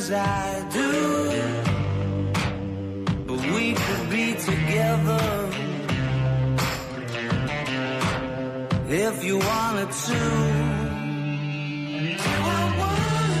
as 0.00 0.10
I 0.12 0.68
do. 0.78 0.90
But 3.26 3.40
we 3.54 3.74
could 3.74 4.04
be 4.10 4.26
together 4.50 5.26
if 8.88 9.24
you 9.24 9.36
wanted 9.38 9.90
to. 10.06 10.20
Do 12.24 12.30
I 12.56 12.76
wanna 12.80 13.40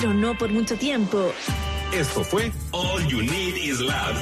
pero 0.00 0.14
no 0.14 0.36
por 0.36 0.50
mucho 0.50 0.76
tiempo. 0.76 1.32
Esto 1.92 2.24
fue 2.24 2.52
All 2.70 3.06
You 3.08 3.20
Need 3.20 3.56
Is 3.56 3.80
Lab, 3.80 4.14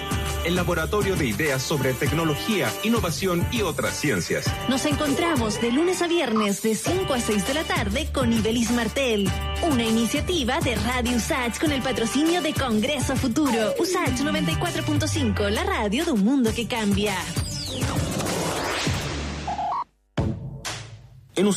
el 0.45 0.57
laboratorio 0.57 1.15
de 1.15 1.27
ideas 1.27 1.63
sobre 1.63 1.93
tecnología, 1.93 2.69
innovación 2.83 3.47
y 3.53 3.63
otras 3.63 3.95
ciencias. 3.95 4.47
Nos 4.69 4.87
encontramos 4.87 5.61
de 5.61 5.71
lunes 5.71 6.03
a 6.03 6.09
viernes 6.09 6.63
de 6.63 6.75
5 6.75 7.13
a 7.13 7.21
6 7.21 7.47
de 7.47 7.55
la 7.55 7.65
tarde 7.65 8.09
con 8.13 8.33
Ibelis 8.33 8.71
Martel, 8.71 9.31
una 9.71 9.85
iniciativa 9.85 10.59
de 10.61 10.75
Radio 10.77 11.17
USACH 11.17 11.61
con 11.61 11.71
el 11.71 11.83
patrocinio 11.83 12.43
de 12.43 12.55
Congreso 12.55 13.15
Futuro. 13.15 13.75
USACH 13.79 14.21
94.5, 14.23 15.51
la 15.51 15.65
radio 15.65 16.05
de 16.05 16.13
un 16.13 16.25
mundo 16.25 16.51
que 16.55 16.67
cambia. 16.67 17.15